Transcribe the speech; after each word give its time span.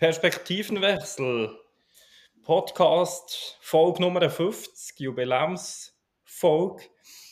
Perspektivenwechsel. 0.00 1.58
Podcast, 2.42 3.58
Folge 3.60 4.00
Nummer 4.00 4.30
50, 4.30 4.98
Jubiläumsfolge. 4.98 6.84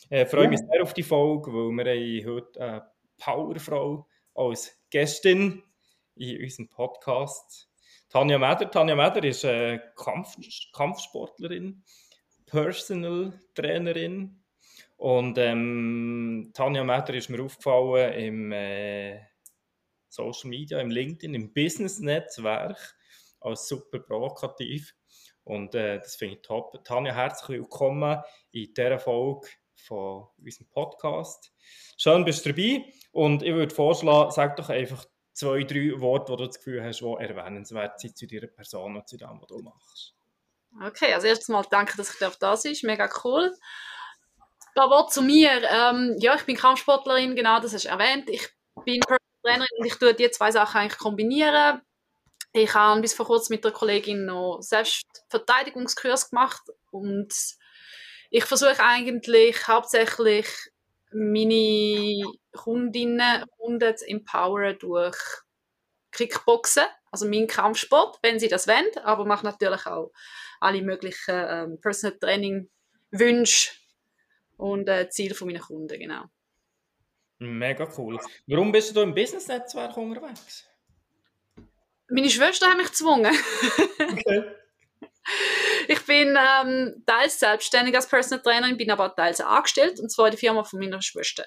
Ich 0.02 0.10
äh, 0.10 0.26
freue 0.26 0.48
mich 0.48 0.60
sehr 0.60 0.82
auf 0.82 0.92
die 0.92 1.02
Folge, 1.02 1.50
weil 1.50 1.86
wir 1.86 2.26
haben 2.26 2.34
heute 2.34 2.60
eine 2.60 2.90
Powerfrau 3.16 4.06
als 4.34 4.78
Gästin 4.90 5.62
in 6.16 6.42
unserem 6.42 6.68
Podcast. 6.68 7.71
Tanja 8.10 8.38
Meder. 8.38 8.71
Tanja 8.71 8.94
Meder 8.94 9.24
ist 9.24 9.46
eine 9.46 9.82
Kampf 9.96 10.37
Kampfsportlerin, 10.74 11.82
Personal 12.44 13.32
Trainerin. 13.54 14.42
Und 14.98 15.38
ähm, 15.38 16.50
Tanja 16.52 16.84
Meder 16.84 17.14
ist 17.14 17.30
mir 17.30 17.42
aufgefallen 17.42 18.12
im 18.12 18.52
äh, 18.52 19.20
Social 20.09 20.51
Media, 20.51 20.80
im 20.80 20.91
LinkedIn, 20.91 21.34
im 21.34 21.52
Business-Netzwerk 21.52 22.97
als 23.41 23.69
super 23.69 23.99
provokativ. 23.99 24.95
Und 25.45 25.75
äh, 25.75 25.99
das 25.99 26.16
finde 26.16 26.37
ich 26.37 26.43
top. 26.43 26.85
Tanja, 26.85 27.15
herzlich 27.15 27.61
willkommen 27.61 28.23
in 28.52 28.73
dieser 28.75 28.99
Folge 28.99 29.49
von 29.77 30.27
unserem 30.39 30.69
Podcast. 30.69 31.52
Schön, 31.97 32.25
bist 32.25 32.45
du 32.45 32.51
dabei. 32.51 32.85
Und 33.13 33.43
ich 33.43 33.55
würde 33.55 33.75
vorschlagen, 33.75 34.30
sag 34.30 34.57
doch 34.57 34.69
einfach 34.69 35.07
zwei, 35.33 35.63
drei 35.63 35.99
Worte, 36.01 36.33
die 36.33 36.37
du 36.37 36.47
das 36.47 36.57
Gefühl 36.59 36.85
hast, 36.85 37.01
die 37.01 37.05
erwähnenswert 37.05 38.01
sind 38.01 38.16
zu 38.16 38.27
deiner 38.27 38.49
Person 38.49 38.97
und 38.97 39.09
zu 39.09 39.16
dem, 39.16 39.41
was 39.41 39.47
du 39.47 39.59
machst. 39.63 40.15
Okay, 40.85 41.15
also 41.15 41.27
erstens 41.27 41.49
mal 41.49 41.65
danke, 41.71 41.97
dass 41.97 42.13
ich 42.13 42.19
da 42.38 42.57
sein 42.57 42.73
ist 42.73 42.85
Mega 42.85 43.09
cool. 43.25 43.55
Ein 44.41 44.75
paar 44.75 44.91
Worte 44.91 45.15
zu 45.15 45.23
mir. 45.23 45.63
Ähm, 45.63 46.16
ja, 46.19 46.35
ich 46.35 46.45
bin 46.45 46.57
Kampfsportlerin, 46.57 47.35
genau, 47.35 47.61
das 47.61 47.73
hast 47.73 47.85
du 47.85 47.88
erwähnt. 47.88 48.29
Ich 48.29 48.49
bin 48.85 49.01
Trainerin 49.48 49.79
und 49.79 49.87
ich 49.87 49.95
tue 49.95 50.15
die 50.15 50.30
zwei 50.30 50.51
Sachen 50.51 50.80
eigentlich 50.80 50.98
kombinieren. 50.98 51.80
Ich 52.52 52.75
habe 52.75 53.01
bis 53.01 53.15
vor 53.15 53.27
kurzem 53.27 53.55
mit 53.55 53.65
der 53.65 53.73
Kollegin 53.73 54.24
noch 54.27 54.61
Selbstverteidigungskurs 54.61 56.30
gemacht 56.30 56.63
und 56.91 57.32
ich 58.30 58.45
versuche 58.45 58.82
eigentlich 58.82 59.66
hauptsächlich 59.69 60.46
meine 61.10 62.24
Kundinnen 62.52 63.45
Kunden 63.57 63.96
zu 63.96 64.06
empowern 64.06 64.78
durch 64.78 65.16
Kickboxen, 66.12 66.84
also 67.10 67.26
meinen 67.26 67.46
Kampfsport, 67.46 68.19
wenn 68.22 68.38
sie 68.38 68.48
das 68.48 68.66
wollen, 68.66 68.96
aber 69.02 69.24
mache 69.24 69.44
natürlich 69.44 69.86
auch 69.86 70.12
alle 70.60 70.82
möglichen 70.82 71.34
ähm, 71.34 71.80
Personal 71.80 72.19
Training 72.19 72.70
Wünsche 73.10 73.70
und 74.56 74.88
äh, 74.88 75.08
Ziele 75.08 75.34
von 75.34 75.48
meinen 75.48 75.60
Kunden, 75.60 75.98
genau. 75.98 76.24
Mega 77.39 77.89
cool. 77.97 78.19
Warum 78.47 78.72
bist 78.72 78.94
du 78.97 79.00
im 79.00 79.14
Business-Netzwerk 79.14 79.97
unterwegs? 79.97 80.67
Meine 82.08 82.31
Schwester 82.31 82.69
hat 82.69 82.77
mich 82.78 82.89
gezwungen. 82.89 83.34
Okay. 83.98 84.44
Ich 85.89 86.05
bin 86.06 86.36
ähm, 86.39 87.03
teils 87.06 87.39
selbstständig 87.39 87.94
als 87.94 88.09
Personal 88.09 88.42
Trainerin, 88.42 88.77
bin 88.77 88.91
aber 88.91 89.14
teils 89.14 89.41
angestellt, 89.41 90.00
und 90.00 90.11
zwar 90.11 90.27
in 90.27 90.33
der 90.33 90.39
Firma 90.39 90.64
von 90.64 90.78
meiner 90.81 91.03
Schwester. 91.03 91.44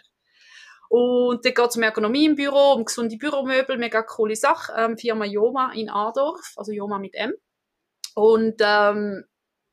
Und 0.89 1.45
da 1.45 1.49
geht 1.51 1.69
es 1.69 1.77
um 1.77 1.83
Ergonomie 1.83 2.25
im 2.25 2.35
Büro, 2.35 2.73
um 2.73 2.85
gesunde 2.85 3.17
Büromöbel, 3.17 3.77
mega 3.77 4.01
coole 4.01 4.35
Sache. 4.35 4.73
Ähm, 4.77 4.97
Firma 4.97 5.25
Joma 5.25 5.71
in 5.73 5.89
Adorf, 5.89 6.53
also 6.57 6.71
Joma 6.71 6.99
mit 6.99 7.15
M. 7.15 7.33
Und 8.13 8.55
ähm, 8.59 9.23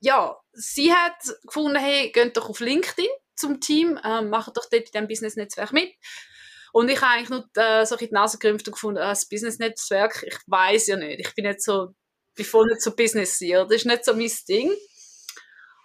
ja, 0.01 0.39
sie 0.53 0.93
hat 0.93 1.17
gefunden, 1.45 1.77
hey, 1.77 2.11
geht 2.13 2.37
doch 2.37 2.49
auf 2.49 2.61
LinkedIn 2.61 3.09
zum 3.39 3.61
Team, 3.61 3.99
ähm, 4.05 4.31
macht 4.31 4.57
doch 4.57 4.67
dort 4.71 4.75
in 4.75 4.85
diesem 4.85 5.09
Business-Netzwerk 5.09 5.73
mit. 5.73 5.95
Und 6.73 6.89
ich 6.89 7.01
habe 7.01 7.13
eigentlich 7.13 7.31
nur 7.31 7.49
äh, 7.57 7.87
so 7.87 7.97
die 7.97 8.09
Nase 8.11 8.39
gerümpft 8.39 8.69
und 8.69 8.75
gefunden, 8.75 9.01
ah, 9.01 9.11
das 9.11 9.29
Business-Netzwerk, 9.29 10.25
ich 10.27 10.39
weiß 10.47 10.89
ja 10.89 10.97
nicht, 10.97 11.21
ich 11.21 11.35
bin 11.35 11.47
nicht 11.47 11.63
so, 11.63 11.95
bin 12.35 12.47
nicht 12.67 12.83
so 12.83 12.95
businesssiert, 12.95 13.71
das 13.71 13.77
ist 13.77 13.87
nicht 13.87 14.05
so 14.05 14.15
mein 14.15 14.31
Ding. 14.49 14.73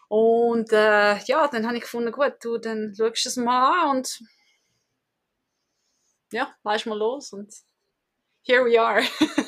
Und 0.09 0.71
äh, 0.71 1.17
ja, 1.23 1.47
dann 1.47 1.65
habe 1.65 1.77
ich 1.77 1.83
gefunden, 1.83 2.11
gut, 2.11 2.33
du, 2.41 2.57
dann 2.57 2.93
schaust 2.95 3.25
du 3.25 3.29
es 3.29 3.37
mal 3.37 3.89
an 3.89 3.97
und 3.97 4.19
ja, 6.31 6.53
leist 6.63 6.85
mal 6.85 6.97
los 6.97 7.31
und 7.33 7.53
here 8.43 8.65
we 8.65 8.79
are. 8.79 9.03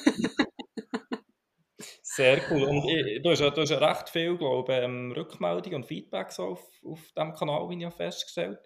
Sehr 2.15 2.41
cool. 2.49 2.63
Und 2.63 2.87
ich, 2.87 3.21
du, 3.21 3.29
hast, 3.29 3.41
du 3.41 3.61
hast 3.61 3.69
ja 3.69 3.77
recht 3.77 4.09
viel, 4.09 4.37
glaube 4.37 4.73
ich, 4.73 4.79
ähm, 4.79 5.11
Rückmeldungen 5.11 5.81
und 5.81 5.85
Feedbacks 5.85 6.39
auf, 6.39 6.61
auf 6.85 7.11
diesem 7.11 7.33
Kanal, 7.33 7.67
wie 7.69 7.83
ich 7.83 7.93
festgestellt 7.93 8.59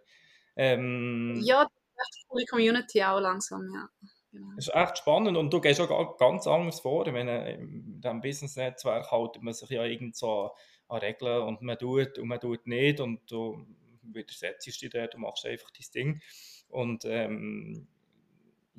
ähm, 0.56 1.42
Ja, 1.44 1.64
echt 1.64 2.28
coole 2.28 2.46
Community 2.46 3.04
auch 3.04 3.20
langsam, 3.20 3.68
ja. 3.74 3.90
Genau. 4.32 4.50
Das 4.56 4.68
ist 4.68 4.76
echt 4.76 5.00
spannend 5.00 5.36
und 5.36 5.52
du 5.52 5.60
gehst 5.60 5.82
auch 5.82 6.18
ganz 6.18 6.46
anders 6.46 6.82
vor. 6.82 7.08
Ich 7.08 7.14
meine, 7.14 7.54
in 7.54 8.00
diesem 8.00 8.22
Business-Netzwerk 8.22 9.10
haltet 9.10 9.42
man 9.42 9.56
sich 9.56 9.70
ja 9.72 9.84
irgend 9.84 10.16
so 10.16 10.52
an 10.88 11.00
Regeln 11.00 11.42
und 11.42 11.64
man 11.64 11.80
tut 11.80 12.20
und 12.20 12.28
man 12.28 12.40
tut 12.40 12.68
nicht 12.68 13.00
und 13.00 13.22
du 13.32 13.66
widersetzt 14.04 14.68
dich 14.68 14.90
da, 14.92 15.08
du 15.08 15.18
machst 15.18 15.48
einfach 15.48 15.72
dein 15.72 15.92
Ding. 15.96 16.22
Und 16.68 17.06
ähm, 17.06 17.88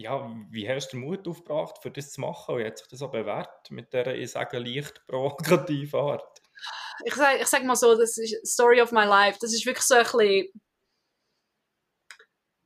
ja, 0.00 0.30
wie 0.50 0.68
hast 0.68 0.88
du 0.88 0.96
den 0.96 1.04
Mut 1.04 1.28
aufgebracht, 1.28 1.76
für 1.82 1.90
das 1.90 2.12
zu 2.12 2.20
machen? 2.22 2.54
Und 2.54 2.64
hat 2.64 2.78
sich 2.78 2.88
das 2.88 3.02
auch 3.02 3.10
bewährt 3.10 3.70
mit 3.70 3.92
dieser, 3.92 4.14
ich 4.14 4.30
sage, 4.30 4.58
leicht 4.58 5.06
provokativen 5.06 6.00
Art? 6.00 6.40
Ich 7.04 7.14
sage 7.14 7.38
ich 7.38 7.46
sag 7.46 7.64
mal 7.64 7.76
so, 7.76 7.96
das 7.96 8.16
ist 8.16 8.46
Story 8.46 8.80
of 8.80 8.92
my 8.92 9.04
life. 9.04 9.38
Das 9.40 9.52
ist 9.52 9.64
wirklich 9.66 9.86
so 9.86 9.94
ein 9.94 10.02
bisschen 10.02 10.48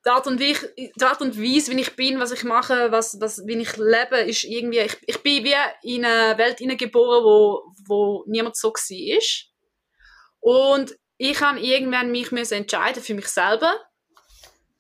die 0.05 0.11
Art 0.11 0.27
und, 0.27 0.39
wie 0.39 0.55
die 0.77 1.05
Art 1.05 1.21
und 1.23 1.41
Weise, 1.41 1.73
wie 1.73 1.81
ich 1.81 1.97
bin, 1.97 2.21
was 2.21 2.31
ich 2.31 2.45
mache, 2.45 2.93
was, 2.93 3.19
was, 3.21 3.47
wie 3.47 3.59
ich 3.59 3.77
lebe, 3.77 4.19
ist 4.19 4.45
irgendwie, 4.45 4.81
ich, 4.81 4.97
ich 5.07 5.23
bin 5.23 5.45
wie 5.45 5.55
in 5.83 6.05
eine 6.05 6.37
Welt 6.37 6.59
geboren, 6.79 7.25
wo, 7.25 7.73
wo 7.87 8.25
niemand 8.27 8.57
so 8.57 8.69
war. 8.71 9.23
Und 10.41 10.95
ich 11.17 11.41
habe 11.41 11.59
irgendwann 11.59 12.13
mich 12.13 12.31
entscheiden 12.33 13.03
für 13.03 13.15
mich 13.15 13.29
selber, 13.29 13.81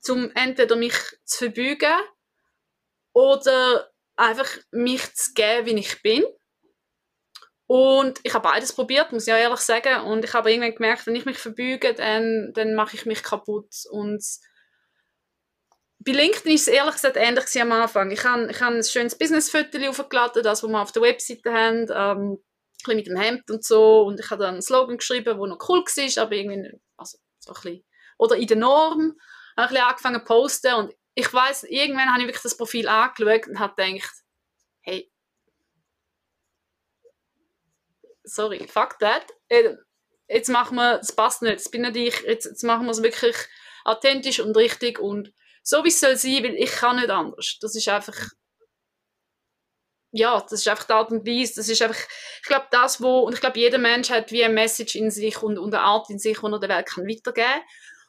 um 0.08 0.30
entweder 0.34 0.76
mich 0.76 0.94
zu 1.24 1.50
verbeugen 1.50 1.94
oder 3.14 3.90
einfach 4.16 4.48
mich 4.70 5.14
zu 5.14 5.32
geben, 5.32 5.66
wie 5.66 5.78
ich 5.78 6.02
bin. 6.02 6.24
Und 7.66 8.20
ich 8.22 8.34
habe 8.34 8.46
beides 8.46 8.74
probiert, 8.74 9.10
muss 9.10 9.26
ich 9.26 9.32
auch 9.32 9.38
ehrlich 9.38 9.60
sagen. 9.60 10.04
Und 10.04 10.24
ich 10.24 10.34
habe 10.34 10.52
irgendwann 10.52 10.74
gemerkt, 10.74 11.06
wenn 11.06 11.16
ich 11.16 11.24
mich 11.24 11.38
verbeuge, 11.38 11.94
dann, 11.94 12.52
dann 12.52 12.74
mache 12.74 12.96
ich 12.96 13.06
mich 13.06 13.22
kaputt. 13.22 13.72
Und 13.90 14.22
bei 16.00 16.12
LinkedIn 16.12 16.52
ist 16.52 16.68
es 16.68 16.74
ehrlich 16.74 16.94
gesagt 16.94 17.16
ähnlich 17.16 17.60
am 17.60 17.72
Anfang. 17.72 18.10
Ich 18.10 18.22
habe, 18.24 18.50
ich 18.50 18.60
habe 18.60 18.76
ein 18.76 18.84
schönes 18.84 19.16
Business-Foto 19.16 19.78
aufgeladen, 19.88 20.42
das, 20.42 20.62
was 20.62 20.70
wir 20.70 20.82
auf 20.82 20.92
der 20.92 21.02
Webseite 21.02 21.52
haben, 21.52 21.86
ähm, 21.90 22.44
ein 22.86 22.96
mit 22.96 23.06
dem 23.06 23.16
Hemd 23.16 23.50
und 23.50 23.64
so. 23.64 24.02
Und 24.02 24.20
ich 24.20 24.30
habe 24.30 24.42
dann 24.42 24.54
einen 24.54 24.62
Slogan 24.62 24.98
geschrieben, 24.98 25.24
der 25.24 25.34
noch 25.36 25.68
cool 25.68 25.80
war, 25.80 26.22
aber 26.22 26.32
irgendwie, 26.34 26.78
also 26.98 27.18
so 27.38 27.52
ein 27.52 27.54
bisschen, 27.54 27.84
oder 28.18 28.36
in 28.36 28.46
der 28.46 28.58
Norm, 28.58 29.14
habe 29.56 29.68
ein 29.68 29.68
bisschen 29.68 29.84
angefangen 29.84 30.20
zu 30.20 30.24
posten 30.24 30.74
und 30.74 30.94
ich 31.14 31.32
weiß, 31.32 31.64
irgendwann 31.64 32.10
habe 32.10 32.20
ich 32.20 32.26
wirklich 32.26 32.42
das 32.42 32.56
Profil 32.56 32.88
angeschaut 32.88 33.46
und 33.46 33.58
habe 33.58 33.74
gedacht, 33.76 34.14
hey, 34.82 35.10
sorry, 38.24 38.66
fuck 38.66 38.98
that. 38.98 39.26
Äh, 39.48 39.76
jetzt 40.28 40.48
machen 40.48 40.76
wir, 40.76 40.98
das 40.98 41.14
passt 41.14 41.42
nicht, 41.42 41.56
das 41.56 41.70
bin 41.70 41.82
nicht 41.82 41.96
ich, 41.96 42.20
jetzt, 42.22 42.46
jetzt 42.46 42.64
machen 42.64 42.86
wir 42.86 42.90
es 42.90 43.02
wirklich 43.02 43.36
authentisch 43.84 44.40
und 44.40 44.56
richtig 44.56 44.98
und 44.98 45.32
so 45.62 45.84
wie 45.84 45.88
es 45.88 46.00
soll 46.00 46.16
sein, 46.16 46.42
weil 46.42 46.56
ich 46.56 46.70
kann 46.70 46.96
nicht 46.96 47.10
anders. 47.10 47.58
Das 47.60 47.74
ist 47.76 47.88
einfach, 47.88 48.16
ja, 50.10 50.40
das 50.40 50.52
ist 50.60 50.68
einfach 50.68 50.84
die 50.84 50.92
Art 50.92 51.10
und 51.10 51.26
Weise, 51.26 51.54
das 51.56 51.68
ist 51.68 51.80
einfach, 51.80 52.00
ich 52.42 52.48
glaube, 52.48 52.66
das, 52.70 53.00
wo, 53.00 53.20
und 53.20 53.34
ich 53.34 53.40
glaube, 53.40 53.58
jeder 53.58 53.78
Mensch 53.78 54.10
hat 54.10 54.30
wie 54.32 54.44
ein 54.44 54.54
Message 54.54 54.94
in 54.96 55.10
sich 55.10 55.42
und, 55.42 55.58
und 55.58 55.74
eine 55.74 55.82
Art 55.82 56.10
in 56.10 56.18
sich, 56.18 56.38
die 56.38 56.46
er 56.46 56.58
der 56.58 56.68
Welt 56.68 56.86
kann 56.86 57.08
weitergeben 57.08 57.46
kann. 57.46 57.62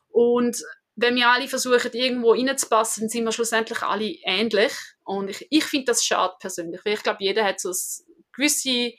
Und 0.09 0.57
wenn 0.95 1.15
wir 1.15 1.29
alle 1.29 1.47
versuchen, 1.47 1.91
irgendwo 1.93 2.31
reinzupassen, 2.31 3.01
dann 3.01 3.09
sind 3.09 3.25
wir 3.25 3.31
schlussendlich 3.31 3.81
alle 3.81 4.15
ähnlich. 4.23 4.71
Und 5.03 5.29
ich, 5.29 5.45
ich 5.49 5.65
finde 5.65 5.85
das 5.85 6.05
schade 6.05 6.35
persönlich, 6.39 6.81
weil 6.85 6.93
ich 6.93 7.03
glaube, 7.03 7.17
jeder 7.19 7.43
hat 7.43 7.59
so 7.59 7.69
ein 7.69 8.25
gewisse, 8.33 8.93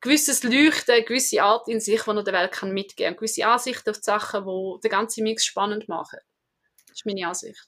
gewisses 0.00 0.42
Leuchten, 0.42 0.94
eine 0.94 1.04
gewisse 1.04 1.42
Art 1.42 1.66
in 1.68 1.80
sich, 1.80 2.02
die 2.02 2.10
er 2.10 2.22
der 2.22 2.34
Welt 2.34 2.52
kann 2.52 2.72
mitgeben 2.72 3.12
kann, 3.12 3.16
gewisse 3.16 3.46
Ansichten 3.46 3.90
auf 3.90 3.96
die 3.96 4.04
Sachen, 4.04 4.44
die 4.44 4.80
den 4.82 4.90
ganzen 4.90 5.24
Mix 5.24 5.44
spannend 5.44 5.88
machen. 5.88 6.18
Das 6.88 6.98
ist 6.98 7.06
meine 7.06 7.26
Ansicht. 7.26 7.66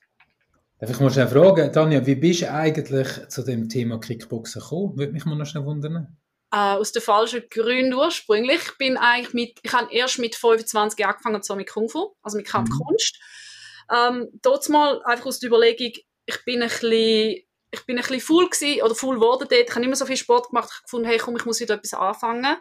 Darf 0.78 0.90
ich 0.90 1.00
mal 1.00 1.10
schnell 1.10 1.28
fragen, 1.28 1.72
Tanja, 1.72 2.04
wie 2.04 2.16
bist 2.16 2.42
du 2.42 2.52
eigentlich 2.52 3.28
zu 3.28 3.42
dem 3.42 3.70
Thema 3.70 3.98
Kickboxen 3.98 4.60
gekommen? 4.60 4.98
Würde 4.98 5.12
mich 5.12 5.24
mal 5.24 5.34
noch 5.34 5.46
schnell 5.46 5.64
wundern. 5.64 6.18
Äh, 6.52 6.56
aus 6.56 6.92
den 6.92 7.00
falschen 7.00 7.44
Gründen 7.48 7.94
ursprünglich. 7.94 8.60
Ich 8.62 8.76
bin 8.76 8.98
eigentlich 8.98 9.32
mit, 9.32 9.58
ich 9.62 9.72
habe 9.72 9.92
erst 9.92 10.18
mit 10.18 10.34
25 10.36 11.04
angefangen, 11.06 11.42
so 11.42 11.56
mit 11.56 11.70
Kung 11.70 11.88
Fu, 11.88 12.14
also 12.22 12.36
mit 12.36 12.46
Kampfkunst. 12.46 13.18
Mhm. 13.18 13.45
Ähm, 13.94 14.28
dort 14.42 14.68
mal 14.68 15.02
einfach 15.04 15.26
aus 15.26 15.38
der 15.38 15.48
Überlegung, 15.48 15.92
ich 16.26 16.44
bin 16.44 16.62
ein 16.62 16.68
bisschen, 16.68 17.42
ich 17.70 17.86
bin 17.86 17.96
ein 17.96 18.02
bisschen 18.02 18.20
faul 18.20 18.48
gewesen, 18.48 18.82
oder 18.82 18.94
faul 18.94 19.16
geworden 19.16 19.46
dort. 19.50 19.68
Ich 19.68 19.74
habe 19.74 19.84
immer 19.84 19.96
so 19.96 20.06
viel 20.06 20.16
Sport 20.16 20.48
gemacht, 20.48 20.68
ich 20.70 20.76
habe 20.76 20.84
gefunden, 20.84 21.08
hey, 21.08 21.18
komm, 21.18 21.36
ich 21.36 21.44
muss 21.44 21.60
wieder 21.60 21.74
etwas 21.74 21.94
anfangen. 21.94 22.56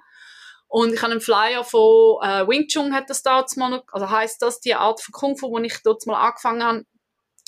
Und 0.68 0.94
ich 0.94 1.02
habe 1.02 1.12
einen 1.12 1.22
Flyer 1.22 1.64
von 1.64 2.18
äh, 2.22 2.48
Wing 2.48 2.68
Chun, 2.68 2.94
hat 2.94 3.10
das 3.10 3.24
dort 3.24 3.56
mal 3.56 3.84
also 3.92 4.10
heisst 4.10 4.42
das, 4.42 4.60
die 4.60 4.76
Art 4.76 5.02
von 5.02 5.12
Kung 5.14 5.38
Fu, 5.38 5.50
wo 5.52 5.60
ich 5.60 5.82
dort 5.84 6.06
mal 6.06 6.28
angefangen 6.28 6.64
habe, 6.64 6.86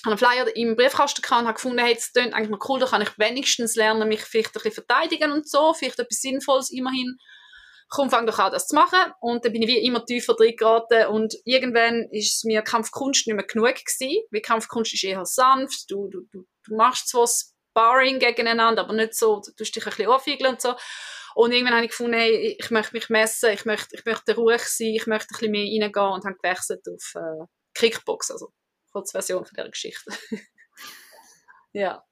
habe 0.06 0.12
einen 0.12 0.18
Flyer 0.18 0.56
im 0.56 0.75
Briefkasten 0.75 1.21
gehabt 1.21 1.41
und 1.41 1.47
habe 1.47 1.56
gefunden, 1.56 1.80
hey, 1.80 1.95
das 1.95 2.13
klingt 2.13 2.33
eigentlich 2.33 2.50
mal 2.50 2.59
cool, 2.69 2.80
da 2.80 2.85
kann 2.85 3.01
ich 3.01 3.18
wenigstens 3.18 3.75
lernen, 3.75 4.07
mich 4.07 4.21
vielleicht 4.21 4.50
ein 4.50 4.53
bisschen 4.53 4.85
verteidigen 4.85 5.31
und 5.31 5.50
so, 5.50 5.73
vielleicht 5.73 6.00
etwas 6.00 6.21
Sinnvolles 6.21 6.69
immerhin. 6.69 7.18
Komm, 7.89 8.09
fang 8.09 8.25
doch 8.25 8.39
an, 8.39 8.51
das 8.51 8.67
zu 8.67 8.75
machen. 8.75 9.13
Und 9.21 9.45
dann 9.45 9.53
bin 9.53 9.61
ich 9.61 9.69
wie 9.69 9.85
immer 9.85 10.05
tiefer 10.05 10.33
drin 10.33 10.55
geraten 10.57 11.07
und 11.07 11.35
irgendwann 11.45 12.07
ist 12.11 12.43
mir 12.43 12.61
Kampfkunst 12.61 13.27
nicht 13.27 13.35
mehr 13.35 13.45
genug 13.45 13.75
gewesen, 13.75 14.23
weil 14.31 14.41
Kampfkunst 14.41 14.93
ist 14.93 15.03
eher 15.03 15.25
sanft, 15.25 15.89
du, 15.89 16.09
du, 16.09 16.21
du, 16.31 16.45
du 16.65 16.75
machst 16.75 17.09
zwar 17.09 17.27
Sparring 17.27 18.19
gegeneinander, 18.19 18.83
aber 18.83 18.93
nicht 18.93 19.13
so, 19.13 19.39
du 19.39 19.51
tust 19.53 19.75
dich 19.75 19.85
ein 19.85 19.89
bisschen 19.91 20.11
anfiegeln 20.11 20.53
und 20.53 20.61
so. 20.61 20.75
Und 21.35 21.51
irgendwann 21.51 21.75
habe 21.75 21.85
ich 21.85 21.91
gefunden, 21.91 22.13
hey, 22.13 22.57
ich 22.59 22.71
möchte 22.71 22.95
mich 22.95 23.09
messen, 23.09 23.51
ich 23.51 23.63
möchte, 23.63 23.95
ich 23.95 24.03
möchte 24.05 24.35
ruhig 24.35 24.63
sein, 24.63 24.95
ich 24.95 25.05
möchte 25.05 25.27
ein 25.27 25.37
bisschen 25.37 25.51
mehr 25.51 25.83
reingehen 25.83 26.13
und 26.13 26.25
habe 26.25 26.35
gewechselt 26.41 26.81
auf 26.87 27.13
äh, 27.15 27.45
Kickbox, 27.75 28.31
also 28.31 28.51
Kurzversion 28.91 29.45
von 29.45 29.53
dieser 29.55 29.69
Geschichte. 29.69 30.11
ja. 31.73 32.03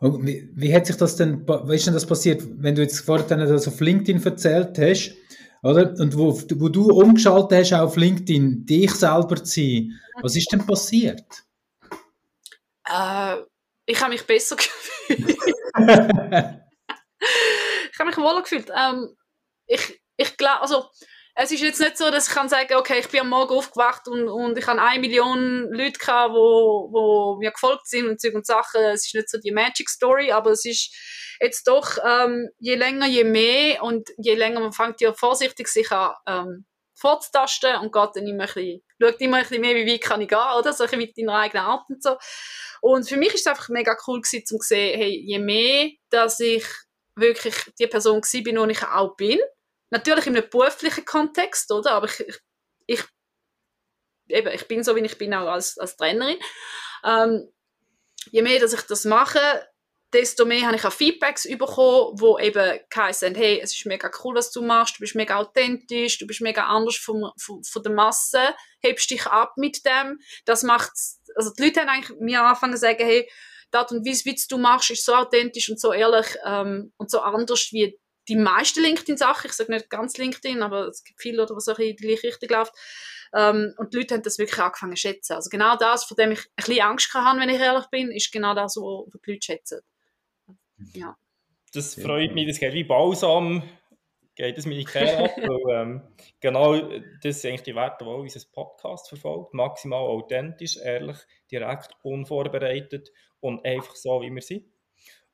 Und 0.00 0.26
wie, 0.26 0.48
wie 0.54 0.74
hat 0.74 0.86
sich 0.86 0.96
das 0.96 1.16
denn, 1.16 1.46
wie 1.46 1.74
ist 1.74 1.86
denn 1.86 1.94
das 1.94 2.06
passiert, 2.06 2.42
wenn 2.58 2.74
du 2.74 2.82
jetzt 2.82 3.00
vorhin 3.00 3.38
das 3.38 3.66
auf 3.66 3.80
LinkedIn 3.80 4.22
erzählt 4.24 4.78
hast, 4.78 5.14
oder? 5.62 5.92
Und 5.98 6.16
wo, 6.16 6.32
wo 6.32 6.68
du 6.68 6.90
umgeschaltet 6.90 7.58
hast 7.58 7.72
auf 7.72 7.96
LinkedIn, 7.96 8.64
dich 8.64 8.92
selber 8.92 9.42
zu 9.42 9.60
sein, 9.60 10.00
was 10.22 10.36
ist 10.36 10.52
denn 10.52 10.64
passiert? 10.64 11.24
Äh, 12.84 13.36
ich 13.86 14.00
habe 14.00 14.12
mich 14.12 14.24
besser 14.24 14.56
gefühlt. 15.08 15.18
ich 17.92 17.98
habe 17.98 18.06
mich 18.06 18.16
wohler 18.18 18.42
gefühlt. 18.42 18.70
Ähm, 18.76 19.16
ich 19.66 20.00
ich 20.18 20.36
glaube, 20.36 20.60
also 20.60 20.90
es 21.40 21.52
ist 21.52 21.60
jetzt 21.60 21.78
nicht 21.78 21.96
so, 21.96 22.10
dass 22.10 22.26
ich 22.26 22.34
kann 22.34 22.48
sagen, 22.48 22.74
okay, 22.74 22.98
ich 22.98 23.08
bin 23.08 23.20
am 23.20 23.28
Morgen 23.28 23.54
aufgewacht 23.54 24.08
und, 24.08 24.28
und 24.28 24.58
ich 24.58 24.66
habe 24.66 24.82
eine 24.82 25.00
Million 25.00 25.68
Leute 25.70 25.96
gehabt, 25.96 26.34
wo, 26.34 26.88
wo 26.90 27.36
mir 27.38 27.52
gefolgt 27.52 27.86
sind 27.86 28.08
und 28.08 28.20
Zeug 28.20 28.34
und 28.34 28.44
Sachen. 28.44 28.82
Es 28.82 29.06
ist 29.06 29.14
nicht 29.14 29.30
so 29.30 29.38
die 29.38 29.52
Magic 29.52 29.88
Story, 29.88 30.32
aber 30.32 30.50
es 30.50 30.64
ist 30.64 30.92
jetzt 31.40 31.68
doch, 31.68 31.96
ähm, 32.04 32.48
je 32.58 32.74
länger, 32.74 33.06
je 33.06 33.22
mehr 33.22 33.84
und 33.84 34.08
je 34.16 34.34
länger 34.34 34.58
man 34.58 34.72
fängt 34.72 35.00
ja 35.00 35.12
vorsichtig 35.12 35.68
sich 35.68 35.88
an, 35.92 36.12
ähm, 36.26 36.66
vorzutasten 36.96 37.76
und 37.82 37.92
geht 37.92 38.10
dann 38.16 38.26
immer 38.26 38.42
ein 38.42 38.52
bisschen, 38.52 38.82
schaut 39.00 39.20
immer 39.20 39.36
ein 39.36 39.42
bisschen 39.44 39.60
mehr, 39.60 39.76
wie 39.76 39.92
weit 39.92 40.00
kann 40.00 40.20
ich 40.20 40.28
gehen, 40.28 40.38
oder? 40.58 40.72
So 40.72 40.82
ein 40.82 40.90
bisschen 40.90 40.98
mit 40.98 41.16
deiner 41.16 41.38
eigenen 41.38 41.64
Art 41.66 41.88
und 41.88 42.02
so. 42.02 42.16
Und 42.80 43.08
für 43.08 43.16
mich 43.16 43.32
ist 43.34 43.42
es 43.42 43.46
einfach 43.46 43.68
mega 43.68 43.96
cool 44.08 44.20
gewesen, 44.20 44.44
zu 44.44 44.58
sehen, 44.58 44.98
hey, 44.98 45.22
je 45.24 45.38
mehr, 45.38 45.90
dass 46.10 46.40
ich 46.40 46.64
wirklich 47.14 47.54
die 47.78 47.86
Person 47.86 48.22
gewesen 48.22 48.42
bin, 48.42 48.56
die 48.56 48.72
ich 48.72 48.82
auch 48.82 49.14
bin, 49.14 49.38
Natürlich 49.90 50.26
in 50.26 50.36
einem 50.36 50.48
beruflichen 50.48 51.04
Kontext, 51.04 51.70
oder? 51.72 51.92
Aber 51.92 52.06
ich, 52.06 52.20
ich, 52.20 52.38
ich, 52.86 53.04
eben, 54.28 54.52
ich 54.52 54.68
bin 54.68 54.82
so, 54.82 54.94
wie 54.96 55.00
ich 55.00 55.18
bin, 55.18 55.34
auch 55.34 55.48
als, 55.48 55.78
als 55.78 55.96
Trainerin. 55.96 56.38
Ähm, 57.04 57.48
je 58.30 58.42
mehr, 58.42 58.60
dass 58.60 58.72
ich 58.72 58.82
das 58.82 59.04
mache, 59.04 59.68
desto 60.12 60.44
mehr 60.46 60.66
habe 60.66 60.76
ich 60.76 60.84
auch 60.84 60.92
Feedbacks 60.92 61.44
bekommen, 61.44 62.18
wo 62.18 62.38
eben 62.38 62.80
heißen, 62.94 63.34
hey, 63.34 63.60
es 63.62 63.76
ist 63.76 63.86
mega 63.86 64.10
cool, 64.24 64.34
was 64.34 64.50
du 64.50 64.62
machst, 64.62 64.96
du 64.96 65.00
bist 65.00 65.14
mega 65.14 65.36
authentisch, 65.36 66.18
du 66.18 66.26
bist 66.26 66.40
mega 66.40 66.66
anders 66.66 66.96
von, 66.96 67.30
von, 67.38 67.62
von 67.62 67.82
der 67.82 67.92
Masse, 67.92 68.54
hebst 68.80 69.10
dich 69.10 69.26
ab 69.26 69.52
mit 69.56 69.84
dem. 69.84 70.18
Das 70.46 70.62
macht, 70.62 70.92
also 71.34 71.52
die 71.52 71.64
Leute 71.64 71.80
haben 71.80 71.88
eigentlich 71.88 72.18
mir 72.20 72.42
angefangen 72.42 72.74
zu 72.74 72.80
sagen, 72.80 73.04
hey, 73.04 73.30
das 73.70 73.92
und 73.92 74.04
wie 74.04 74.36
du 74.48 74.58
machst, 74.58 74.90
ist 74.90 75.04
so 75.04 75.14
authentisch 75.14 75.68
und 75.68 75.78
so 75.78 75.92
ehrlich 75.92 76.26
ähm, 76.44 76.92
und 76.96 77.10
so 77.10 77.20
anders 77.20 77.68
wie 77.72 77.98
die 78.28 78.36
meisten 78.36 78.82
LinkedIn-Sachen, 78.82 79.48
ich 79.48 79.52
sage 79.54 79.72
nicht 79.72 79.90
ganz 79.90 80.16
LinkedIn, 80.18 80.62
aber 80.62 80.88
es 80.88 81.02
gibt 81.02 81.20
viele, 81.20 81.42
oder 81.42 81.56
was 81.56 81.64
so 81.64 81.72
in 81.72 81.96
die 81.96 81.96
gleiche 81.96 82.28
Richtung 82.28 82.50
läuft. 82.50 82.72
Ähm, 83.34 83.74
und 83.76 83.92
die 83.92 83.98
Leute 83.98 84.14
haben 84.14 84.22
das 84.22 84.38
wirklich 84.38 84.58
angefangen 84.58 84.96
zu 84.96 85.00
schätzen. 85.00 85.34
Also 85.34 85.50
genau 85.50 85.76
das, 85.76 86.04
von 86.04 86.16
dem 86.16 86.32
ich 86.32 86.40
ein 86.40 86.52
bisschen 86.56 86.82
Angst 86.82 87.12
hatte, 87.14 87.40
wenn 87.40 87.48
ich 87.48 87.60
ehrlich 87.60 87.86
bin, 87.86 88.10
ist 88.10 88.32
genau 88.32 88.54
das, 88.54 88.76
was 88.76 89.20
die 89.24 89.30
Leute 89.32 89.42
schätzen. 89.42 89.80
Ja. 90.94 91.16
Das 91.72 91.94
freut 91.94 92.34
mich, 92.34 92.46
das 92.46 92.58
geht 92.58 92.72
wie 92.72 92.84
Balsam, 92.84 93.62
geht 94.34 94.56
es 94.56 94.64
mir 94.64 94.76
nicht 94.76 94.96
ab, 94.96 95.30
weil, 95.36 95.82
ähm, 95.82 96.02
genau 96.40 96.80
das 97.22 97.42
sind 97.42 97.50
eigentlich 97.50 97.62
die 97.62 97.74
Werte, 97.74 98.04
die 98.04 98.10
unser 98.10 98.40
Podcast 98.52 99.08
verfolgt. 99.08 99.52
Maximal 99.52 100.00
authentisch, 100.00 100.78
ehrlich, 100.78 101.18
direkt, 101.50 101.90
unvorbereitet 102.02 103.10
und 103.40 103.64
einfach 103.64 103.96
so, 103.96 104.22
wie 104.22 104.30
wir 104.30 104.42
sind. 104.42 104.64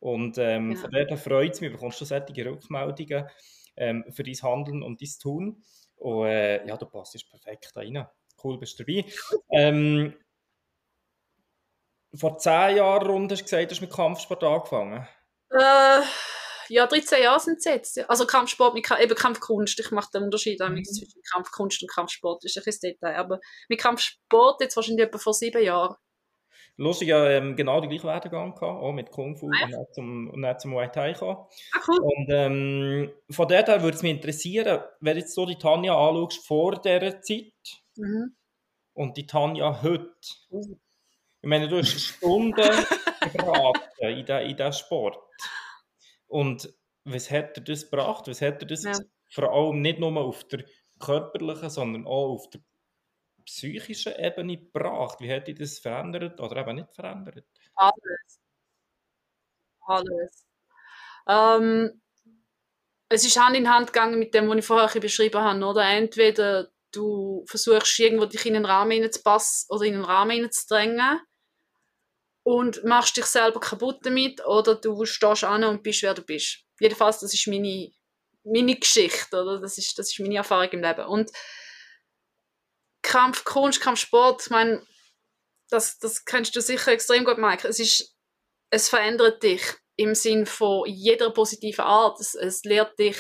Und 0.05 0.37
ähm, 0.37 0.73
ja. 0.73 0.79
von 0.79 0.91
daher 0.91 1.17
freut 1.17 1.55
es 1.55 1.63
mich, 1.63 1.71
du 1.71 1.77
bekommst 1.77 1.97
schon 1.97 2.07
solche 2.07 2.45
Rückmeldungen 2.45 3.27
ähm, 3.75 4.05
für 4.11 4.23
dein 4.23 4.35
Handeln 4.35 4.83
und 4.83 5.01
dein 5.01 5.09
Tun. 5.19 5.65
Und 5.97 6.27
äh, 6.27 6.67
ja, 6.67 6.77
du 6.77 6.85
passt 6.85 7.17
perfekt 7.31 7.75
rein. 7.75 8.07
Cool, 8.43 8.59
bist 8.59 8.79
du 8.79 8.85
dabei. 8.85 9.07
Ähm, 9.51 10.15
vor 12.15 12.37
zehn 12.37 12.77
Jahren 12.77 13.07
rund 13.07 13.33
hast 13.33 13.41
du 13.41 13.45
gesagt, 13.45 13.71
du 13.71 13.75
hast 13.75 13.81
mit 13.81 13.95
Kampfsport 13.95 14.45
angefangen. 14.45 15.09
Äh, 15.49 16.03
ja, 16.69 16.87
13 16.87 17.23
Jahre 17.23 17.41
sind 17.41 17.57
es 17.57 17.65
jetzt. 17.65 18.11
Also 18.11 18.27
Kampfsport, 18.27 18.75
mit, 18.75 18.87
eben 19.01 19.15
Kampfkunst. 19.15 19.81
Ich 19.81 19.91
mache 19.91 20.11
den 20.13 20.25
Unterschied 20.25 20.61
mhm. 20.61 20.85
zwischen 20.85 21.23
Kampfkunst 21.33 21.81
und 21.83 21.91
Kampfsport. 21.91 22.45
Das 22.45 22.55
ist 22.55 22.67
ein 22.67 22.91
Detail. 22.91 23.17
Aber 23.17 23.41
mit 23.71 23.81
Kampfsport 23.81 24.61
jetzt 24.61 24.77
wahrscheinlich 24.77 25.07
etwa 25.07 25.17
vor 25.17 25.33
sieben 25.33 25.65
Jahren. 25.65 25.97
Lustig, 26.77 27.09
ja 27.09 27.29
ähm, 27.31 27.55
genau 27.55 27.81
den 27.81 27.89
gleichen 27.89 28.09
Werdegang 28.09 28.55
gehabt, 28.55 28.83
auch 28.83 28.93
mit 28.93 29.11
Kung 29.13 29.37
Fu 29.37 29.49
ah, 29.49 29.57
ja. 29.59 29.65
und 29.67 29.73
dann 29.73 29.87
zum, 29.93 30.31
und 30.31 30.43
dann 30.43 30.59
zum 30.59 30.71
Muay 30.73 30.89
Thai 30.91 31.13
gekommen. 31.13 31.47
Ah, 31.73 31.81
cool. 31.87 32.01
Und 32.01 32.27
ähm, 32.31 33.13
von 33.31 33.47
der 33.47 33.65
her 33.65 33.83
würde 33.83 33.97
es 33.97 34.03
mich 34.03 34.13
interessieren, 34.13 34.83
wenn 35.01 35.17
jetzt 35.17 35.35
so 35.35 35.47
die 35.47 35.57
Tanja 35.57 35.95
anschaust 35.97 36.45
vor 36.47 36.81
dieser 36.81 37.21
Zeit 37.21 37.53
mhm. 37.97 38.35
und 38.93 39.17
die 39.17 39.27
Tanja 39.27 39.83
heute. 39.83 40.11
Mhm. 40.51 40.81
Ich 41.43 41.49
meine, 41.49 41.69
du 41.69 41.79
hast 41.79 42.01
Stunden 42.01 42.55
gebracht 42.55 43.91
in 44.01 44.25
diesen 44.25 44.73
Sport. 44.73 45.19
Und 46.27 46.75
was 47.05 47.31
hat 47.31 47.57
dir 47.57 47.61
das 47.61 47.89
gebracht? 47.89 48.27
Was 48.27 48.41
hat 48.41 48.63
dir 48.63 48.67
das 48.67 48.83
ja. 48.83 48.93
vor 49.31 49.53
allem 49.53 49.81
nicht 49.81 50.01
nur 50.01 50.17
auf 50.17 50.43
der 50.45 50.65
körperlichen, 50.99 51.71
sondern 51.71 52.07
auch 52.07 52.33
auf 52.33 52.51
der 52.51 52.63
psychischen 53.45 54.15
Ebene 54.17 54.59
gebracht? 54.59 55.21
Wie 55.21 55.33
hat 55.33 55.49
dich 55.49 55.59
das 55.59 55.79
verändert 55.79 56.41
oder 56.41 56.57
eben 56.57 56.77
nicht 56.77 56.95
verändert? 56.95 57.45
Alles. 57.75 58.41
Alles. 59.87 60.47
Ähm, 61.29 62.03
es 63.09 63.25
ist 63.25 63.39
Hand 63.39 63.57
in 63.57 63.73
Hand 63.73 63.93
gegangen 63.93 64.19
mit 64.19 64.35
dem, 64.35 64.49
was 64.49 64.59
ich 64.59 64.65
vorher 64.65 65.01
beschrieben 65.01 65.41
habe. 65.41 65.65
Oder? 65.65 65.85
Entweder 65.85 66.71
du 66.91 67.45
versuchst 67.47 67.99
irgendwo 67.99 68.27
dich 68.27 68.47
in 68.47 68.57
einen 68.57 68.65
Rahmen 68.65 69.11
zu 69.11 69.23
passen 69.23 69.67
oder 69.69 69.85
in 69.85 69.95
einen 69.95 70.05
Rahmen 70.05 70.51
zu 70.51 70.67
drängen 70.69 71.21
und 72.45 72.85
machst 72.85 73.17
dich 73.17 73.25
selber 73.25 73.61
kaputt 73.61 74.01
damit 74.03 74.45
oder 74.47 74.75
du 74.75 75.05
stehst 75.05 75.45
an 75.45 75.65
und 75.65 75.83
bist, 75.83 76.03
wer 76.03 76.15
du 76.15 76.23
bist. 76.23 76.65
Jedenfalls, 76.79 77.21
das 77.21 77.33
ist 77.33 77.47
meine, 77.47 77.91
meine 78.45 78.77
Geschichte, 78.77 79.43
oder? 79.43 79.61
Das 79.61 79.79
ist, 79.79 79.99
das 79.99 80.11
ist 80.11 80.21
meine 80.21 80.37
Erfahrung 80.37 80.71
im 80.71 80.83
Leben. 80.83 81.07
Und 81.07 81.31
Kampfkunst, 83.05 83.81
Kampfsport, 83.81 84.43
ich 84.43 84.51
meine, 84.51 84.83
das, 85.71 85.99
das 85.99 86.25
kennst 86.25 86.57
du 86.57 86.61
sicher 86.61 86.93
extrem 86.93 87.25
gut, 87.25 87.39
Mike. 87.39 87.69
Es 87.69 87.79
ist, 87.79 88.17
es 88.71 88.89
verändert 88.89 89.43
dich 89.43 89.63
im 89.97 90.15
Sinn 90.15 90.47
von 90.47 90.85
jeder 90.87 91.31
positiven 91.31 91.85
Art. 91.85 92.19
Es, 92.21 92.35
es 92.35 92.65
lehrt 92.65 92.99
dich 92.99 93.17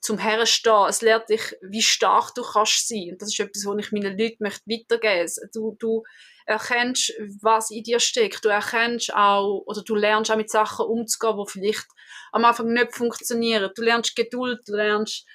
zum 0.00 0.18
Herrenstehen. 0.18 0.88
Es 0.88 1.00
lehrt 1.00 1.28
dich, 1.28 1.56
wie 1.62 1.82
stark 1.82 2.34
du 2.34 2.42
kannst 2.42 2.88
sein. 2.88 3.10
Und 3.12 3.22
das 3.22 3.30
ist 3.30 3.40
etwas, 3.40 3.64
was 3.66 3.86
ich 3.86 3.92
meinen 3.92 4.18
Leuten 4.18 4.42
möchte 4.42 4.62
weitergeben 4.66 5.22
möchte. 5.22 5.50
Du, 5.52 5.76
du 5.78 6.02
erkennst, 6.46 7.12
was 7.40 7.70
in 7.70 7.84
dir 7.84 8.00
steckt. 8.00 8.44
Du 8.44 8.48
erkennst 8.48 9.14
auch, 9.14 9.62
oder 9.66 9.82
du 9.82 9.94
lernst 9.94 10.30
auch 10.30 10.36
mit 10.36 10.50
Sachen 10.50 10.86
umzugehen, 10.86 11.36
die 11.38 11.50
vielleicht 11.50 11.86
am 12.32 12.44
Anfang 12.44 12.72
nicht 12.72 12.94
funktionieren. 12.94 13.70
Du 13.74 13.82
lernst 13.82 14.16
Geduld, 14.16 14.60
du 14.66 14.74
lernst 14.74 15.26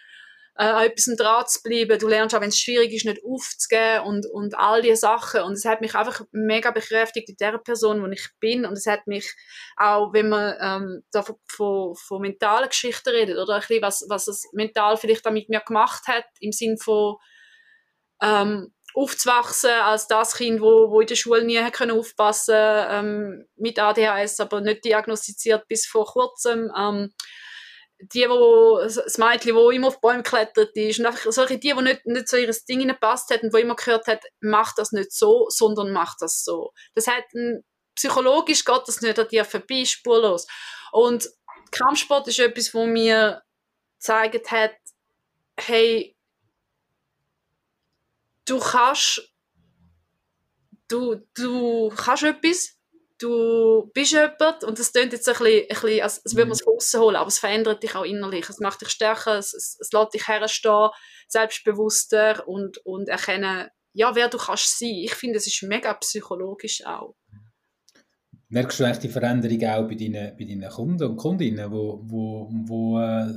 äh, 0.58 0.64
an 0.64 0.86
etwas 0.86 1.14
dran 1.18 1.46
zu 1.48 1.62
bleiben. 1.64 2.00
Du 2.00 2.08
lernst 2.08 2.36
auch, 2.36 2.42
wenn 2.42 2.50
es 2.50 2.60
schwierig 2.60 2.94
ist, 2.94 3.06
nicht 3.06 3.22
aufzugeben 3.24 4.06
und, 4.06 4.26
und 4.26 4.58
all 4.58 4.82
diese 4.82 4.98
Sachen. 4.98 5.42
Und 5.42 5.54
es 5.54 5.66
hat 5.66 5.82
mich 5.82 5.96
einfach 5.96 6.22
mega 6.32 6.72
bekräftigt 6.72 7.30
in 7.30 7.36
der 7.38 7.58
Person, 7.58 8.02
wo 8.02 8.08
ich 8.08 8.30
bin. 8.40 8.66
Und 8.66 8.74
es 8.74 8.88
hat 8.88 9.06
mich 9.08 9.34
auch, 9.76 10.14
wenn 10.14 10.30
man 10.30 10.56
ähm, 10.62 11.04
da 11.12 11.24
von, 11.24 11.36
von, 11.48 11.96
von 11.96 12.22
mentalen 12.22 12.70
Geschichten 12.70 13.10
redet, 13.10 13.38
oder 13.38 13.56
ein 13.56 13.60
bisschen, 13.60 13.82
was, 13.82 14.06
was 14.08 14.28
es 14.28 14.48
mental 14.54 14.98
vielleicht 14.98 15.28
auch 15.28 15.32
mit 15.32 15.50
mir 15.50 15.60
gemacht 15.60 16.08
hat, 16.08 16.26
im 16.40 16.52
Sinn 16.52 16.78
von 16.78 17.18
ähm, 18.22 18.74
aufzuwachsen 18.94 19.72
als 19.72 20.08
das 20.08 20.36
Kind, 20.36 20.62
wo, 20.62 20.90
wo 20.90 21.02
in 21.02 21.08
der 21.08 21.16
Schule 21.16 21.44
nie 21.44 21.62
können 21.72 22.00
aufpassen 22.00 22.56
ähm, 22.56 23.46
mit 23.58 23.78
ADHS, 23.78 24.40
aber 24.40 24.62
nicht 24.62 24.86
diagnostiziert 24.86 25.68
bis 25.68 25.86
vor 25.86 26.06
kurzem. 26.06 26.72
Ähm, 26.78 27.12
die, 28.00 28.28
wo, 28.30 28.80
das 28.82 29.18
Mädchen, 29.18 29.56
das 29.56 29.74
immer 29.74 29.88
auf 29.88 30.02
Bäume 30.02 30.24
geklettert 30.24 30.76
ist 30.76 31.00
und 31.00 31.06
einfach 31.06 31.32
solche, 31.32 31.58
die, 31.58 31.74
die 31.74 31.82
nicht, 31.82 32.06
nicht 32.06 32.28
so 32.28 32.38
ihr 32.38 32.54
Ding 32.68 32.88
gepasst 32.88 33.30
hat 33.30 33.44
und 33.44 33.54
wo 33.54 33.58
immer 33.58 33.76
gehört 33.76 34.08
hat, 34.08 34.24
mach 34.42 34.74
das 34.76 34.92
nicht 34.92 35.12
so, 35.12 35.48
sondern 35.50 35.92
mach 35.92 36.16
das 36.20 36.44
so. 36.44 36.72
Das 36.94 37.08
hat 37.08 37.24
psychologisch 37.96 38.66
geht 38.66 38.82
das 38.88 39.02
nicht 39.02 39.18
an 39.18 39.28
dir 39.28 39.46
vorbei, 39.46 39.86
spurlos. 39.86 40.46
Und 40.92 41.30
Kampfsport 41.72 42.28
ist 42.28 42.40
etwas, 42.40 42.74
wo 42.74 42.86
mir 42.86 43.42
gezeigt 43.98 44.52
hat, 44.52 44.76
hey, 45.58 46.16
du 48.46 48.60
kannst 48.60 49.32
du, 50.88 51.26
du 51.34 51.90
kannst 51.96 52.24
etwas, 52.24 52.75
du 53.20 53.92
bist 53.94 54.12
jemand 54.12 54.64
und 54.64 54.78
das 54.80 54.92
klingt 54.92 55.14
jetzt 55.14 55.28
ein 55.28 55.36
bisschen, 55.36 55.62
ein 55.62 55.68
bisschen 55.68 56.02
als, 56.02 56.24
als 56.24 56.36
würde 56.36 56.48
man 56.48 56.54
es 56.54 56.62
von 56.62 56.76
außen 56.76 57.00
holen, 57.00 57.16
aber 57.16 57.28
es 57.28 57.40
verändert 57.40 57.84
dich 57.84 57.96
auch 57.96 58.04
innerlich. 58.04 58.50
Es 58.50 58.60
macht 58.60 58.82
dich 58.82 58.90
stärker, 58.90 59.38
es, 59.38 59.54
es, 59.54 59.78
es 59.80 59.92
lässt 59.92 60.14
dich 60.14 60.28
herstehen, 60.28 60.90
selbstbewusster 61.28 62.48
und, 62.48 62.78
und 62.86 63.10
erkennen, 63.10 63.70
ja, 63.94 64.14
wer 64.16 64.28
du 64.28 64.38
kannst 64.38 64.78
sein. 64.78 64.90
Ich 64.90 65.14
finde, 65.14 65.38
es 65.38 65.48
ist 65.48 65.64
mega 65.64 65.94
psychologisch 65.96 66.86
auch. 66.86 67.16
Merkst 68.50 68.80
du 68.80 68.84
eigentlich 68.84 69.00
die 69.00 69.10
Veränderung 69.10 69.64
auch 69.64 69.88
bei 69.88 69.96
deinen, 69.96 70.38
bei 70.38 70.46
deinen 70.46 70.70
Kunden 70.70 71.04
und 71.04 71.18
Kundinnen, 71.18 71.72
wo, 71.72 72.00
wo, 72.04 72.50
wo 72.52 73.00
äh, 73.00 73.34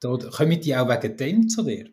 da, 0.00 0.16
kommen 0.16 0.60
die 0.60 0.74
auch 0.74 0.88
wegen 0.88 1.16
dem 1.16 1.48
zu 1.48 1.62
dir? 1.62 1.90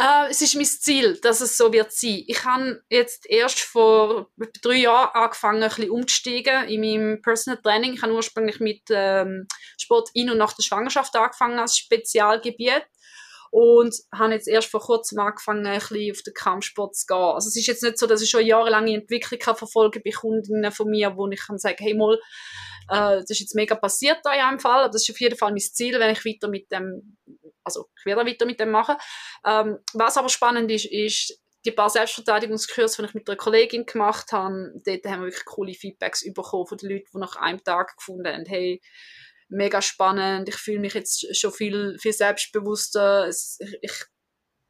Äh, 0.00 0.30
es 0.30 0.40
ist 0.40 0.54
mein 0.54 0.64
Ziel, 0.64 1.18
dass 1.20 1.42
es 1.42 1.58
so 1.58 1.72
wird 1.74 1.92
sein. 1.92 2.24
Ich 2.26 2.44
habe 2.46 2.82
jetzt 2.88 3.28
erst 3.28 3.60
vor 3.60 4.30
drei 4.62 4.76
Jahren 4.76 5.10
angefangen, 5.12 5.62
ein 5.62 5.68
bisschen 5.68 5.90
umzusteigen 5.90 6.68
in 6.68 6.80
meinem 6.80 7.20
Personal 7.20 7.60
Training. 7.60 7.92
Ich 7.92 8.02
habe 8.02 8.14
ursprünglich 8.14 8.60
mit 8.60 8.80
ähm, 8.90 9.46
Sport 9.78 10.08
in 10.14 10.30
und 10.30 10.38
nach 10.38 10.54
der 10.54 10.62
Schwangerschaft 10.62 11.14
angefangen 11.16 11.58
als 11.58 11.76
Spezialgebiet 11.76 12.86
und 13.50 13.94
habe 14.14 14.32
jetzt 14.32 14.48
erst 14.48 14.70
vor 14.70 14.80
kurzem 14.80 15.18
angefangen, 15.18 15.66
ein 15.66 15.78
bisschen 15.78 16.12
auf 16.12 16.22
den 16.22 16.34
Kampfsport 16.34 16.96
zu 16.96 17.06
gehen. 17.06 17.16
Also 17.16 17.48
es 17.48 17.56
ist 17.56 17.66
jetzt 17.66 17.82
nicht 17.82 17.98
so, 17.98 18.06
dass 18.06 18.22
ich 18.22 18.30
schon 18.30 18.46
jahrelange 18.46 18.94
Entwicklung 18.94 19.38
kann 19.38 19.56
verfolgen 19.56 20.00
bei 20.02 20.12
Kundinnen 20.12 20.72
von 20.72 20.88
mir, 20.88 21.14
wo 21.14 21.28
ich 21.28 21.46
kann 21.46 21.58
sagen, 21.58 21.76
hey 21.78 21.92
mal, 21.92 22.18
äh, 22.88 23.18
das 23.18 23.30
ist 23.30 23.40
jetzt 23.40 23.54
mega 23.54 23.74
passiert 23.74 24.18
da 24.24 24.32
in 24.32 24.40
einem 24.40 24.60
Fall. 24.60 24.88
Das 24.90 25.02
ist 25.02 25.10
auf 25.10 25.20
jeden 25.20 25.36
Fall 25.36 25.50
mein 25.50 25.60
Ziel, 25.60 25.98
wenn 25.98 26.12
ich 26.12 26.24
weiter 26.24 26.48
mit 26.48 26.70
dem, 26.72 27.18
also 27.64 27.88
ich 27.98 28.06
werde 28.06 28.26
weiter 28.26 28.46
mit 28.46 28.60
dem 28.60 28.70
machen. 28.70 28.96
Ähm, 29.44 29.78
was 29.94 30.16
aber 30.16 30.28
spannend 30.28 30.70
ist, 30.70 30.86
ist, 30.86 31.40
die 31.64 31.72
paar 31.72 31.90
Selbstverteidigungskurse, 31.90 33.02
die 33.02 33.08
ich 33.08 33.14
mit 33.14 33.28
einer 33.28 33.36
Kollegin 33.36 33.84
gemacht 33.84 34.32
habe, 34.32 34.72
dort 34.84 35.04
haben 35.04 35.20
wir 35.20 35.26
wirklich 35.28 35.44
coole 35.44 35.74
Feedbacks 35.74 36.24
bekommen 36.32 36.66
von 36.66 36.78
den 36.78 36.90
Leuten, 36.90 37.08
die 37.12 37.18
nach 37.18 37.36
einem 37.36 37.62
Tag 37.62 37.96
gefunden 37.96 38.26
haben, 38.26 38.46
hey, 38.46 38.80
mega 39.48 39.82
spannend. 39.82 40.48
Ich 40.48 40.56
fühle 40.56 40.80
mich 40.80 40.94
jetzt 40.94 41.36
schon 41.36 41.52
viel, 41.52 41.98
viel 41.98 42.12
selbstbewusster. 42.12 43.26
Es, 43.26 43.58
ich, 43.60 43.78
ich, 43.82 44.04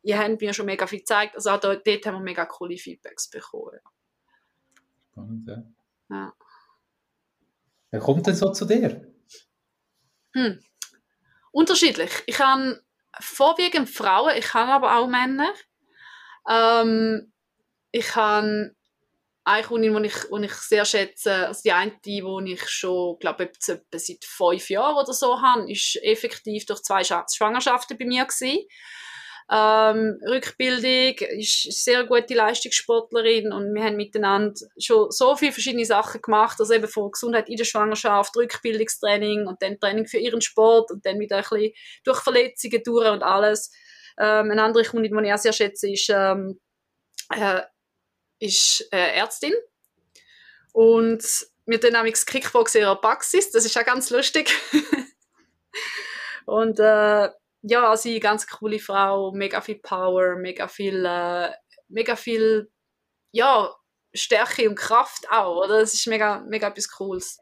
ihr 0.03 0.19
habt 0.19 0.41
mir 0.41 0.53
schon 0.53 0.67
mega 0.67 0.87
viel 0.87 1.01
gezeigt. 1.01 1.37
Also 1.37 1.51
auch 1.51 1.61
dort, 1.61 1.87
dort 1.87 2.07
haben 2.07 2.15
wir 2.15 2.21
mega 2.21 2.45
coole 2.47 2.77
Feedbacks 2.77 3.31
bekommen. 3.31 3.75
Ja. 3.75 3.91
Spannend, 5.13 5.49
ja. 5.49 5.63
ja. 6.11 6.33
Wer 7.91 8.01
kommt 8.01 8.27
denn 8.27 8.35
so 8.35 8.51
zu 8.53 8.65
dir? 8.65 9.07
Hm. 10.33 10.61
Unterschiedlich. 11.53 12.11
Ich 12.27 12.39
habe 12.39 12.83
vorwiegend 13.21 13.91
Frauen, 13.91 14.37
ich 14.37 14.55
habe 14.55 14.73
aber 14.73 14.97
auch 14.97 15.09
Männer. 15.09 15.53
Ähm, 16.49 17.33
ich 17.93 18.15
habe 18.15 18.75
eine 19.45 19.67
Kundin, 19.67 20.03
die 20.03 20.09
ich, 20.09 20.15
die 20.15 20.45
ich 20.45 20.53
sehr 20.53 20.85
schätze, 20.85 21.49
also 21.49 21.61
die 21.65 21.73
eine, 21.73 21.93
die 22.05 22.23
ich 22.53 22.69
schon, 22.69 23.19
glaube 23.19 23.45
ich, 23.45 23.51
seit 23.61 24.25
fünf 24.25 24.71
Jahren 24.71 24.97
oder 24.97 25.13
so 25.13 25.41
habe, 25.41 25.71
ist 25.71 25.97
effektiv 26.03 26.67
durch 26.67 26.83
zwei 26.83 27.03
Schwangerschaften 27.03 27.99
bei 27.99 28.05
mir 28.05 28.25
gewesen. 28.25 28.67
Ähm, 29.53 30.21
Rückbildung, 30.25 31.17
ist 31.37 31.85
sehr 31.85 32.05
gute 32.05 32.35
Leistungssportlerin 32.35 33.53
und 33.53 33.75
wir 33.75 33.83
haben 33.83 33.97
miteinander 33.97 34.55
schon 34.79 35.11
so 35.11 35.35
viele 35.35 35.51
verschiedene 35.51 35.85
Sachen 35.85 36.23
gemacht, 36.23 36.61
also 36.61 36.73
eben 36.73 36.87
von 36.87 37.11
Gesundheit 37.11 37.49
in 37.49 37.57
der 37.57 37.65
Schwangerschaft, 37.65 38.37
Rückbildungstraining 38.37 39.49
und 39.49 39.61
dann 39.61 39.81
Training 39.81 40.07
für 40.07 40.19
ihren 40.19 40.41
Sport 40.41 40.93
und 40.93 41.05
dann 41.05 41.19
wieder 41.19 41.39
ein 41.39 41.43
bisschen 41.43 41.73
durch 42.05 42.21
Verletzungen 42.21 42.81
durch 42.85 43.11
und 43.11 43.25
alles. 43.25 43.73
Ähm, 44.21 44.53
eine 44.53 44.63
andere 44.63 44.85
Kundin, 44.85 45.17
die 45.17 45.27
ich 45.27 45.35
auch 45.35 45.39
sehr 45.39 45.53
schätze, 45.53 45.91
ist 45.91 46.09
ähm, 46.11 46.61
äh, 47.35 47.63
ist 48.39 48.89
äh, 48.93 49.17
Ärztin 49.17 49.55
und 50.73 51.25
wir 51.67 51.81
dann 51.81 51.93
nämlich 51.95 52.25
Kickbox 52.25 52.77
in 52.77 52.83
ihrer 52.83 53.01
Praxis, 53.01 53.51
das 53.51 53.65
ist 53.65 53.77
auch 53.77 53.85
ganz 53.85 54.11
lustig. 54.11 54.53
und 56.47 56.79
äh, 56.79 57.31
ja, 57.63 57.97
sie 57.97 58.13
eine 58.13 58.21
ganz 58.21 58.47
coole 58.47 58.79
Frau, 58.79 59.33
mega 59.33 59.61
viel 59.61 59.79
Power, 59.79 60.37
mega 60.37 60.69
viel, 60.69 61.05
äh, 61.05 61.53
mega 61.89 62.17
viel, 62.17 62.71
ja, 63.33 63.75
Stärke 64.13 64.69
und 64.69 64.77
Kraft 64.77 65.31
auch, 65.31 65.65
oder? 65.65 65.81
Das 65.81 65.95
ist 65.95 66.07
mega, 66.07 66.41
mega 66.41 66.69
etwas 66.69 66.89
Cooles. 66.89 67.39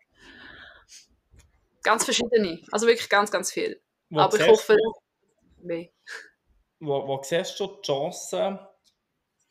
Ganz 1.83 2.05
verschiedene, 2.05 2.63
also 2.71 2.87
wirklich 2.87 3.09
ganz, 3.09 3.31
ganz 3.31 3.53
viel. 3.53 3.81
Wo 4.11 4.21
Aber 4.21 4.39
ich 4.39 4.47
hoffe, 4.47 4.77
mehr. 5.63 5.89
Wo, 6.81 7.07
wo 7.07 7.23
siehst 7.23 7.59
du 7.59 7.67
die 7.67 7.83
Chancen 7.83 8.59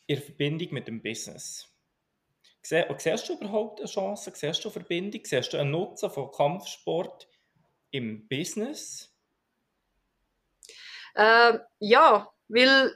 in 0.08 0.22
Verbindung 0.22 0.74
mit 0.74 0.88
dem 0.88 1.02
Business. 1.02 1.70
Siehst 2.64 3.30
du 3.30 3.34
überhaupt 3.34 3.80
eine 3.80 3.90
Chance? 3.90 4.32
Siehst 4.34 4.64
du 4.64 4.70
eine 4.70 4.74
Verbindung? 4.74 5.22
Siehst 5.24 5.54
du 5.54 5.58
einen 5.58 5.72
Nutzen 5.72 6.10
von 6.10 6.32
Kampfsport 6.32 7.28
im 7.92 8.28
Business? 8.28 9.17
Äh, 11.18 11.60
ja, 11.80 12.32
weil 12.48 12.96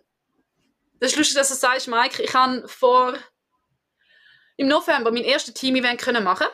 das 0.99 1.11
ist 1.11 1.17
lustig, 1.17 1.37
dass 1.37 1.49
du 1.49 1.55
sagst, 1.55 1.87
Mike. 1.87 2.21
Ich 2.21 2.33
habe 2.35 2.67
vor 2.67 3.17
im 4.57 4.67
November 4.67 5.11
mein 5.11 5.23
erstes 5.23 5.55
Team-Event 5.55 6.23
machen 6.23 6.45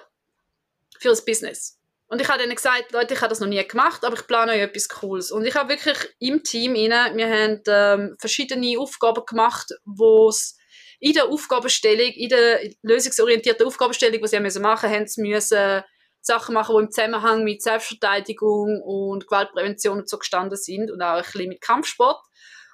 für 1.00 1.10
das 1.10 1.26
Business. 1.26 1.78
Und 2.08 2.22
ich 2.22 2.30
habe 2.30 2.42
ihnen 2.42 2.56
gesagt, 2.56 2.94
Leute, 2.94 3.14
ich 3.14 3.20
habe 3.20 3.30
das 3.30 3.42
noch 3.42 3.50
nie 3.50 3.62
gemacht, 3.68 4.06
aber 4.06 4.16
ich 4.16 4.26
plane 4.26 4.54
euch 4.54 4.62
etwas 4.62 4.88
Cooles. 4.88 5.30
Und 5.30 5.46
ich 5.46 5.56
habe 5.56 5.68
wirklich 5.68 5.98
im 6.20 6.42
Team 6.42 6.74
rein, 6.74 7.18
wir 7.18 7.28
haben 7.30 7.62
ähm, 7.68 8.16
verschiedene 8.18 8.80
Aufgaben 8.80 9.26
gemacht, 9.26 9.70
wo 9.84 10.30
es 10.30 10.58
in 11.02 11.12
der 11.12 11.28
Aufgabenstellung, 11.28 12.14
in 12.14 12.30
der 12.30 12.62
lösungsorientierten 12.82 13.68
Aufgabenstellung, 13.68 14.22
die 14.22 14.28
sie 14.28 14.40
müssen 14.40 14.62
machen 14.62 14.90
haben 14.90 15.06
sie 15.06 15.22
müssen 15.22 15.84
Sachen 16.28 16.54
machen, 16.54 16.76
die 16.78 16.84
im 16.84 16.92
Zusammenhang 16.92 17.44
mit 17.44 17.64
Selbstverteidigung 17.64 18.82
und 18.82 19.28
Gewaltprävention 19.28 20.00
und 20.00 20.10
so 20.10 20.20
gestanden 20.20 20.58
sind 20.58 20.92
und 20.92 21.02
auch 21.02 21.16
ein 21.16 21.24
bisschen 21.24 21.50
mit 21.50 21.62
Kampfsport. 21.62 22.22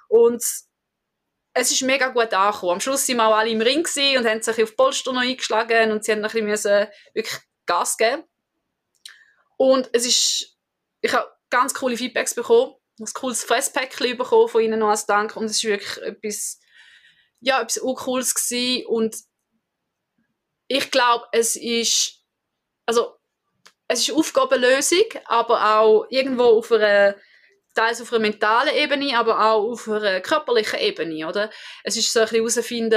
Und 0.08 0.44
es 1.54 1.70
ist 1.70 1.82
mega 1.82 2.08
gut 2.08 2.34
angekommen. 2.34 2.72
Am 2.72 2.80
Schluss 2.80 3.06
sind 3.06 3.16
wir 3.16 3.28
auch 3.28 3.36
alle 3.36 3.50
im 3.50 3.60
Ring 3.60 3.86
und 4.18 4.26
haben 4.26 4.42
sich 4.42 4.62
auf 4.62 4.76
Polster 4.76 5.12
noch 5.12 5.22
eingeschlagen 5.22 5.92
und 5.92 6.04
sie 6.04 6.12
haben 6.12 6.24
ein 6.24 6.30
bisschen 6.30 6.88
wirklich 7.14 7.40
Gas 7.64 7.96
geben. 7.96 8.24
Und 9.56 9.88
es 9.92 10.04
ist, 10.04 10.58
ich 11.00 11.12
habe 11.12 11.30
ganz 11.48 11.72
coole 11.72 11.96
Feedbacks 11.96 12.34
bekommen, 12.34 12.74
ein 12.98 13.06
cooles 13.14 13.44
Fresspäckchen 13.44 14.18
bekommen 14.18 14.48
von 14.48 14.62
ihnen 14.62 14.80
noch 14.80 14.90
als 14.90 15.06
Dank 15.06 15.36
und 15.36 15.44
es 15.46 15.62
ist 15.62 15.64
wirklich 15.64 15.96
etwas, 16.02 16.60
ja, 17.40 17.62
etwas 17.62 17.80
Cooles 17.80 18.34
gewesen 18.34 18.86
und 18.86 19.16
ich 20.66 20.90
glaube, 20.90 21.26
es 21.32 21.56
ist, 21.56 22.24
also, 22.86 23.16
es 23.88 24.08
ist 24.08 24.14
Aufgabenlösung, 24.14 25.04
aber 25.26 25.78
auch 25.78 26.06
irgendwo 26.10 26.44
auf 26.44 26.72
einer, 26.72 27.16
teils 27.74 28.00
auf 28.00 28.12
einer 28.12 28.22
mentalen 28.22 28.74
Ebene, 28.74 29.18
aber 29.18 29.38
auch 29.40 29.72
auf 29.72 29.88
einer 29.88 30.20
körperlichen 30.20 30.78
Ebene, 30.78 31.26
oder? 31.28 31.50
Es 31.82 31.96
ist 31.96 32.12
so 32.12 32.20
ein 32.20 32.28
bisschen 32.28 32.94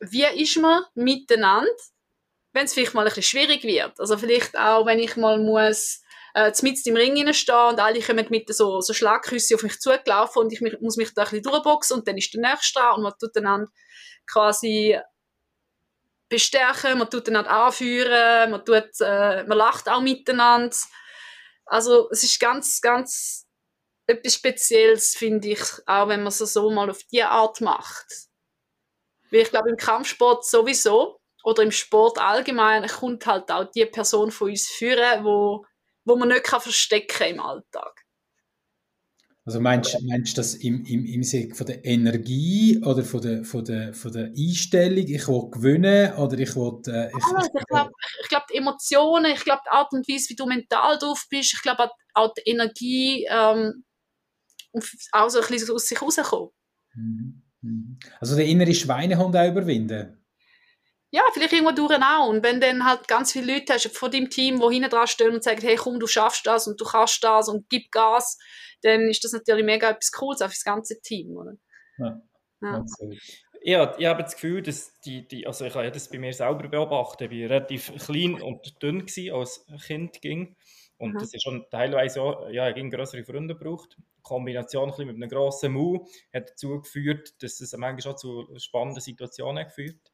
wie 0.00 0.24
ist 0.24 0.56
man 0.58 0.84
miteinander 0.94 1.70
wenn 2.56 2.64
es 2.64 2.72
vielleicht 2.72 2.94
mal 2.94 3.02
ein 3.02 3.08
bisschen 3.08 3.22
schwierig 3.22 3.64
wird. 3.64 4.00
Also 4.00 4.16
vielleicht 4.16 4.58
auch, 4.58 4.86
wenn 4.86 4.98
ich 4.98 5.14
mal 5.16 5.38
muss 5.38 6.00
äh, 6.34 6.50
im 6.86 6.96
Ring 6.96 7.32
stehen 7.34 7.54
und 7.54 7.78
alle 7.78 8.00
kommen 8.00 8.26
mit 8.30 8.52
so, 8.54 8.80
so 8.80 8.94
Schlagküsse 8.94 9.54
auf 9.54 9.62
mich 9.62 9.78
zugelaufen 9.78 10.42
und 10.42 10.52
ich 10.52 10.62
mich, 10.62 10.80
muss 10.80 10.96
mich 10.96 11.12
da 11.12 11.22
ein 11.22 11.28
bisschen 11.28 11.42
durchboxen 11.42 11.98
und 11.98 12.08
dann 12.08 12.16
ist 12.16 12.32
der 12.32 12.40
Nächste 12.40 12.80
dran 12.80 12.96
und 12.96 13.02
man 13.02 13.12
tut 13.20 13.36
dann 13.36 13.68
quasi 14.26 14.98
bestärken, 16.28 16.98
man 16.98 17.10
tut 17.10 17.28
einander 17.28 17.50
anführen, 17.50 18.50
man, 18.50 18.64
tut, 18.64 19.00
äh, 19.00 19.44
man 19.44 19.58
lacht 19.58 19.88
auch 19.88 20.00
miteinander. 20.00 20.76
Also 21.64 22.08
es 22.10 22.22
ist 22.22 22.40
ganz, 22.40 22.80
ganz 22.80 23.46
etwas 24.06 24.34
Spezielles, 24.34 25.16
finde 25.16 25.48
ich, 25.48 25.62
auch 25.86 26.08
wenn 26.08 26.20
man 26.20 26.28
es 26.28 26.38
so 26.38 26.70
mal 26.70 26.90
auf 26.90 27.02
diese 27.10 27.28
Art 27.28 27.60
macht. 27.60 28.06
Weil 29.30 29.40
ich 29.40 29.50
glaube, 29.50 29.70
im 29.70 29.76
Kampfsport 29.76 30.44
sowieso, 30.46 31.20
oder 31.46 31.62
im 31.62 31.70
Sport 31.70 32.18
allgemein 32.18 32.86
kommt 32.88 33.24
halt 33.24 33.52
auch 33.52 33.70
die 33.70 33.86
Person 33.86 34.32
von 34.32 34.50
uns 34.50 34.66
führen, 34.66 35.24
wo, 35.24 35.64
wo 36.04 36.16
man 36.16 36.28
nicht 36.28 36.42
kann 36.42 36.60
verstecken 36.60 37.34
im 37.34 37.40
Alltag. 37.40 38.05
Also 39.46 39.60
meinst, 39.60 39.94
du 39.94 40.34
das 40.34 40.54
im, 40.56 40.84
im, 40.86 41.06
im 41.06 41.22
Sinne 41.22 41.54
von 41.54 41.66
der 41.68 41.84
Energie 41.84 42.82
oder 42.84 43.04
von 43.04 43.22
der, 43.22 43.44
von 43.44 43.64
der, 43.64 43.94
von 43.94 44.10
der 44.12 44.32
Einstellung, 44.36 45.06
ich 45.06 45.28
will 45.28 45.50
gewinnen 45.52 46.14
oder 46.14 46.36
ich 46.36 46.56
will... 46.56 46.82
Äh, 46.88 47.10
ich, 47.10 47.14
also, 47.14 47.36
ich 47.54 47.66
glaube, 47.68 47.92
glaub, 48.28 48.46
die 48.48 48.56
Emotionen, 48.56 49.32
ich 49.32 49.44
glaube 49.44 49.62
die 49.64 49.70
Art 49.70 49.92
und 49.92 50.08
Weise, 50.08 50.30
wie 50.30 50.34
du 50.34 50.46
mental 50.46 50.98
drauf 50.98 51.24
bist, 51.30 51.54
ich 51.54 51.62
glaube 51.62 51.88
auch 52.14 52.34
die 52.34 52.50
Energie 52.50 53.24
ähm, 53.30 53.84
auch 55.12 55.30
so 55.30 55.40
ein 55.40 55.46
bisschen 55.48 55.74
aus 55.76 55.86
sich 55.86 56.02
rauskommen. 56.02 56.50
Mhm, 56.94 57.42
mhm. 57.60 57.98
Also 58.18 58.34
der 58.34 58.46
innere 58.46 58.74
Schweinehund 58.74 59.36
auch 59.36 59.48
überwinden? 59.48 60.25
Ja, 61.16 61.22
vielleicht 61.32 61.54
irgendwo 61.54 61.72
durch 61.72 61.98
auch. 62.02 62.28
Und 62.28 62.44
wenn 62.44 62.60
dann 62.60 62.84
halt 62.84 63.08
ganz 63.08 63.32
viele 63.32 63.54
Leute 63.54 63.72
hast 63.72 63.88
von 63.96 64.10
deinem 64.10 64.28
Team, 64.28 64.60
die 64.60 64.74
hinten 64.74 64.90
dran 64.90 65.06
stehen 65.06 65.32
und 65.32 65.42
sagen, 65.42 65.62
hey, 65.62 65.76
komm, 65.76 65.98
du 65.98 66.06
schaffst 66.06 66.46
das 66.46 66.66
und 66.68 66.78
du 66.78 66.84
kannst 66.84 67.24
das 67.24 67.48
und 67.48 67.70
gib 67.70 67.90
Gas, 67.90 68.38
dann 68.82 69.08
ist 69.08 69.24
das 69.24 69.32
natürlich 69.32 69.64
mega 69.64 69.88
etwas 69.88 70.12
Cooles 70.12 70.42
auch 70.42 70.48
für 70.48 70.54
das 70.54 70.64
ganze 70.64 71.00
Team, 71.00 71.34
oder? 71.38 71.54
Ja, 71.96 72.20
ja. 72.60 72.84
Ja, 73.62 73.96
ich 73.98 74.06
habe 74.06 74.22
das 74.22 74.34
Gefühl, 74.34 74.62
dass 74.62 74.92
die, 75.00 75.26
die 75.26 75.46
also 75.46 75.64
ich 75.64 75.74
habe 75.74 75.90
das 75.90 76.08
bei 76.10 76.18
mir 76.18 76.32
selber 76.32 76.68
beobachtet, 76.68 77.32
ich 77.32 77.42
war 77.44 77.50
relativ 77.50 77.92
klein 78.04 78.40
und 78.40 78.80
dünn 78.82 79.06
gewesen, 79.06 79.34
als 79.34 79.66
Kind 79.86 80.20
ging. 80.20 80.54
Und 80.98 81.12
Aha. 81.12 81.20
das 81.20 81.32
ist 81.32 81.42
schon 81.42 81.64
teilweise 81.70 82.20
auch, 82.20 82.48
ja, 82.50 82.68
ich 82.68 82.90
größere 82.90 83.24
Freunde 83.24 83.56
gebraucht. 83.56 83.96
Die 83.98 84.22
Kombination 84.22 84.92
ein 84.92 85.06
mit 85.06 85.16
einem 85.16 85.28
grossen 85.28 85.72
Mund 85.72 86.08
hat 86.32 86.50
dazu 86.50 86.80
geführt, 86.80 87.42
dass 87.42 87.60
es 87.60 87.76
manchmal 87.76 88.12
auch 88.12 88.16
zu 88.16 88.46
spannenden 88.58 89.00
Situationen 89.00 89.64
geführt 89.64 90.12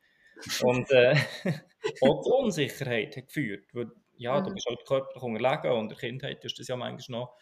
Und 0.63 0.91
äh, 0.91 1.15
auch 2.01 2.23
zu 2.23 2.35
Unsicherheit 2.35 3.17
hat 3.17 3.27
geführt. 3.29 3.67
Weil, 3.75 3.91
ja, 4.17 4.41
du 4.41 4.51
Mhm. 4.51 4.55
bist 4.55 4.67
halt 4.69 4.85
körperlich 4.87 5.23
unterlegen 5.23 5.73
und 5.73 5.83
in 5.85 5.89
der 5.89 5.99
Kindheit 5.99 6.45
ist 6.45 6.59
das 6.59 6.69
ja 6.69 6.77
manchmal 6.77 7.21
noch, 7.21 7.37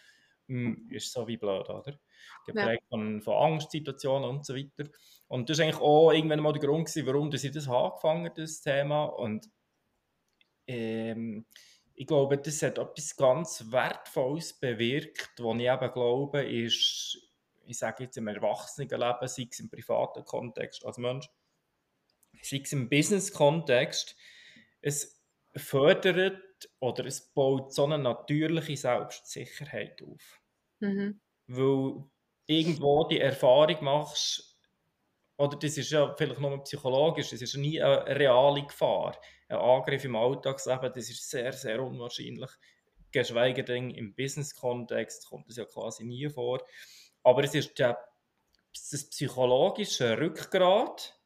hm, 0.48 0.88
ist 0.90 1.12
so 1.12 1.26
wie 1.28 1.36
blöd, 1.36 1.68
oder? 1.68 1.98
Geprägt 2.44 2.84
von, 2.88 3.20
von 3.22 3.34
Angstsituationen 3.52 4.28
und 4.30 4.46
so 4.46 4.54
weiter. 4.56 4.90
Und 5.28 5.48
das 5.50 5.58
war 5.58 5.66
eigentlich 5.66 5.80
auch 5.80 6.12
irgendwann 6.12 6.40
mal 6.40 6.52
der 6.52 6.62
Grund, 6.62 6.86
gewesen, 6.88 7.06
warum 7.06 7.32
ich 7.32 7.52
das 7.52 7.68
angefangen 7.68 8.26
habe, 8.26 8.40
das 8.40 8.60
Thema. 8.60 9.04
Und 9.04 9.46
ähm, 10.66 11.46
ich 11.94 12.06
glaube, 12.06 12.38
das 12.38 12.62
hat 12.62 12.78
etwas 12.78 13.16
ganz 13.16 13.70
Wertvolles 13.70 14.58
bewirkt, 14.58 15.32
was 15.38 15.56
ich 15.56 15.68
eben 15.68 15.92
glaube, 15.92 16.42
ist, 16.42 17.18
ich 17.66 17.78
sage 17.78 18.04
jetzt 18.04 18.16
im 18.16 18.28
Erwachsenenleben, 18.28 19.28
sei 19.28 19.46
es 19.50 19.60
im 19.60 19.70
privaten 19.70 20.24
Kontext 20.24 20.84
als 20.84 20.98
Mensch, 20.98 21.28
sei 22.42 22.60
es 22.62 22.72
im 22.72 22.88
Business-Kontext, 22.88 24.16
es 24.80 25.22
fördert 25.56 26.40
oder 26.78 27.06
es 27.06 27.32
baut 27.32 27.72
so 27.72 27.84
eine 27.84 27.98
natürliche 27.98 28.76
Selbstsicherheit 28.76 30.02
auf. 30.02 30.40
Mhm. 30.80 31.20
Weil 31.46 32.04
irgendwo 32.46 33.04
die 33.04 33.20
Erfahrung 33.20 33.84
machst, 33.84 34.58
oder 35.36 35.56
das 35.56 35.78
ist 35.78 35.90
ja 35.90 36.14
vielleicht 36.16 36.40
nur 36.40 36.62
psychologisch, 36.64 37.30
das 37.30 37.40
ist 37.40 37.54
ja 37.54 37.60
nie 37.60 37.80
eine 37.80 38.06
reale 38.06 38.62
Gefahr. 38.62 39.18
Ein 39.48 39.56
Angriff 39.56 40.04
im 40.04 40.16
Alltagsleben, 40.16 40.92
das 40.92 41.08
ist 41.08 41.28
sehr, 41.28 41.52
sehr 41.52 41.82
unwahrscheinlich. 41.82 42.50
Geschweige 43.10 43.64
denn 43.64 43.90
im 43.90 44.14
Business-Kontext 44.14 45.26
kommt 45.28 45.48
das 45.48 45.56
ja 45.56 45.64
quasi 45.64 46.04
nie 46.04 46.28
vor. 46.28 46.62
Aber 47.22 47.42
es 47.42 47.54
ist 47.54 47.78
der, 47.78 47.98
das 48.72 49.10
psychologische 49.10 50.18
Rückgrat, 50.18 51.19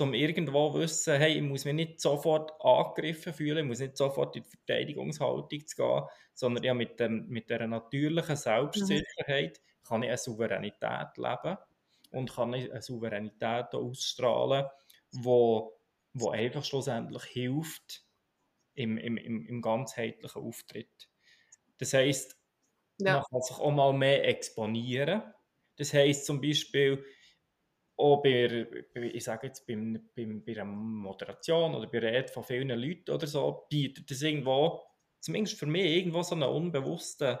um 0.00 0.14
irgendwo 0.14 0.72
zu 0.72 0.78
wissen, 0.80 1.16
hey, 1.18 1.34
ich 1.34 1.42
muss 1.42 1.64
mich 1.64 1.74
nicht 1.74 2.00
sofort 2.00 2.52
angegriffen 2.60 3.32
fühlen, 3.32 3.58
ich 3.58 3.64
muss 3.64 3.80
nicht 3.80 3.96
sofort 3.96 4.36
in 4.36 4.42
die 4.42 4.48
Verteidigungshaltung 4.48 5.66
zu 5.66 5.76
gehen, 5.76 6.02
sondern 6.34 6.64
ja 6.64 6.74
mit, 6.74 7.00
dem, 7.00 7.28
mit 7.28 7.48
dieser 7.50 7.66
natürlichen 7.66 8.36
Selbstsicherheit 8.36 9.60
kann 9.84 10.02
ich 10.02 10.08
eine 10.08 10.18
Souveränität 10.18 11.16
leben 11.16 11.56
und 12.10 12.32
kann 12.34 12.52
ich 12.54 12.70
eine 12.70 12.82
Souveränität 12.82 13.74
ausstrahlen, 13.74 14.66
wo, 15.12 15.78
wo 16.12 16.30
einfach 16.30 16.64
schlussendlich 16.64 17.24
hilft 17.24 18.04
im, 18.74 18.98
im, 18.98 19.16
im, 19.16 19.46
im 19.46 19.62
ganzheitlichen 19.62 20.42
Auftritt. 20.42 21.08
Das 21.78 21.94
heisst, 21.94 22.38
Ja. 22.98 23.16
man 23.16 23.22
kann 23.30 23.42
sich 23.42 23.58
auch 23.58 23.72
mal 23.72 23.92
mehr 23.94 24.26
exponieren. 24.28 25.22
Das 25.76 25.94
heisst 25.94 26.26
zum 26.26 26.40
Beispiel, 26.40 27.04
auch 27.96 28.22
bei, 28.22 28.66
ich 28.94 29.24
sage 29.24 29.46
jetzt, 29.48 29.66
beim, 29.66 30.10
beim, 30.14 30.44
bei 30.44 30.52
einer 30.52 30.64
Moderation 30.64 31.74
oder 31.74 31.88
bei 31.88 31.98
Reden 31.98 32.28
von 32.28 32.44
vielen 32.44 32.68
Leuten 32.68 33.10
oder 33.10 33.26
so, 33.26 33.66
bietet 33.70 34.10
das 34.10 34.22
irgendwo, 34.22 34.82
zumindest 35.20 35.58
für 35.58 35.66
mich, 35.66 35.84
irgendwo 35.84 36.22
so 36.22 36.34
einen 36.34 36.44
unbewussten 36.44 37.38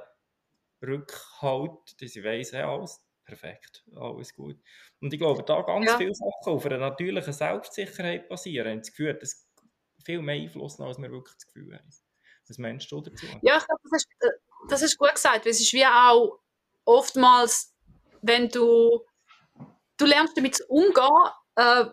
Rückhalt, 0.82 2.00
dass 2.00 2.16
ich 2.16 2.24
weiss, 2.24 2.52
hey, 2.52 2.62
alles 2.62 3.00
perfekt, 3.24 3.84
alles 3.96 4.32
gut. 4.34 4.56
Und 5.00 5.12
ich 5.12 5.18
glaube, 5.18 5.42
da 5.42 5.62
ganz 5.62 5.90
Ja. 5.90 5.96
viele 5.96 6.14
Sachen 6.14 6.52
auf 6.52 6.66
einer 6.66 6.78
natürlichen 6.78 7.32
Selbstsicherheit 7.32 8.28
basieren, 8.28 8.68
haben 8.70 8.78
das 8.78 8.90
Gefühl, 8.90 9.14
dass 9.14 9.48
viel 10.04 10.22
mehr 10.22 10.36
Einfluss 10.36 10.78
haben, 10.78 10.86
als 10.88 10.98
wir 10.98 11.10
wirklich 11.10 11.34
das 11.34 11.46
Gefühl 11.46 11.74
haben. 11.76 11.90
Was 12.48 12.58
meinst 12.58 12.90
du 12.92 13.00
dazu? 13.00 13.26
Ja, 13.42 13.58
ich 13.58 13.66
glaube, 13.66 13.80
das 13.90 13.92
ist, 14.02 14.08
äh, 14.20 14.30
das 14.68 14.82
ist 14.82 14.98
gut 14.98 15.14
gesagt, 15.14 15.44
weil 15.44 15.50
es 15.50 15.60
ist 15.60 15.72
wie 15.72 15.84
auch 15.84 16.38
oftmals, 16.84 17.74
wenn 18.22 18.48
du, 18.48 19.04
du 19.96 20.06
lernst 20.06 20.36
damit 20.36 20.60
umgehen, 20.68 21.30
äh, 21.56 21.84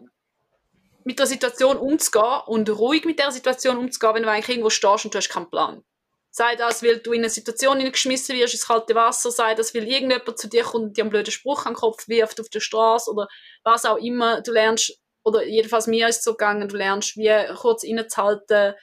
mit 1.06 1.20
der 1.20 1.28
Situation 1.28 1.78
umzugehen 1.78 2.42
und 2.48 2.70
ruhig 2.70 3.06
mit 3.06 3.20
der 3.20 3.32
Situation 3.32 3.78
umzugehen, 3.78 4.16
wenn 4.16 4.24
du 4.24 4.30
eigentlich 4.30 4.50
irgendwo 4.50 4.70
stehst 4.70 5.06
und 5.06 5.13
du 5.13 5.18
hast 5.18 5.30
keinen 5.30 5.50
Plan. 5.50 5.84
Sei 6.32 6.56
das, 6.56 6.82
weil 6.82 6.98
du 6.98 7.12
in 7.12 7.20
eine 7.20 7.30
Situation 7.30 7.78
hineingeschmissen 7.78 8.36
wirst, 8.36 8.54
ins 8.54 8.68
kalte 8.68 8.96
Wasser, 8.96 9.30
sei 9.30 9.54
das, 9.54 9.76
weil 9.76 9.88
irgendjemand 9.88 10.39
zu 10.39 10.48
dir 10.48 10.63
kommt 10.63 10.84
und 10.84 10.98
dir 10.98 11.04
einen 11.04 11.12
blöden 11.12 11.32
Spruch 11.32 11.66
an 11.66 11.74
den 11.74 11.80
Kopf 11.80 12.08
wirft 12.08 12.42
auf 12.42 12.50
der 12.50 12.60
Straße 12.60 13.12
oder 13.12 13.28
was 13.63 13.86
auch 13.86 13.98
immer. 13.98 14.42
Du 14.42 14.52
lernst, 14.52 14.98
oder 15.24 15.46
jedenfalls 15.46 15.88
mir 15.88 16.08
ist 16.08 16.18
es 16.18 16.24
so 16.24 16.32
gegangen, 16.32 16.68
du 16.68 16.76
lernst 16.76 17.18
wie 17.18 17.32
kurz 17.56 17.84
innezuhalten, 17.84 18.74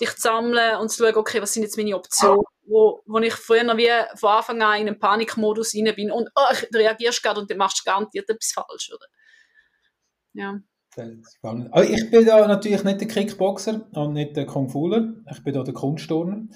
dich 0.00 0.14
zu 0.16 0.22
sammeln 0.22 0.76
und 0.80 0.90
zu 0.90 1.04
schauen, 1.04 1.16
okay, 1.16 1.40
was 1.40 1.52
sind 1.52 1.62
jetzt 1.62 1.76
meine 1.76 1.96
Optionen, 1.96 2.44
wo, 2.66 3.02
wo 3.06 3.18
ich 3.18 3.34
früher 3.34 3.76
wie 3.76 3.88
von 4.16 4.30
Anfang 4.30 4.62
an 4.62 4.80
in 4.80 4.88
einen 4.88 4.98
Panikmodus 4.98 5.74
rein 5.74 5.94
bin 5.94 6.10
und 6.10 6.28
oh, 6.34 6.54
du 6.70 6.78
reagierst 6.78 7.22
gerade 7.22 7.40
und 7.40 7.50
dann 7.50 7.58
machst 7.58 7.80
du 7.80 7.90
garantiert 7.90 8.28
etwas 8.28 8.52
falsch, 8.52 8.92
oder? 8.94 9.06
Ja. 10.32 10.60
Aber 11.72 11.84
ich 11.84 12.10
bin 12.10 12.24
da 12.24 12.46
natürlich 12.46 12.82
nicht 12.82 13.00
der 13.00 13.08
Kickboxer 13.08 13.86
und 13.92 14.14
nicht 14.14 14.34
der 14.36 14.46
Kung 14.46 14.70
Fuler. 14.70 15.12
Ich 15.30 15.42
bin 15.44 15.52
da 15.52 15.62
der 15.62 15.74
Kunstturner. 15.74 16.46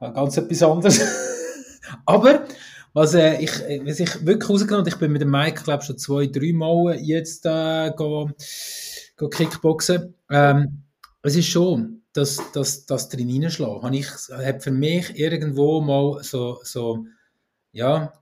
Äh, 0.00 0.12
Ganz 0.12 0.38
etwas 0.38 0.62
anderes. 0.62 1.00
Aber 2.06 2.46
was, 2.94 3.14
äh, 3.14 3.42
ich, 3.42 3.60
äh, 3.60 3.80
was 3.84 4.00
ich 4.00 4.24
wirklich 4.24 4.48
rausgenommen 4.48 4.86
habe, 4.86 4.88
ich 4.88 4.98
bin 4.98 5.12
mit 5.12 5.20
dem 5.20 5.30
Mike, 5.30 5.64
glaube 5.64 5.84
schon 5.84 5.98
zwei, 5.98 6.26
drei 6.26 6.52
Mal 6.52 6.98
jetzt 7.00 7.44
äh, 7.44 7.92
go, 7.94 8.30
go 9.16 9.28
Kickboxen. 9.28 10.14
Ähm, 10.30 10.84
es 11.22 11.36
ist 11.36 11.48
schon, 11.48 11.99
dass 12.12 12.40
das, 12.52 12.86
das 12.86 13.08
drin 13.08 13.28
hineinschlagen. 13.28 13.82
Habe 13.82 13.96
ich, 13.96 14.08
hat 14.08 14.62
für 14.62 14.70
mich 14.72 15.18
irgendwo 15.18 15.80
mal 15.80 16.22
so, 16.22 16.58
so 16.62 17.06
ja, 17.72 18.12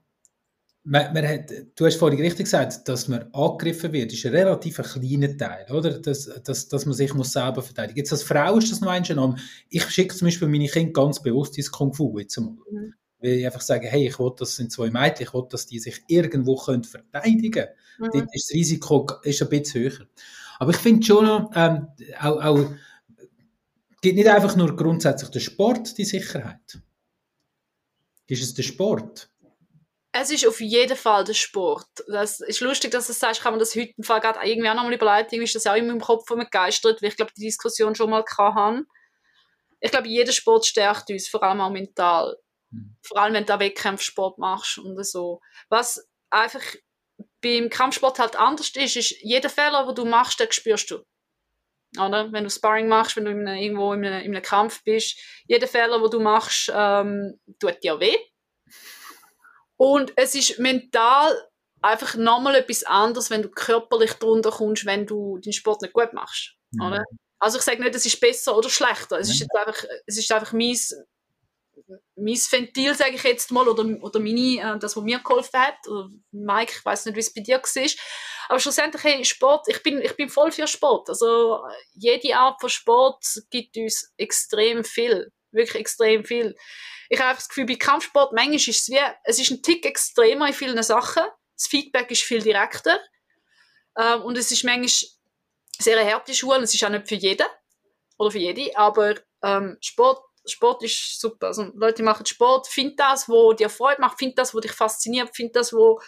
man, 0.84 1.12
man 1.12 1.26
hat, 1.26 1.50
du 1.76 1.86
hast 1.86 1.96
vorhin 1.96 2.20
richtig 2.20 2.44
gesagt, 2.46 2.88
dass 2.88 3.08
man 3.08 3.30
angegriffen 3.32 3.92
wird, 3.92 4.12
ist 4.12 4.24
ein 4.24 4.34
relativ 4.34 4.78
ein 4.78 4.86
kleiner 4.86 5.36
Teil, 5.36 5.66
oder? 5.70 5.98
Dass, 5.98 6.30
dass, 6.42 6.68
dass 6.68 6.86
man 6.86 6.94
sich 6.94 7.12
muss 7.14 7.32
selber 7.32 7.62
verteidigen 7.62 7.98
Jetzt 7.98 8.12
als 8.12 8.22
Frau 8.22 8.56
ist 8.56 8.72
das 8.72 8.80
noch 8.80 8.90
ein 8.90 9.02
Name. 9.02 9.36
Ich 9.68 9.88
schicke 9.90 10.14
zum 10.14 10.26
Beispiel 10.26 10.48
meine 10.48 10.68
Kinder 10.68 10.92
ganz 10.92 11.22
bewusst 11.22 11.58
ins 11.58 11.70
Kung 11.70 11.92
Fu 11.92 12.18
jetzt 12.18 12.38
mal. 12.38 12.56
Mhm. 12.70 12.94
Weil 13.20 13.30
ich 13.32 13.46
einfach 13.46 13.60
sage, 13.60 13.88
hey, 13.88 14.06
ich 14.06 14.18
will, 14.18 14.32
das 14.38 14.56
sind 14.56 14.72
zwei 14.72 14.90
Mädchen, 14.90 15.26
ich 15.26 15.34
will, 15.34 15.44
dass 15.50 15.66
die 15.66 15.78
sich 15.78 16.00
irgendwo 16.06 16.56
können 16.56 16.84
verteidigen 16.84 17.50
können. 17.50 17.68
Mhm. 17.98 18.10
Dort 18.12 18.34
ist 18.34 18.48
das 18.48 18.54
Risiko 18.54 19.06
ist 19.24 19.42
ein 19.42 19.48
bisschen 19.48 19.82
höher. 19.82 20.06
Aber 20.58 20.70
ich 20.70 20.76
finde 20.78 21.04
schon 21.04 21.24
noch, 21.24 21.50
ähm, 21.54 21.88
auch, 22.20 22.42
auch, 22.42 22.70
gibt 24.00 24.16
nicht 24.16 24.28
einfach 24.28 24.56
nur 24.56 24.74
grundsätzlich 24.76 25.30
der 25.30 25.40
Sport 25.40 25.96
die 25.98 26.04
Sicherheit. 26.04 26.78
Ist 28.26 28.42
es 28.42 28.54
der 28.54 28.62
Sport? 28.62 29.30
Es 30.12 30.30
ist 30.30 30.46
auf 30.46 30.60
jeden 30.60 30.96
Fall 30.96 31.24
der 31.24 31.34
Sport. 31.34 31.86
Das 32.08 32.40
ist 32.40 32.60
lustig, 32.60 32.90
dass 32.90 33.06
du 33.06 33.12
das 33.12 33.20
sagst. 33.20 33.40
Ich 33.40 33.44
habe 33.44 33.56
mir 33.56 33.60
das 33.60 33.74
heute 33.74 33.92
im 33.96 34.04
Fall 34.04 34.20
gerade 34.20 34.40
irgendwie 34.48 34.68
auch 34.68 34.74
nochmal 34.74 34.94
überlegt. 34.94 35.32
Irgendwie 35.32 35.44
ist 35.44 35.54
das 35.54 35.66
auch 35.66 35.76
immer 35.76 35.92
im 35.92 36.00
Kopf 36.00 36.24
geistert, 36.50 37.02
weil 37.02 37.10
ich 37.10 37.16
glaube, 37.16 37.32
die 37.36 37.42
Diskussion 37.42 37.94
schon 37.94 38.10
mal 38.10 38.24
hatte. 38.26 38.84
Ich 39.80 39.90
glaube, 39.90 40.08
jeder 40.08 40.32
Sport 40.32 40.66
stärkt 40.66 41.10
uns, 41.10 41.28
vor 41.28 41.42
allem 41.42 41.60
auch 41.60 41.70
mental. 41.70 42.36
Mhm. 42.70 42.96
Vor 43.02 43.18
allem, 43.18 43.34
wenn 43.34 43.46
du 43.46 43.54
auch 43.54 43.60
Wettkampfsport 43.60 44.38
machst 44.38 44.78
und 44.78 45.02
so. 45.04 45.40
Was 45.68 46.08
einfach 46.30 46.62
beim 47.40 47.68
Kampfsport 47.70 48.18
halt 48.18 48.36
anders 48.36 48.70
ist, 48.74 48.96
ist, 48.96 49.14
jeder 49.22 49.50
Fehler, 49.50 49.86
den 49.86 49.94
du 49.94 50.04
machst, 50.04 50.40
den 50.40 50.50
spürst 50.50 50.90
du. 50.90 51.04
Oder? 51.96 52.32
Wenn 52.32 52.44
du 52.44 52.50
Sparring 52.50 52.88
machst, 52.88 53.16
wenn 53.16 53.24
du 53.24 53.30
in 53.30 53.46
einem, 53.46 53.62
irgendwo 53.62 53.92
in 53.92 54.04
einem, 54.04 54.24
in 54.24 54.34
einem 54.34 54.42
Kampf 54.42 54.82
bist, 54.84 55.18
jeder 55.46 55.66
Fehler, 55.66 56.00
den 56.00 56.10
du 56.10 56.20
machst, 56.20 56.70
ähm, 56.74 57.40
tut 57.58 57.82
dir 57.82 57.98
weh. 58.00 58.16
Und 59.76 60.12
es 60.16 60.34
ist 60.34 60.58
mental 60.58 61.48
einfach 61.80 62.16
nochmal 62.16 62.56
etwas 62.56 62.84
anderes, 62.84 63.30
wenn 63.30 63.42
du 63.42 63.48
körperlich 63.48 64.12
drunter 64.14 64.50
kommst, 64.50 64.86
wenn 64.86 65.06
du 65.06 65.38
den 65.38 65.52
Sport 65.52 65.82
nicht 65.82 65.94
gut 65.94 66.12
machst. 66.12 66.56
Mhm. 66.72 66.82
Oder? 66.82 67.04
Also 67.38 67.58
ich 67.58 67.64
sage 67.64 67.82
nicht, 67.82 67.94
es 67.94 68.04
ist 68.04 68.20
besser 68.20 68.56
oder 68.56 68.68
schlechter. 68.68 69.18
Es 69.18 69.30
ist 69.30 69.40
jetzt 69.40 69.54
einfach, 69.54 69.84
es 70.06 70.18
ist 70.18 70.30
einfach 70.32 70.52
mein, 70.52 70.76
mein 72.16 72.34
Ventil, 72.34 72.94
sage 72.94 73.14
ich 73.14 73.22
jetzt 73.22 73.52
mal, 73.52 73.68
oder, 73.68 73.84
oder 74.02 74.18
meine, 74.18 74.74
äh, 74.74 74.78
das, 74.78 74.96
was 74.96 75.04
mir 75.04 75.20
geholfen 75.20 75.60
hat. 75.60 75.86
Oder 75.86 76.10
Mike, 76.32 76.72
ich 76.76 76.84
weiß 76.84 77.06
nicht, 77.06 77.14
wie 77.14 77.20
es 77.20 77.32
bei 77.32 77.40
dir 77.40 77.58
war. 77.58 77.90
Aber 78.48 78.58
schlussendlich, 78.58 79.04
hey, 79.04 79.24
Sport, 79.24 79.68
ich 79.68 79.82
bin, 79.82 80.00
ich 80.00 80.16
bin 80.16 80.28
voll 80.28 80.50
für 80.50 80.66
Sport. 80.66 81.08
Also 81.10 81.60
jede 81.92 82.36
Art 82.36 82.60
von 82.60 82.70
Sport 82.70 83.22
gibt 83.50 83.76
uns 83.76 84.12
extrem 84.16 84.84
viel. 84.84 85.30
Wirklich 85.50 85.80
extrem 85.80 86.24
viel. 86.24 86.56
Ich 87.10 87.20
habe 87.20 87.34
das 87.34 87.48
Gefühl, 87.48 87.66
bei 87.66 87.74
Kampfsport, 87.74 88.32
manchmal 88.32 88.56
ist 88.56 88.68
es 88.68 88.88
wie, 88.88 89.00
es 89.24 89.38
ist 89.38 89.50
ein 89.50 89.62
Tick 89.62 89.84
extremer 89.84 90.48
in 90.48 90.54
vielen 90.54 90.82
Sachen. 90.82 91.24
Das 91.56 91.66
Feedback 91.66 92.10
ist 92.10 92.22
viel 92.22 92.42
direkter. 92.42 93.00
Ähm, 93.98 94.22
und 94.22 94.38
es 94.38 94.50
ist 94.50 94.64
manchmal 94.64 94.88
sehr 95.78 95.98
eine 95.98 96.10
harte 96.10 96.34
Schule. 96.34 96.62
Es 96.62 96.74
ist 96.74 96.84
auch 96.84 96.90
nicht 96.90 97.08
für 97.08 97.16
jeden 97.16 97.46
oder 98.18 98.30
für 98.30 98.38
jede, 98.38 98.76
aber 98.76 99.14
ähm, 99.42 99.76
Sport, 99.80 100.22
Sport 100.46 100.82
ist 100.82 101.20
super. 101.20 101.48
Also 101.48 101.70
Leute 101.74 102.02
machen 102.02 102.26
Sport, 102.26 102.66
find 102.66 102.98
das, 102.98 103.28
wo 103.28 103.52
dir 103.52 103.68
Freude 103.68 104.00
macht, 104.00 104.18
find 104.18 104.38
das, 104.38 104.54
wo 104.54 104.60
dich 104.60 104.72
fasziniert, 104.72 105.34
find 105.34 105.54
das, 105.54 105.72
wo, 105.72 106.00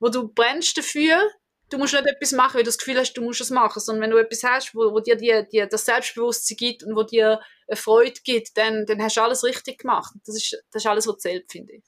wo 0.00 0.08
du 0.08 0.28
brennst 0.28 0.76
dafür. 0.78 1.28
Du 1.70 1.78
musst 1.78 1.92
nicht 1.92 2.06
etwas 2.06 2.32
machen, 2.32 2.54
weil 2.54 2.62
du 2.62 2.68
das 2.68 2.78
Gefühl 2.78 2.98
hast, 2.98 3.12
du 3.14 3.22
musst 3.22 3.40
es 3.40 3.50
machen, 3.50 3.80
sondern 3.80 4.04
wenn 4.04 4.10
du 4.10 4.18
etwas 4.18 4.42
hast, 4.42 4.74
wo, 4.74 4.92
wo 4.92 5.00
dir 5.00 5.16
die, 5.16 5.44
die, 5.52 5.66
das 5.68 5.84
Selbstbewusstsein 5.84 6.56
gibt 6.56 6.84
und 6.84 6.96
wo 6.96 7.02
dir 7.02 7.40
eine 7.66 7.76
Freude 7.76 8.20
gibt, 8.24 8.56
dann, 8.56 8.86
dann 8.86 9.02
hast 9.02 9.16
du 9.16 9.22
alles 9.22 9.44
richtig 9.44 9.78
gemacht. 9.78 10.12
Das 10.26 10.36
ist, 10.36 10.62
das 10.72 10.82
ist 10.82 10.86
alles, 10.86 11.06
was 11.06 11.18
zählt, 11.18 11.50
finde 11.50 11.74
ich. 11.74 11.82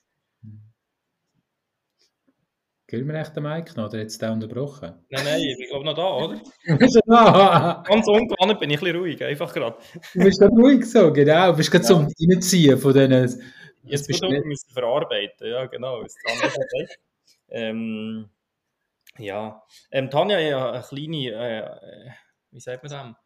Gehört 2.87 3.07
mir 3.07 3.21
echt 3.21 3.37
der 3.37 3.43
Mike 3.43 3.75
noch, 3.77 3.87
oder 3.87 3.99
jetzt 3.99 4.21
der 4.21 4.33
unterbrochen? 4.33 4.93
Nein, 5.11 5.25
nein, 5.25 5.41
ich 5.41 5.57
bin 5.59 5.69
glaube 5.69 5.85
noch 5.85 5.95
da, 5.95 6.13
oder? 6.13 6.41
Bist 6.79 6.97
du 6.97 7.01
da? 7.07 7.85
Ganz 7.87 8.09
ungewohnt 8.09 8.59
bin 8.59 8.71
ich 8.71 8.79
ein 8.79 8.85
bisschen 8.85 8.97
ruhig, 8.97 9.25
einfach 9.25 9.55
gerade. 9.55 9.79
Du 10.13 10.25
bist 10.25 10.41
gerade 10.41 10.57
ruhig 10.57 10.85
so, 10.85 11.13
genau. 11.13 11.53
Du 11.53 11.59
bist 11.59 11.71
gerade 11.71 11.85
zum 11.85 12.09
Reinziehen 12.19 12.77
von 12.77 12.93
diesen... 12.93 13.43
Jetzt 13.85 14.09
bist 14.09 14.23
du 14.23 14.27
ich 14.27 14.45
müssen 14.45 14.69
verarbeiten, 14.73 15.47
ja 15.47 15.67
genau. 15.67 16.01
Recht. 16.01 16.99
ähm, 17.49 18.29
ja, 19.21 19.63
ähm, 19.91 20.11
Tanja 20.11 20.39
hat 20.61 20.75
eine 20.75 20.83
kleine, 20.83 21.31
äh, 21.31 22.11
wie 22.51 22.61
sagt 22.61 22.83
man 22.83 22.91
das? 22.91 23.17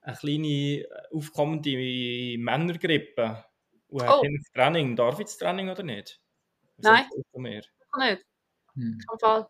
Eine 0.00 0.16
kleine 0.16 0.86
aufkommende 1.12 2.36
Männergrippe. 2.38 3.44
Und 3.88 4.02
hat 4.02 4.18
Oh. 4.18 4.22
hin 4.22 4.38
auf 4.40 4.52
Training. 4.52 4.96
Darf 4.96 5.18
ich 5.20 5.26
das 5.26 5.38
Training 5.38 5.68
oder 5.70 5.82
nicht? 5.82 6.20
Was 6.76 6.84
Nein. 6.84 7.06
von 7.30 7.42
mir? 7.42 7.62
Kann 7.92 8.10
nicht. 8.10 8.24
Hm. 8.74 8.98
Auf 9.08 9.20
keinen 9.20 9.30
Fall. 9.30 9.40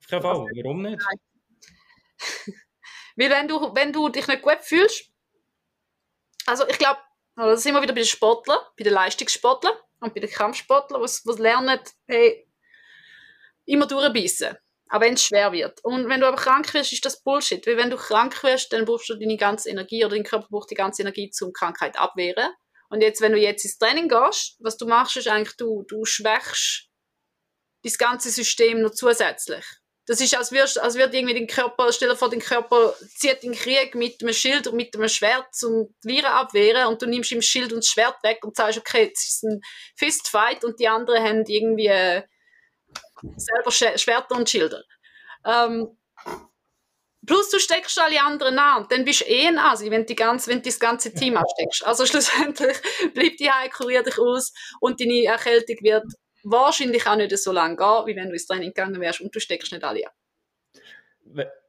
Auf 0.00 0.06
keinen 0.08 0.22
Fall. 0.22 0.36
Warum 0.38 0.82
nicht? 0.82 1.02
Weil 3.16 3.30
wenn 3.30 3.48
du, 3.48 3.74
wenn 3.74 3.92
du 3.92 4.08
dich 4.08 4.26
nicht 4.26 4.42
gut 4.42 4.58
fühlst, 4.62 5.10
also 6.46 6.66
ich 6.68 6.78
glaube, 6.78 7.00
da 7.36 7.56
sind 7.56 7.74
wir 7.74 7.82
wieder 7.82 7.92
bei 7.92 8.00
den 8.00 8.06
Sportlern, 8.06 8.58
bei 8.76 8.84
den 8.84 8.92
Leistungssportlern 8.92 9.74
und 10.00 10.14
bei 10.14 10.20
den 10.20 10.30
Kampfsportlern, 10.30 11.04
die 11.04 11.42
lernen, 11.42 11.80
hey, 12.06 12.48
immer 13.66 13.86
durchbeissen, 13.86 14.56
auch 14.90 15.00
wenn 15.00 15.14
es 15.14 15.24
schwer 15.24 15.52
wird. 15.52 15.82
Und 15.84 16.08
wenn 16.08 16.20
du 16.20 16.26
aber 16.26 16.36
krank 16.36 16.72
wirst, 16.74 16.92
ist 16.92 17.04
das 17.04 17.22
Bullshit. 17.22 17.66
Weil 17.66 17.76
wenn 17.76 17.90
du 17.90 17.96
krank 17.96 18.42
wirst, 18.42 18.72
dann 18.72 18.84
brauchst 18.84 19.08
du 19.08 19.14
deine 19.14 19.36
ganze 19.36 19.70
Energie 19.70 20.04
oder 20.04 20.14
dein 20.14 20.24
Körper 20.24 20.46
braucht 20.50 20.70
die 20.70 20.74
ganze 20.74 21.02
Energie 21.02 21.30
zum 21.30 21.52
Krankheit 21.52 21.98
abwehren. 21.98 22.52
Und 22.90 23.00
jetzt, 23.00 23.20
wenn 23.20 23.32
du 23.32 23.38
jetzt 23.38 23.64
ins 23.64 23.78
Training 23.78 24.08
gehst, 24.08 24.56
was 24.60 24.76
du 24.76 24.86
machst, 24.86 25.16
ist 25.16 25.28
eigentlich, 25.28 25.56
du, 25.56 25.84
du 25.88 26.04
schwächst 26.04 26.88
das 27.82 27.98
ganze 27.98 28.30
System 28.30 28.80
noch 28.82 28.92
zusätzlich. 28.92 29.64
Das 30.06 30.20
ist, 30.20 30.36
als, 30.36 30.52
würdest, 30.52 30.78
als 30.78 30.96
würde 30.96 31.16
irgendwie 31.16 31.34
den 31.34 31.46
Körper, 31.46 31.90
stell 31.90 32.10
dir 32.10 32.16
vor, 32.16 32.28
den 32.28 32.40
Körper 32.40 32.94
zieht 33.16 33.42
den 33.42 33.54
Krieg 33.54 33.94
mit 33.94 34.22
einem 34.22 34.34
Schild 34.34 34.66
und 34.66 34.76
mit 34.76 34.94
einem 34.94 35.08
Schwert 35.08 35.54
zum 35.54 35.94
Viren 36.02 36.26
abwehren 36.26 36.88
und 36.88 37.00
du 37.00 37.06
nimmst 37.06 37.32
ihm 37.32 37.40
Schild 37.40 37.72
und 37.72 37.86
Schwert 37.86 38.22
weg 38.22 38.44
und 38.44 38.54
sagst, 38.54 38.78
okay, 38.78 39.04
jetzt 39.04 39.26
ist 39.26 39.44
ein 39.44 39.62
Fistfight 39.96 40.62
und 40.62 40.78
die 40.78 40.88
anderen 40.88 41.22
haben 41.24 41.44
irgendwie 41.46 41.86
äh, 41.86 42.22
selber 43.36 43.70
Sch 43.70 43.84
Schwerter 43.96 44.36
und 44.36 44.48
Schilder. 44.48 44.82
Ähm, 45.44 45.96
plus 47.26 47.50
du 47.50 47.58
steckst 47.58 47.98
alle 47.98 48.22
anderen 48.22 48.58
an 48.58 48.86
dann 48.88 49.04
bist 49.04 49.22
du 49.22 49.24
eh 49.26 49.46
ein 49.46 49.58
Asi, 49.58 49.90
wenn, 49.90 50.06
du 50.06 50.60
das 50.60 50.80
ganze 50.80 51.12
Team 51.12 51.36
ansteckst. 51.36 51.84
Also 51.84 52.06
schlussendlich 52.06 52.76
bleib 53.14 53.36
die 53.36 53.50
heim, 53.50 53.70
kurier 53.70 54.02
dich 54.02 54.18
aus 54.18 54.52
und 54.80 55.00
deine 55.00 55.24
Erkältung 55.24 55.76
wird 55.80 56.04
wahrscheinlich 56.42 57.06
auch 57.06 57.16
nicht 57.16 57.36
so 57.38 57.52
lange 57.52 57.76
gehen, 57.76 58.06
wie 58.06 58.16
wenn 58.16 58.28
du 58.28 58.32
ins 58.32 58.46
Training 58.46 58.68
gegangen 58.68 59.00
wärst 59.00 59.20
und 59.20 59.34
du 59.34 59.40
steckst 59.40 59.72
nicht 59.72 59.84
alle 59.84 60.06
an. 60.06 60.12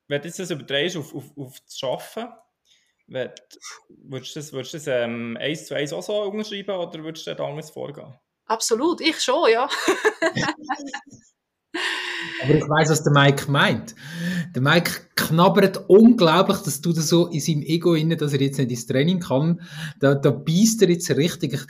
Wenn 0.07 0.21
du 0.21 0.27
jetzt 0.27 0.39
das 0.39 0.51
überträgst 0.51 0.97
auf, 0.97 1.15
auf, 1.15 1.25
auf 1.37 1.59
das 1.61 1.81
Arbeiten, 1.81 2.33
würdest 3.07 4.35
du 4.35 4.39
das, 4.39 4.53
würdest 4.53 4.73
du 4.73 4.77
das 4.77 4.87
ähm, 4.87 5.37
eins 5.39 5.67
zu 5.67 5.75
eins 5.75 5.93
auch 5.93 6.03
so 6.03 6.21
umschreiben 6.23 6.75
oder 6.75 7.03
würdest 7.03 7.25
du 7.25 7.33
dort 7.33 7.49
anders 7.49 7.71
vorgehen? 7.71 8.13
Absolut, 8.47 9.01
ich 9.01 9.19
schon, 9.21 9.49
ja. 9.49 9.67
Aber 12.43 12.53
ich 12.53 12.67
weiß, 12.67 12.89
was 12.89 13.03
der 13.03 13.13
Mike 13.13 13.49
meint. 13.49 13.95
Der 14.53 14.61
Mike 14.61 14.91
knabbert 15.15 15.89
unglaublich, 15.89 16.57
dass 16.59 16.81
du 16.81 16.93
das 16.93 17.07
so 17.07 17.27
in 17.27 17.39
seinem 17.39 17.63
Ego 17.63 17.93
inne, 17.93 18.17
dass 18.17 18.33
er 18.33 18.41
jetzt 18.41 18.57
nicht 18.57 18.71
ins 18.71 18.87
Training 18.87 19.19
kann. 19.19 19.61
Da, 19.99 20.15
da 20.15 20.31
beißt 20.31 20.81
er 20.81 20.89
jetzt 20.89 21.09
richtig. 21.11 21.53
Ich, 21.53 21.61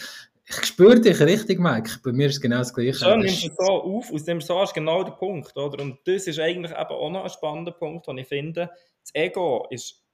ich 0.47 0.65
spüre 0.65 0.99
dich 0.99 1.19
richtig, 1.21 1.59
Mike. 1.59 1.99
Bei 2.03 2.11
mir 2.11 2.27
ist 2.27 2.35
es 2.35 2.41
genau 2.41 2.59
das 2.59 2.73
Gleiche. 2.73 2.93
Schön, 2.93 3.19
nimmst 3.19 3.45
du 3.45 3.49
so 3.57 3.71
auf, 3.71 4.11
aus 4.11 4.23
dem 4.23 4.41
so 4.41 4.61
ist 4.61 4.73
genau 4.73 5.03
der 5.03 5.13
Punkt, 5.13 5.55
oder? 5.57 5.81
Und 5.81 5.97
das 6.05 6.27
ist 6.27 6.39
eigentlich 6.39 6.71
eben 6.71 6.89
auch 6.89 7.09
noch 7.09 7.23
ein 7.23 7.29
spannender 7.29 7.71
Punkt, 7.71 8.07
den 8.07 8.19
ich 8.19 8.27
finde. 8.27 8.69
Das 9.01 9.13
Ego 9.13 9.67
ist, 9.69 10.04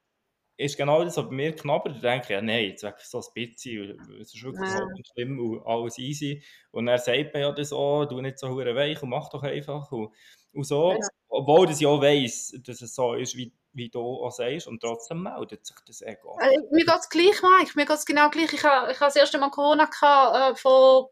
ist 0.61 0.77
genau 0.77 1.03
das, 1.03 1.17
was 1.17 1.25
bei 1.25 1.31
mir 1.35 1.55
knabbert. 1.55 1.95
Ich 1.95 2.01
denke, 2.01 2.33
ja, 2.33 2.41
nein, 2.41 2.65
jetzt 2.65 2.83
wirklich 2.83 3.07
so 3.07 3.19
ein 3.19 3.25
bisschen, 3.33 3.99
es 4.21 4.33
ist 4.33 4.43
wirklich 4.43 4.69
Ja. 4.69 4.77
so 4.79 5.03
schlimm 5.13 5.39
und 5.39 5.65
alles 5.65 5.97
easy. 5.97 6.43
Und 6.71 6.85
dann 6.85 6.99
sagt 6.99 7.33
man 7.33 7.41
ja 7.41 7.51
das 7.51 7.73
auch, 7.73 8.05
du 8.05 8.21
nicht 8.21 8.39
so 8.39 8.49
hure 8.49 8.75
weich 8.75 9.01
und 9.01 9.09
mach 9.09 9.29
doch 9.29 9.43
einfach. 9.43 9.91
Und, 9.91 10.13
und 10.53 10.63
so, 10.63 10.91
Ja. 10.91 10.97
obwohl 11.29 11.69
ich 11.69 11.79
ja 11.79 11.89
auch 11.89 12.01
weiss, 12.01 12.53
dass 12.65 12.81
es 12.81 12.95
so 12.95 13.13
ist, 13.15 13.35
wie, 13.35 13.53
wie 13.73 13.89
du 13.89 14.01
auch 14.01 14.31
sagst, 14.31 14.67
und 14.67 14.81
trotzdem 14.81 15.23
meldet 15.23 15.65
sich 15.65 15.77
das 15.87 16.01
Ego. 16.01 16.37
Äh, 16.41 16.57
mir 16.71 16.85
geht 16.85 16.99
es 16.99 17.09
gleich, 17.09 17.41
Mike. 17.41 17.71
Mir 17.75 17.85
geht 17.85 17.95
es 17.97 18.05
genau 18.05 18.29
gleich. 18.29 18.51
Ich 18.53 18.63
habe 18.63 18.91
ich 18.91 18.99
ha 18.99 19.05
das 19.05 19.15
erste 19.15 19.37
Mal 19.37 19.49
Corona 19.49 19.85
gehabt, 19.85 20.57
äh, 20.57 20.59
vor 20.59 21.11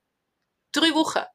drei 0.71 0.93
Wochen. 0.93 1.25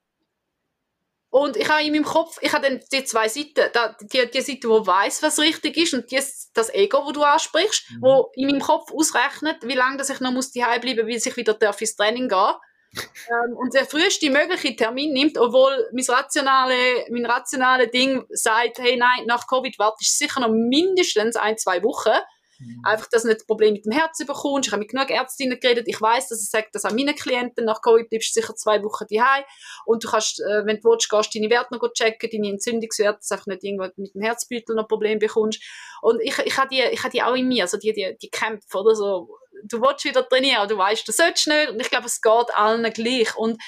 Und 1.35 1.57
ich 1.57 1.69
habe 1.69 1.83
in 1.83 1.91
meinem 1.91 2.05
Kopf, 2.05 2.39
ich 2.43 2.53
habe 2.53 2.69
dann 2.69 2.81
die 2.93 3.03
zwei 3.03 3.29
Seiten, 3.29 3.69
da, 3.73 3.97
die, 4.01 4.31
die 4.31 4.41
Seite, 4.41 4.61
die 4.61 4.69
weiß, 4.69 5.21
was 5.25 5.41
richtig 5.41 5.77
ist, 5.77 5.93
und 5.93 6.09
die, 6.13 6.21
das 6.55 6.73
Ego, 6.73 7.05
wo 7.05 7.11
du 7.11 7.25
ansprichst, 7.25 7.91
Mhm. 7.91 8.03
wo 8.03 8.31
in 8.37 8.47
meinem 8.47 8.61
Kopf 8.61 8.93
ausrechnet, 8.93 9.57
wie 9.63 9.75
lange 9.75 9.97
dass 9.97 10.11
ich 10.11 10.21
noch 10.21 10.31
muss 10.31 10.53
daheim 10.53 10.81
bleiben, 10.81 11.05
bis 11.07 11.27
ich 11.27 11.37
wieder 11.37 11.55
darf 11.55 11.81
ins 11.81 11.97
Training 11.97 12.29
gehen. 12.29 12.55
ähm, 13.33 13.57
und 13.57 13.75
der 13.75 13.85
früheste 13.85 14.31
mögliche 14.31 14.77
Termin 14.77 15.13
nimmt, 15.13 15.37
obwohl 15.37 15.89
mein 15.93 16.05
rationale, 16.07 17.05
mein 17.11 17.27
rationale 17.27 17.89
Ding 17.89 18.25
sagt, 18.31 18.79
hey 18.79 18.97
nein, 18.97 19.27
nach 19.27 19.49
Covid 19.49 19.77
wartest 19.81 20.21
du 20.21 20.27
sicher 20.27 20.39
noch 20.39 20.51
mindestens 20.51 21.35
ein, 21.35 21.59
zwei 21.59 21.83
Wochen. 21.83 22.17
Mhm. 22.65 22.81
Einfach, 22.85 23.09
dass 23.09 23.23
du 23.23 23.29
nicht 23.29 23.47
Probleme 23.47 23.73
mit 23.73 23.85
dem 23.85 23.93
Herz 23.93 24.19
bekommst. 24.19 24.69
Ich 24.69 24.73
habe 24.73 24.81
mit 24.81 24.91
genug 24.91 25.11
Ärztinnen 25.11 25.59
geredet. 25.61 25.87
Ich 25.89 26.01
weiß, 26.01 26.29
dass 26.29 26.41
es 26.41 26.51
sagt, 26.51 26.75
dass 26.75 26.85
an 26.85 26.95
meinen 26.95 27.15
Klienten 27.15 27.65
nach 27.65 27.83
Covid 27.83 28.09
bleibst 28.09 28.35
du 28.35 28.41
sicher 28.41 28.55
zwei 28.55 28.83
Wochen 28.83 29.05
daheim 29.11 29.45
und 29.87 30.05
du 30.05 30.09
kannst, 30.09 30.41
äh, 30.41 30.67
wenn 30.67 30.81
du 30.81 30.91
willst, 30.91 31.11
gehst 31.11 31.35
deine 31.35 31.51
Werte 31.51 31.75
noch 31.75 31.93
checken, 31.93 32.31
deine 32.31 32.49
Entzündungswerte, 32.49 33.19
dass 33.19 33.29
du 33.29 33.35
einfach 33.35 33.47
nicht 33.47 33.65
irgendwo 33.65 33.89
mit 33.97 34.15
dem 34.15 34.23
Herzbeutel 34.23 34.77
noch 34.77 34.89
Probleme 34.89 35.19
bekommst. 35.19 35.63
Und 36.03 36.21
ich, 36.23 36.39
ich 36.39 36.57
habe 36.59 36.69
die, 36.69 36.83
ich 36.83 37.03
habe 37.03 37.11
die 37.11 37.23
auch 37.23 37.35
in 37.35 37.49
mir, 37.49 37.65
also 37.65 37.79
die, 37.79 37.93
die, 37.93 38.17
die 38.21 38.31
Kämpfe, 38.31 38.79
oder 38.79 38.95
so. 38.95 39.29
Du 39.65 39.81
willst 39.81 40.05
wieder 40.05 40.29
trainieren, 40.29 40.69
du 40.69 40.77
weißt, 40.77 41.07
du 41.07 41.13
sollst 41.13 41.47
nicht. 41.47 41.71
Und 41.71 41.81
ich 41.81 41.91
glaube, 41.91 42.07
es 42.07 42.21
geht 42.21 42.55
allen 42.55 42.93
gleich. 42.93 43.35
Und 43.37 43.63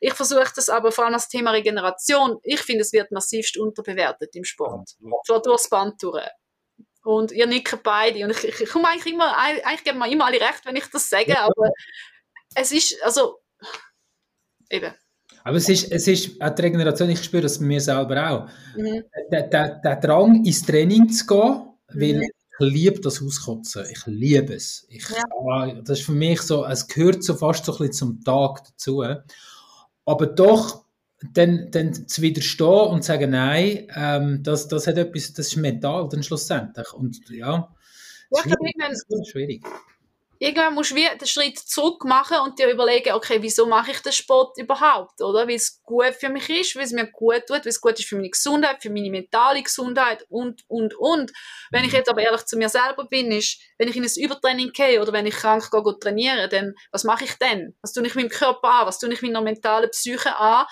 ich 0.00 0.14
versuche 0.14 0.52
das 0.54 0.68
aber 0.68 0.92
vor 0.92 1.04
allem 1.04 1.14
das 1.14 1.28
Thema 1.28 1.50
Regeneration. 1.52 2.38
Ich 2.42 2.60
finde, 2.60 2.82
es 2.82 2.92
wird 2.92 3.10
massivst 3.10 3.58
unterbewertet 3.58 4.34
im 4.34 4.44
Sport. 4.44 4.90
So 5.24 5.38
durchs 5.38 5.68
Band 5.68 6.02
durch. 6.02 6.28
Und 7.04 7.32
ihr 7.32 7.46
nickt 7.46 7.82
beide. 7.82 8.24
Und 8.24 8.30
ich, 8.32 8.44
ich, 8.44 8.60
ich 8.62 8.68
komme 8.70 8.88
eigentlich 8.88 9.12
immer, 9.14 9.36
eigentlich 9.36 9.84
geben 9.84 9.98
mir 9.98 10.10
immer 10.10 10.24
alle 10.26 10.40
recht, 10.40 10.64
wenn 10.64 10.74
ich 10.76 10.86
das 10.86 11.08
sage, 11.08 11.38
aber 11.38 11.70
es 12.54 12.72
ist, 12.72 12.96
also, 13.02 13.38
eben. 14.70 14.92
Aber 15.42 15.56
es 15.58 15.68
ist, 15.68 15.92
es 15.92 16.08
ist 16.08 16.40
auch 16.40 16.54
die 16.54 16.62
Regeneration, 16.62 17.10
ich 17.10 17.22
spüre 17.22 17.42
das 17.42 17.60
mir 17.60 17.80
selber 17.80 18.30
auch. 18.30 18.48
Mhm. 18.78 19.04
Der, 19.30 19.42
der, 19.48 19.68
der 19.84 19.96
Drang, 19.96 20.44
ins 20.44 20.62
Training 20.64 21.10
zu 21.10 21.26
gehen, 21.26 21.68
weil 21.88 22.14
Mhm. 22.14 22.22
ich 22.22 22.30
liebe 22.60 23.00
das 23.00 23.20
Auskotzen. 23.20 23.84
Ich 23.90 24.06
liebe 24.06 24.54
es. 24.54 24.86
Ich, 24.88 25.04
Ja. 25.10 25.72
das 25.82 25.98
ist 25.98 26.06
für 26.06 26.12
mich 26.12 26.40
so, 26.40 26.64
es 26.64 26.86
gehört 26.86 27.22
so 27.22 27.34
fast 27.34 27.64
so 27.66 27.72
ein 27.72 27.78
bisschen 27.78 27.92
zum 27.92 28.24
Tag 28.24 28.64
dazu. 28.64 29.04
Aber 30.06 30.26
doch, 30.26 30.83
dann, 31.32 31.70
dann 31.70 32.08
zu 32.08 32.22
widerstehen 32.22 32.88
und 32.88 33.02
zu 33.02 33.08
sagen, 33.08 33.30
nein, 33.30 33.88
ähm, 33.94 34.42
das, 34.42 34.68
das 34.68 34.86
hat 34.86 34.98
etwas, 34.98 35.32
das 35.32 35.48
ist 35.48 35.56
mental 35.56 36.08
dann 36.10 36.22
schlussendlich. 36.22 36.92
Und 36.92 37.18
ja, 37.30 37.74
Ja, 38.30 38.42
Das 38.44 39.02
ist 39.08 39.30
schwierig. 39.30 39.64
irgendwann 40.38 40.74
musst 40.74 40.90
du 40.90 40.96
wie 40.96 41.06
den 41.18 41.26
Schritt 41.26 41.58
zurück 41.58 42.04
machen 42.04 42.36
und 42.44 42.58
dir 42.58 42.68
überlegen, 42.70 43.12
okay, 43.14 43.38
wieso 43.40 43.66
mache 43.66 43.92
ich 43.92 44.00
den 44.00 44.12
Sport 44.12 44.58
überhaupt, 44.58 45.20
oder? 45.22 45.46
Weil 45.48 45.54
es 45.54 45.80
gut 45.82 46.14
für 46.18 46.28
mich 46.28 46.50
ist, 46.50 46.76
weil 46.76 46.82
es 46.84 46.92
mir 46.92 47.06
gut 47.10 47.46
tut, 47.46 47.60
weil 47.64 47.68
es 47.68 47.80
gut 47.80 47.98
ist 47.98 48.08
für 48.08 48.16
meine 48.16 48.30
Gesundheit, 48.30 48.82
für 48.82 48.90
meine 48.90 49.10
mentale 49.10 49.62
Gesundheit 49.62 50.26
und, 50.28 50.64
und, 50.68 50.94
und. 50.96 51.32
Wenn 51.70 51.84
ich 51.84 51.92
jetzt 51.92 52.08
aber 52.10 52.22
ehrlich 52.22 52.44
zu 52.46 52.56
mir 52.58 52.68
selber 52.68 53.06
bin, 53.08 53.30
ist, 53.30 53.60
wenn 53.78 53.88
ich 53.88 53.96
in 53.96 54.04
ein 54.04 54.10
Übertraining 54.16 54.72
gehe 54.72 55.00
oder 55.00 55.12
wenn 55.12 55.26
ich 55.26 55.34
krank 55.36 55.70
gehe, 55.70 55.82
gehe 55.82 55.98
trainieren, 55.98 56.50
dann, 56.50 56.74
was 56.90 57.04
mache 57.04 57.24
ich 57.24 57.34
denn? 57.38 57.74
Was 57.80 57.92
tue 57.92 58.06
ich 58.06 58.14
meinem 58.14 58.28
Körper 58.28 58.68
an? 58.80 58.86
Was 58.86 58.98
tue 58.98 59.12
ich 59.12 59.22
meiner 59.22 59.40
mentalen 59.40 59.90
Psyche 59.90 60.36
an? 60.36 60.66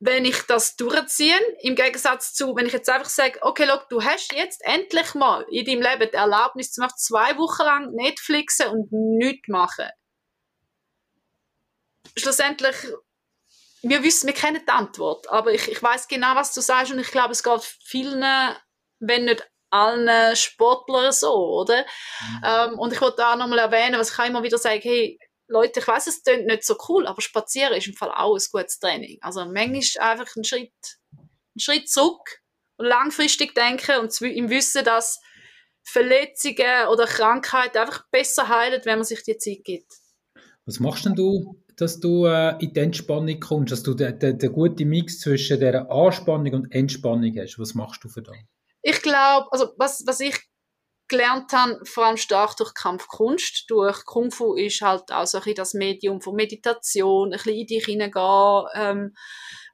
Wenn 0.00 0.24
ich 0.24 0.42
das 0.42 0.76
durchziehe, 0.76 1.38
im 1.60 1.74
Gegensatz 1.74 2.32
zu, 2.32 2.56
wenn 2.56 2.66
ich 2.66 2.72
jetzt 2.72 2.88
einfach 2.88 3.10
sage, 3.10 3.38
okay, 3.42 3.66
look, 3.66 3.86
du 3.90 4.02
hast 4.02 4.32
jetzt 4.32 4.64
endlich 4.64 5.14
mal 5.14 5.44
in 5.50 5.66
deinem 5.66 5.82
Leben 5.82 6.10
die 6.10 6.16
Erlaubnis 6.16 6.72
zu 6.72 6.80
machen, 6.80 6.96
zwei 6.96 7.36
Wochen 7.36 7.62
lang 7.62 7.92
Netflixen 7.92 8.68
und 8.68 8.90
nichts 8.90 9.48
machen. 9.48 9.90
Schlussendlich, 12.16 12.74
wir 13.82 14.02
wissen, 14.02 14.26
wir 14.26 14.34
kennen 14.34 14.62
die 14.66 14.72
Antwort, 14.72 15.28
aber 15.28 15.52
ich, 15.52 15.68
ich 15.68 15.82
weiß 15.82 16.08
genau, 16.08 16.34
was 16.34 16.54
du 16.54 16.62
sagst 16.62 16.92
und 16.92 16.98
ich 16.98 17.10
glaube, 17.10 17.32
es 17.32 17.42
geht 17.42 17.62
vielen, 17.84 18.24
wenn 19.00 19.26
nicht 19.26 19.46
allen 19.68 20.34
Sportlern 20.34 21.12
so, 21.12 21.60
oder? 21.60 21.84
Ähm, 22.42 22.78
und 22.78 22.94
ich 22.94 23.00
wollte 23.02 23.26
auch 23.26 23.36
nochmal 23.36 23.58
erwähnen, 23.58 24.00
was 24.00 24.18
ich 24.18 24.26
immer 24.26 24.42
wieder 24.42 24.58
sage, 24.58 24.80
hey, 24.82 25.18
Leute, 25.50 25.80
ich 25.80 25.88
weiß, 25.88 26.06
es 26.06 26.22
klingt 26.22 26.46
nicht 26.46 26.64
so 26.64 26.76
cool, 26.88 27.06
aber 27.06 27.20
Spazieren 27.20 27.74
ist 27.74 27.88
im 27.88 27.94
Fall 27.94 28.10
auch 28.10 28.36
ein 28.36 28.42
gutes 28.52 28.78
Training. 28.78 29.18
Also 29.20 29.44
manchmal 29.44 30.10
einfach 30.10 30.36
einen 30.36 30.44
Schritt, 30.44 30.72
einen 31.12 31.60
Schritt 31.60 31.88
zurück 31.88 32.40
langfristig 32.78 33.54
denken 33.54 33.98
und 34.00 34.18
im 34.22 34.48
Wissen, 34.48 34.84
dass 34.84 35.20
Verletzungen 35.82 36.86
oder 36.90 37.06
Krankheiten 37.06 37.78
einfach 37.78 38.04
besser 38.10 38.48
heilen, 38.48 38.80
wenn 38.84 38.98
man 38.98 39.04
sich 39.04 39.22
die 39.22 39.36
Zeit 39.36 39.64
gibt. 39.64 39.92
Was 40.66 40.78
machst 40.78 41.04
denn 41.04 41.14
du, 41.14 41.60
dass 41.76 41.98
du 41.98 42.26
äh, 42.26 42.56
in 42.62 42.72
die 42.72 42.80
Entspannung 42.80 43.40
kommst, 43.40 43.72
dass 43.72 43.82
du 43.82 43.94
den, 43.94 44.18
den, 44.18 44.38
den 44.38 44.52
guten 44.52 44.88
Mix 44.88 45.20
zwischen 45.20 45.58
der 45.58 45.90
Anspannung 45.90 46.52
und 46.54 46.72
Entspannung 46.72 47.34
hast? 47.38 47.58
Was 47.58 47.74
machst 47.74 48.04
du 48.04 48.08
für 48.08 48.22
das? 48.22 48.36
Ich 48.82 49.02
glaube, 49.02 49.50
also 49.50 49.72
was, 49.76 50.04
was 50.06 50.20
ich 50.20 50.38
gelernt 51.10 51.52
habe, 51.52 51.84
vor 51.84 52.06
allem 52.06 52.16
stark 52.16 52.56
durch 52.56 52.72
Kampfkunst, 52.72 53.64
durch 53.68 54.06
Kung 54.06 54.30
Fu 54.30 54.54
ist 54.54 54.80
halt 54.80 55.12
auch 55.12 55.26
so 55.26 55.38
ein 55.38 55.42
bisschen 55.42 55.56
das 55.56 55.74
Medium 55.74 56.22
von 56.22 56.34
Meditation, 56.34 57.28
ein 57.28 57.32
bisschen 57.32 57.54
in 57.54 57.66
dich 57.66 57.84
hineingehen, 57.84 58.64
ähm, 58.74 59.14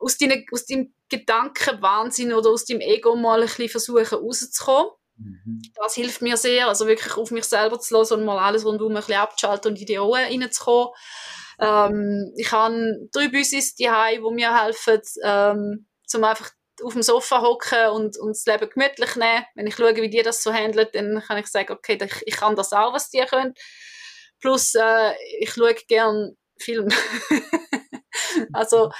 aus, 0.01 0.19
deinen, 0.19 0.45
aus 0.53 0.67
deinem 0.67 0.93
Gedankenwahnsinn 1.09 2.33
oder 2.33 2.51
aus 2.51 2.65
deinem 2.65 2.81
Ego 2.81 3.15
mal 3.15 3.41
ein 3.41 3.47
bisschen 3.47 3.69
versuchen 3.69 4.05
rauszukommen. 4.05 4.91
Mhm. 5.19 5.63
Das 5.77 5.95
hilft 5.95 6.23
mir 6.23 6.37
sehr, 6.37 6.69
also 6.69 6.87
wirklich 6.87 7.17
auf 7.17 7.31
mich 7.31 7.45
selber 7.45 7.79
zu 7.79 7.97
hören 7.97 8.21
und 8.21 8.25
mal 8.25 8.39
alles 8.39 8.65
rundum 8.65 8.93
ein 8.93 8.97
bisschen 8.97 9.15
abzuschalten 9.15 9.71
und 9.71 9.81
in 9.81 9.87
die 9.87 9.99
Ohren 9.99 10.25
reinzukommen. 10.25 10.89
Ähm, 11.59 12.33
ich 12.37 12.51
habe 12.53 13.09
drei 13.13 13.29
Büsis 13.29 13.75
die 13.77 13.85
die 13.85 14.35
mir 14.35 14.63
helfen, 14.63 15.01
ähm, 15.23 15.87
zum 16.07 16.25
einfach 16.25 16.51
auf 16.83 16.93
dem 16.93 17.03
Sofa 17.03 17.41
hocken 17.41 17.89
und, 17.89 18.19
und 18.19 18.31
das 18.31 18.47
Leben 18.47 18.69
gemütlich 18.69 19.17
nehmen. 19.17 19.45
Wenn 19.55 19.67
ich 19.67 19.77
schaue, 19.77 19.97
wie 19.97 20.11
die 20.11 20.23
das 20.23 20.43
so 20.43 20.53
handeln, 20.53 20.89
dann 20.93 21.23
kann 21.23 21.39
ich 21.39 21.47
sagen, 21.47 21.73
okay, 21.73 21.99
ich, 22.01 22.23
ich 22.27 22.37
kann 22.37 22.57
das 22.57 22.73
auch, 22.73 22.93
was 22.93 23.11
die 23.11 23.25
können. 23.25 23.55
Plus, 24.41 24.75
äh, 24.75 25.13
ich 25.41 25.53
schaue 25.53 25.75
gerne 25.75 26.37
Film. 26.59 26.89
also, 28.53 28.91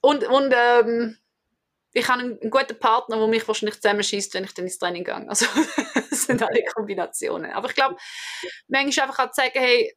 und, 0.00 0.24
und 0.24 0.52
ähm, 0.54 1.18
ich 1.92 2.08
habe 2.08 2.22
einen, 2.22 2.40
einen, 2.40 2.50
guten 2.50 2.78
Partner, 2.78 3.18
der 3.18 3.26
mich 3.26 3.46
wahrscheinlich 3.46 3.80
zusammenschießt, 3.80 4.34
wenn 4.34 4.44
ich 4.44 4.54
dann 4.54 4.64
ins 4.64 4.78
Training 4.78 5.04
gehe. 5.04 5.28
Also, 5.28 5.46
das 6.10 6.24
sind 6.24 6.42
alle 6.42 6.64
Kombinationen. 6.64 7.52
Aber 7.52 7.68
ich 7.68 7.74
glaube, 7.74 7.96
manchmal 8.68 9.08
einfach 9.08 9.26
auch 9.26 9.30
zu 9.30 9.42
sagen, 9.42 9.58
hey, 9.58 9.94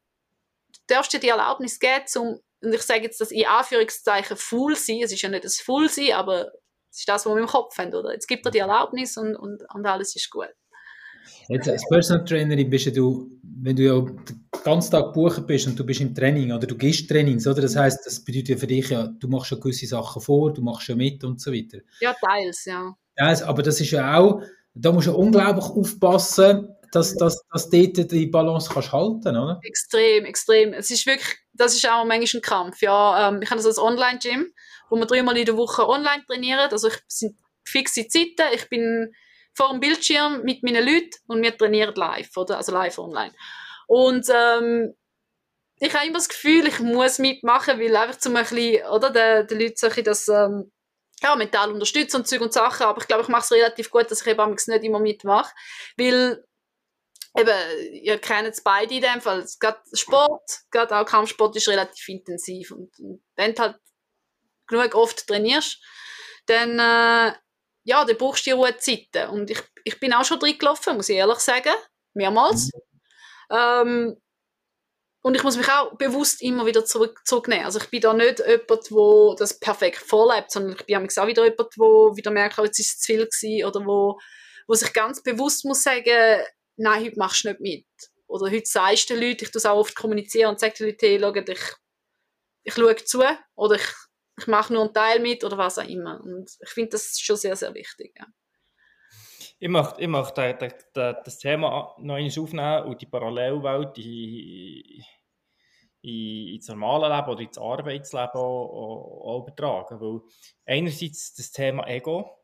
du 0.73 0.79
darfst 0.87 1.13
dir 1.13 1.19
die 1.19 1.29
Erlaubnis 1.29 1.79
geben, 1.79 2.05
um, 2.17 2.39
und 2.61 2.73
ich 2.73 2.81
sage 2.81 3.03
jetzt 3.03 3.21
das 3.21 3.31
in 3.31 3.45
Anführungszeichen 3.45 4.37
Full 4.37 4.75
sein, 4.75 5.01
es 5.03 5.11
ist 5.11 5.21
ja 5.21 5.29
nicht 5.29 5.45
das 5.45 5.59
Full 5.59 5.89
sein, 5.89 6.13
aber 6.13 6.51
das 6.95 7.01
ist 7.01 7.09
das, 7.09 7.25
was 7.25 7.35
wir 7.35 7.41
im 7.41 7.47
Kopf 7.47 7.77
haben, 7.77 7.93
oder? 7.93 8.13
Jetzt 8.13 8.27
gibt 8.27 8.45
er 8.45 8.51
die 8.51 8.59
Erlaubnis 8.59 9.17
und, 9.17 9.35
und, 9.35 9.63
und 9.73 9.85
alles 9.85 10.15
ist 10.15 10.29
gut. 10.29 10.47
Jetzt 11.49 11.67
als 11.67 11.83
Personal 11.89 12.23
Trainerin 12.23 12.69
bist 12.69 12.95
du, 12.95 13.29
wenn 13.43 13.75
du 13.75 13.83
ja 13.83 13.99
den 13.99 14.49
ganzen 14.63 14.91
Tag 14.91 15.13
buchen 15.13 15.45
bist 15.45 15.67
und 15.67 15.77
du 15.77 15.85
bist 15.85 15.99
im 15.99 16.15
Training 16.15 16.53
oder 16.53 16.65
du 16.65 16.77
gehst 16.77 17.09
Trainings, 17.09 17.45
oder? 17.47 17.61
Das 17.61 17.75
heißt, 17.75 18.05
das 18.05 18.23
bedeutet 18.23 18.49
ja 18.49 18.57
für 18.57 18.67
dich 18.67 18.89
ja, 18.89 19.07
du 19.07 19.27
machst 19.27 19.47
schon 19.47 19.59
gewisse 19.59 19.87
Sachen 19.87 20.21
vor, 20.21 20.53
du 20.53 20.61
machst 20.61 20.83
schon 20.83 20.97
mit 20.97 21.21
und 21.25 21.41
so 21.41 21.51
weiter. 21.51 21.79
Ja, 21.99 22.13
teils, 22.13 22.63
ja. 22.63 22.95
Teils, 23.17 23.41
aber 23.41 23.61
das 23.61 23.81
ist 23.81 23.91
ja 23.91 24.17
auch, 24.17 24.41
da 24.73 24.93
musst 24.93 25.07
du 25.07 25.15
unglaublich 25.15 25.65
aufpassen, 25.65 26.69
dass, 26.93 27.13
dass, 27.15 27.45
dass 27.51 27.69
du 27.69 27.87
dort 27.89 28.11
die 28.11 28.27
Balance 28.27 28.69
kannst 28.73 28.93
halten, 28.93 29.35
oder? 29.35 29.59
Extrem, 29.63 30.23
extrem. 30.23 30.71
Es 30.71 30.91
ist 30.91 31.05
wirklich, 31.05 31.39
das 31.51 31.75
ist 31.75 31.85
auch 31.89 32.05
manchmal 32.05 32.39
ein 32.39 32.41
Kampf, 32.41 32.81
ja. 32.81 33.27
Ähm, 33.27 33.41
ich 33.41 33.49
habe 33.49 33.57
das 33.57 33.65
als 33.65 33.79
Online-Gym 33.79 34.53
wo 34.89 34.95
wir 34.95 35.05
dreimal 35.05 35.37
in 35.37 35.45
der 35.45 35.57
Woche 35.57 35.87
online 35.87 36.23
trainieren. 36.25 36.69
Also 36.71 36.87
ich 36.87 36.97
sind 37.07 37.37
fixe 37.63 38.07
Zeiten. 38.07 38.53
Ich 38.53 38.69
bin 38.69 39.13
vor 39.53 39.71
dem 39.71 39.79
Bildschirm 39.79 40.43
mit 40.43 40.63
meinen 40.63 40.85
Leuten 40.85 41.17
und 41.27 41.41
wir 41.41 41.57
trainieren 41.57 41.95
live, 41.95 42.35
oder? 42.35 42.57
Also 42.57 42.71
live 42.71 42.97
online. 42.99 43.33
Und 43.87 44.27
ähm, 44.29 44.93
ich 45.79 45.93
habe 45.93 46.05
immer 46.05 46.17
das 46.17 46.29
Gefühl, 46.29 46.67
ich 46.67 46.79
muss 46.79 47.19
mitmachen, 47.19 47.79
weil 47.79 47.95
einfach 47.95 48.19
zum 48.19 48.35
ein 48.35 48.43
bisschen, 48.43 48.85
oder, 48.87 49.09
den, 49.11 49.47
den 49.47 49.59
Leuten 49.59 49.75
so 49.75 49.89
das 49.89 50.27
ähm, 50.27 50.71
ja, 51.21 51.35
mental 51.35 51.71
unterstützen 51.71 52.17
und 52.17 52.27
Zeug 52.27 52.41
und 52.41 52.53
Sachen, 52.53 52.85
aber 52.85 53.01
ich 53.01 53.07
glaube, 53.07 53.23
ich 53.23 53.29
mache 53.29 53.43
es 53.43 53.51
relativ 53.51 53.89
gut, 53.89 54.09
dass 54.11 54.21
ich 54.21 54.27
eben 54.27 54.51
nicht 54.51 54.83
immer 54.83 54.99
mitmache, 54.99 55.53
weil 55.97 56.43
eben, 57.37 57.93
ihr 57.93 58.17
kennt 58.19 58.49
es 58.49 58.61
beide 58.61 58.93
in 58.93 59.01
dem 59.01 59.21
Fall, 59.21 59.45
gerade 59.59 59.79
Sport, 59.93 60.61
gerade 60.71 60.97
auch 60.97 61.05
Kampfsport 61.05 61.55
ist 61.55 61.67
relativ 61.67 62.07
intensiv 62.09 62.71
und, 62.71 62.97
und 62.99 63.23
wenn 63.35 63.53
du 63.53 63.61
halt 63.61 63.77
genug 64.67 64.95
oft 64.95 65.27
trainierst, 65.27 65.81
dann, 66.47 66.79
äh, 66.79 67.33
ja, 67.83 68.05
dann 68.05 68.17
brauchst 68.17 68.45
du 68.45 68.51
die 68.51 68.55
Ruhezeiten. 68.55 69.29
Und 69.29 69.49
ich, 69.49 69.61
ich 69.83 69.99
bin 69.99 70.13
auch 70.13 70.25
schon 70.25 70.39
drin 70.39 70.57
gelaufen, 70.57 70.95
muss 70.95 71.09
ich 71.09 71.17
ehrlich 71.17 71.39
sagen. 71.39 71.73
Mehrmals. 72.13 72.71
Mhm. 72.73 73.57
Ähm, 73.57 74.21
und 75.25 75.33
ich 75.35 75.41
muss 75.41 75.57
mich 75.57 75.67
auch 75.69 75.97
bewusst 75.97 76.41
immer 76.43 76.67
wieder 76.67 76.85
zurück, 76.85 77.19
zurücknehmen. 77.25 77.65
Also 77.65 77.79
ich 77.79 77.89
bin 77.89 77.99
da 77.99 78.13
nicht 78.13 78.39
jemand, 78.39 78.69
der 78.69 79.35
das 79.39 79.59
perfekt 79.59 79.97
vorlebt, 79.97 80.51
sondern 80.51 80.77
ich 80.77 80.85
bin 80.85 80.97
auch 80.97 81.27
wieder 81.27 81.43
jemand, 81.43 81.59
der 81.59 82.15
wieder 82.15 82.29
merkt, 82.29 82.59
oh, 82.59 82.63
jetzt 82.63 82.79
ist 82.79 82.93
es 82.93 82.99
zu 82.99 83.05
viel 83.07 83.25
gewesen 83.25 83.65
oder 83.65 83.83
wo, 83.83 84.19
wo 84.67 84.73
sich 84.75 84.93
ganz 84.93 85.23
bewusst 85.23 85.65
muss 85.65 85.81
sagen, 85.81 86.43
nein, 86.77 87.03
heute 87.03 87.17
machst 87.17 87.43
du 87.43 87.49
nicht 87.49 87.59
mit. 87.59 87.87
Oder 88.27 88.51
heute 88.51 88.67
sagst 88.67 89.09
du 89.09 89.15
den 89.15 89.23
Leuten, 89.23 89.45
ich 89.45 89.51
tue 89.51 89.57
es 89.57 89.65
auch 89.65 89.79
oft 89.79 89.95
kommunizieren 89.95 90.51
und 90.51 90.59
sage 90.59 90.75
den 90.75 90.87
Leuten, 90.89 91.05
hey, 91.05 91.19
schau, 91.19 91.33
ich, 91.51 91.59
ich 92.63 92.73
schaue 92.75 92.95
zu 92.95 93.23
oder 93.55 93.75
ich 93.77 93.87
ich 94.37 94.47
mache 94.47 94.73
nur 94.73 94.83
einen 94.83 94.93
Teil 94.93 95.19
mit 95.19 95.43
oder 95.43 95.57
was 95.57 95.79
auch 95.79 95.87
immer. 95.87 96.21
Und 96.21 96.51
ich 96.61 96.69
finde 96.69 96.91
das 96.91 97.19
schon 97.19 97.37
sehr, 97.37 97.55
sehr 97.55 97.73
wichtig. 97.73 98.13
Ja. 98.17 98.27
Ich 99.59 99.69
möchte, 99.69 100.01
ich 100.01 100.07
möchte 100.07 100.67
das 101.23 101.39
Thema 101.39 101.95
noch 101.97 102.15
einmal 102.15 102.39
aufnehmen 102.39 102.83
und 102.83 103.01
die 103.01 103.05
Parallelwelt 103.05 103.97
in, 103.97 105.03
in, 106.01 106.47
ins 106.55 106.67
normale 106.67 107.15
Leben 107.15 107.29
oder 107.29 107.41
ins 107.41 107.57
Arbeitsleben 107.57 108.33
auch, 108.33 109.23
auch 109.23 109.43
übertragen. 109.43 110.01
Weil 110.01 110.21
einerseits 110.65 111.33
das 111.35 111.51
Thema 111.51 111.87
Ego, 111.87 112.37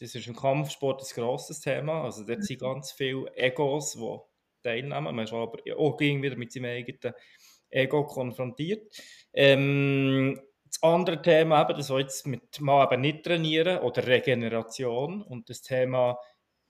das 0.00 0.14
ist 0.14 0.26
im 0.26 0.34
Kampfsport 0.34 1.02
ein 1.02 1.14
grosses 1.14 1.60
Thema. 1.60 2.04
Also 2.04 2.24
dort 2.24 2.44
sind 2.44 2.60
ganz 2.60 2.92
viele 2.92 3.30
Egos, 3.36 3.92
die 3.92 4.18
teilnehmen. 4.62 5.14
Man 5.14 5.24
ist 5.24 5.32
aber 5.34 5.52
auch 5.76 6.00
wieder 6.00 6.36
mit 6.36 6.52
seinem 6.52 6.64
eigenen 6.64 7.14
Ego 7.68 8.06
konfrontiert. 8.06 8.96
Ähm, 9.34 10.40
das 10.74 10.82
andere 10.82 11.22
Thema, 11.22 11.62
eben, 11.62 11.78
das 11.78 11.88
jetzt 11.88 12.26
mit 12.26 12.60
mal 12.60 12.84
eben 12.84 13.00
nicht 13.00 13.24
trainieren 13.24 13.78
oder 13.78 14.06
Regeneration 14.06 15.22
und 15.22 15.48
das 15.48 15.62
Thema 15.62 16.18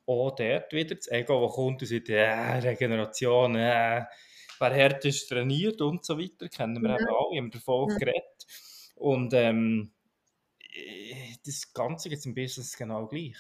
auch 0.07 0.31
dort 0.33 0.73
wieder, 0.73 0.95
das 0.95 1.09
Ego, 1.09 1.47
das 1.47 1.55
kommt 1.55 1.83
und 1.83 1.89
sagt, 1.89 2.09
äh, 2.11 2.59
Regeneration, 2.59 3.57
äh, 3.57 4.05
wer 4.59 4.71
härtest 4.71 5.29
trainiert 5.29 5.81
und 5.81 6.05
so 6.05 6.19
weiter, 6.19 6.49
kennen 6.49 6.83
wir 6.83 6.91
ja. 6.91 6.97
eben 6.97 7.09
alle, 7.09 7.39
haben 7.39 7.51
davon 7.51 7.91
ja. 7.91 7.97
geredet. 7.97 8.47
Und 8.97 9.33
ähm, 9.33 9.93
das 11.45 11.73
Ganze 11.73 12.11
jetzt 12.11 12.27
im 12.27 12.35
Business 12.35 12.77
genau 12.77 13.07
gleich. 13.07 13.37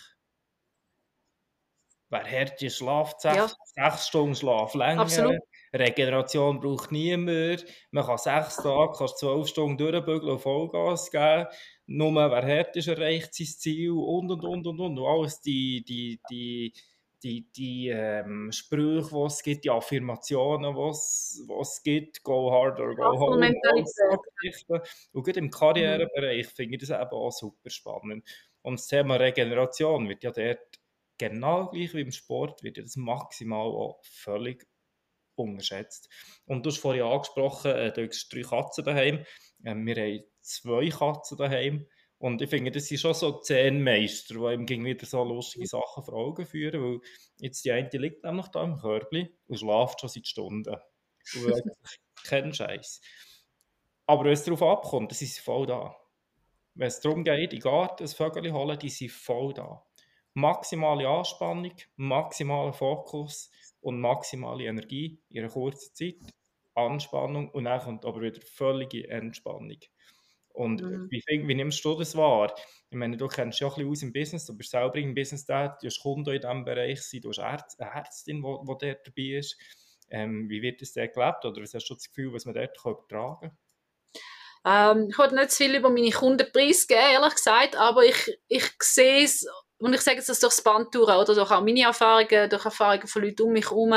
Wer 2.08 2.24
härter 2.24 2.70
schlaft, 2.70 3.20
sechs, 3.20 3.36
ja. 3.36 3.90
sechs 3.90 4.08
Stunden 4.08 4.34
Schlaf 4.34 4.74
länger, 4.74 5.02
Absolut. 5.02 5.40
Regeneration 5.74 6.60
braucht 6.60 6.92
niemand. 6.92 7.64
Man 7.90 8.04
kann 8.06 8.18
sechs 8.18 8.56
Tage, 8.56 8.92
kannst 8.96 9.18
zwölf 9.18 9.48
Stunden 9.48 9.76
durchbügeln 9.76 10.32
und 10.32 10.38
Vollgas 10.38 11.10
geben. 11.10 11.46
Nur 11.86 12.14
wer 12.14 12.42
hart 12.42 12.76
ist, 12.76 12.88
erreicht 12.88 13.34
sein 13.34 13.46
Ziel 13.46 13.90
und 13.90 14.30
und 14.30 14.44
und 14.44 14.66
und 14.66 14.80
und. 14.80 14.98
Und 14.98 15.06
alles 15.06 15.40
die, 15.40 15.84
die, 15.84 16.20
die, 16.30 16.72
die, 17.22 17.50
die 17.52 17.88
ähm, 17.88 18.52
Sprüche, 18.52 19.10
die 19.10 19.26
es 19.26 19.42
gibt, 19.42 19.64
die 19.64 19.70
Affirmationen, 19.70 20.74
die 20.74 20.80
es, 21.60 21.82
gibt, 21.82 22.22
go 22.22 22.52
harder, 22.52 22.94
go 22.94 23.18
home. 23.18 23.52
Und 25.12 25.24
gerade 25.24 25.38
im 25.40 25.50
Karrierebereich 25.50 26.46
mhm. 26.46 26.50
finde 26.50 26.74
ich 26.76 26.80
das 26.86 26.90
eben 26.90 27.10
auch 27.10 27.32
super 27.32 27.70
spannend. 27.70 28.24
Und 28.62 28.78
das 28.78 28.86
Thema 28.86 29.16
Regeneration 29.16 30.08
wird 30.08 30.22
ja 30.22 30.30
dort 30.30 30.80
genau 31.18 31.68
gleich 31.70 31.94
wie 31.94 32.00
im 32.00 32.12
Sport, 32.12 32.62
wird 32.62 32.76
ja 32.76 32.82
das 32.82 32.96
maximal 32.96 33.66
auch 33.66 34.00
völlig 34.04 34.66
unterschätzt. 35.36 36.08
Und 36.46 36.64
du 36.64 36.70
hast 36.70 36.78
vorhin 36.78 37.02
angesprochen, 37.02 37.72
äh, 37.72 37.92
du 37.92 38.06
hast 38.06 38.32
drei 38.32 38.42
Katzen 38.42 38.84
daheim. 38.84 39.24
Ähm, 39.64 39.86
wir 39.86 39.96
haben 39.96 40.24
zwei 40.40 40.88
Katzen 40.88 41.38
daheim. 41.38 41.86
Und 42.18 42.40
ich 42.40 42.48
finde, 42.48 42.70
das 42.70 42.86
sind 42.86 43.00
schon 43.00 43.12
so 43.14 43.40
zehn 43.40 43.82
Meister, 43.82 44.34
die 44.34 44.74
ihm 44.74 44.84
wieder 44.84 45.04
so 45.04 45.22
lustige 45.24 45.66
Sachen 45.66 46.02
vor 46.02 46.14
Augen 46.14 46.46
führen, 46.46 46.82
weil 46.82 47.00
jetzt 47.38 47.64
die 47.64 47.72
eine 47.72 47.90
liegt 47.92 48.24
nämlich 48.24 48.46
da 48.48 48.64
im 48.64 48.78
Körbli 48.78 49.36
und 49.46 49.58
schlaft 49.58 50.00
schon 50.00 50.08
seit 50.08 50.26
Stunden. 50.26 50.76
Und 51.34 51.62
kein 52.24 52.54
Scheiß. 52.54 53.00
Aber 54.06 54.24
wenn 54.24 54.32
es 54.32 54.44
darauf 54.44 54.62
abkommt, 54.62 55.10
dann 55.10 55.16
sind 55.16 55.28
sie 55.28 55.40
voll 55.40 55.66
da. 55.66 55.96
Wenn 56.74 56.88
es 56.88 57.00
darum 57.00 57.24
geht, 57.24 57.52
in 57.52 57.60
den 57.60 57.60
Garten 57.60 58.04
ein 58.04 58.08
Vögel 58.08 58.52
holen, 58.52 58.78
die 58.78 58.88
sind 58.88 59.12
voll 59.12 59.54
da. 59.54 59.84
Maximale 60.34 61.06
Anspannung, 61.06 61.74
maximaler 61.96 62.72
Fokus, 62.72 63.50
und 63.84 64.00
maximale 64.00 64.64
Energie 64.64 65.20
in 65.28 65.40
einer 65.40 65.52
kurzen 65.52 65.94
Zeit, 65.94 66.16
Anspannung 66.74 67.50
und 67.50 67.64
dann 67.64 67.80
kommt 67.80 68.04
aber 68.04 68.22
wieder 68.22 68.40
völlige 68.40 69.08
Entspannung. 69.08 69.78
Und 70.48 70.82
mhm. 70.82 71.08
wie, 71.10 71.22
wie, 71.26 71.54
nimmst 71.54 71.84
du 71.84 71.94
das 71.96 72.16
wahr? 72.16 72.54
Ich 72.88 72.96
meine, 72.96 73.16
du 73.16 73.28
kennst 73.28 73.60
ja 73.60 73.66
auch 73.66 73.76
ein 73.76 73.88
bisschen 73.88 73.90
aus 73.90 74.02
im 74.02 74.12
Business, 74.12 74.46
du 74.46 74.56
bist 74.56 74.70
selber 74.70 74.96
im 74.96 75.14
Business 75.14 75.44
tätig, 75.44 75.78
du 75.80 75.86
hast 75.88 76.00
Kunden 76.00 76.30
in 76.34 76.40
diesem 76.40 76.64
Bereich 76.64 77.02
sein, 77.02 77.20
du 77.20 77.28
hast 77.28 77.38
Ärzt, 77.38 77.80
eine 77.80 77.90
Ärztin, 77.90 78.36
die 78.36 78.42
dort 78.42 78.82
dabei 78.82 79.38
ist. 79.38 79.58
Ähm, 80.10 80.48
wie 80.48 80.62
wird 80.62 80.80
das 80.80 80.92
dort 80.92 81.12
gelebt 81.12 81.44
oder 81.44 81.60
was 81.60 81.74
hast 81.74 81.88
du 81.88 81.94
das 81.94 82.08
Gefühl, 82.08 82.32
was 82.32 82.46
man 82.46 82.54
dort 82.54 82.78
übertragen 82.84 83.50
kann? 84.62 84.96
Ähm, 84.96 85.08
ich 85.10 85.18
wollte 85.18 85.34
nicht 85.34 85.50
zu 85.50 85.64
viel 85.64 85.74
über 85.74 85.90
meine 85.90 86.10
Kunden 86.10 86.50
preisgeben, 86.52 87.02
ehrlich 87.12 87.34
gesagt, 87.34 87.76
aber 87.76 88.04
ich, 88.04 88.38
ich 88.48 88.70
sehe 88.80 89.24
es 89.24 89.46
und 89.78 89.92
ich 89.92 90.00
sage 90.00 90.18
jetzt 90.18 90.28
das 90.28 90.40
durchs 90.40 90.62
Band 90.62 90.94
durch, 90.94 91.08
oder 91.08 91.34
durch 91.34 91.50
auch 91.50 91.60
meine 91.60 91.82
Erfahrungen, 91.82 92.48
durch 92.48 92.64
Erfahrungen 92.64 93.06
von 93.06 93.22
Leuten 93.22 93.42
um 93.42 93.52
mich 93.52 93.70
herum, 93.70 93.92